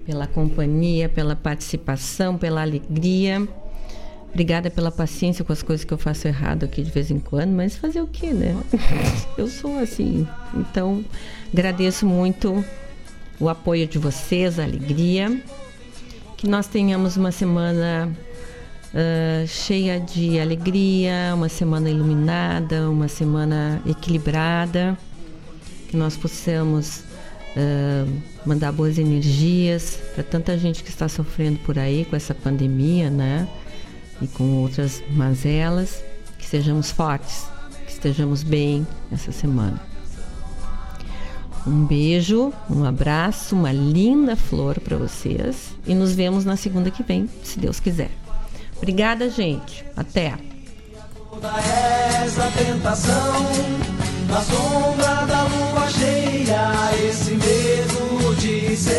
pela 0.07 0.27
companhia, 0.27 1.07
pela 1.07 1.36
participação, 1.36 2.39
pela 2.39 2.62
alegria. 2.62 3.47
Obrigada 4.31 4.70
pela 4.70 4.90
paciência 4.90 5.45
com 5.45 5.53
as 5.53 5.62
coisas 5.62 5.85
que 5.85 5.93
eu 5.93 5.99
faço 5.99 6.27
errado 6.27 6.65
aqui 6.65 6.82
de 6.82 6.90
vez 6.90 7.11
em 7.11 7.19
quando, 7.19 7.51
mas 7.51 7.77
fazer 7.77 8.01
o 8.01 8.07
que, 8.07 8.32
né? 8.32 8.57
Eu 9.36 9.47
sou 9.47 9.78
assim. 9.78 10.27
Então, 10.55 11.05
agradeço 11.53 12.07
muito 12.07 12.65
o 13.40 13.48
apoio 13.48 13.86
de 13.86 13.98
vocês, 13.98 14.59
a 14.59 14.65
alegria. 14.65 15.43
Que 16.36 16.48
nós 16.48 16.66
tenhamos 16.66 17.16
uma 17.16 17.32
semana 17.32 18.10
uh, 18.94 19.47
cheia 19.47 19.98
de 20.01 20.39
alegria, 20.39 21.32
uma 21.35 21.48
semana 21.48 21.90
iluminada, 21.90 22.89
uma 22.89 23.09
semana 23.09 23.82
equilibrada. 23.86 24.97
Que 25.89 25.97
nós 25.97 26.16
possamos 26.16 27.02
uh, 27.56 28.23
mandar 28.44 28.73
boas 28.73 28.98
energias 28.98 29.98
para 30.15 30.23
tanta 30.23 30.56
gente 30.59 30.82
que 30.82 30.90
está 30.90 31.09
sofrendo 31.09 31.59
por 31.60 31.78
aí 31.78 32.05
com 32.05 32.16
essa 32.16 32.35
pandemia, 32.35 33.10
né? 33.10 33.48
E 34.20 34.27
com 34.27 34.62
outras 34.62 35.02
mazelas. 35.10 36.02
Que 36.39 36.47
sejamos 36.47 36.90
fortes, 36.90 37.47
que 37.85 37.93
estejamos 37.93 38.43
bem 38.43 38.86
essa 39.10 39.32
semana. 39.32 39.98
Um 41.69 41.85
beijo, 41.85 42.51
um 42.70 42.82
abraço, 42.82 43.55
uma 43.55 43.70
linda 43.70 44.35
flor 44.35 44.81
para 44.81 44.97
vocês 44.97 45.74
e 45.86 45.95
nos 45.95 46.15
vemos 46.15 46.43
na 46.43 46.57
segunda 46.57 46.90
que 46.90 47.03
vem, 47.03 47.28
se 47.45 47.59
Deus 47.59 47.78
quiser. 47.78 48.11
Obrigada, 48.78 49.28
gente. 49.28 49.85
Até. 49.95 50.32
Essa 52.24 52.51
tentação 52.57 53.35
na 54.31 54.40
sombra 54.40 55.27
da 55.27 55.43
lua 55.43 55.90
cheia, 55.90 56.70
esse 57.07 57.32
medo 57.32 58.35
de 58.36 58.74
ser 58.74 58.95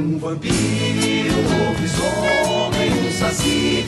um 0.00 0.18
vampiro, 0.18 1.36
um 1.38 1.68
lobisomem, 1.68 2.92
um 3.06 3.12
saci 3.12 3.84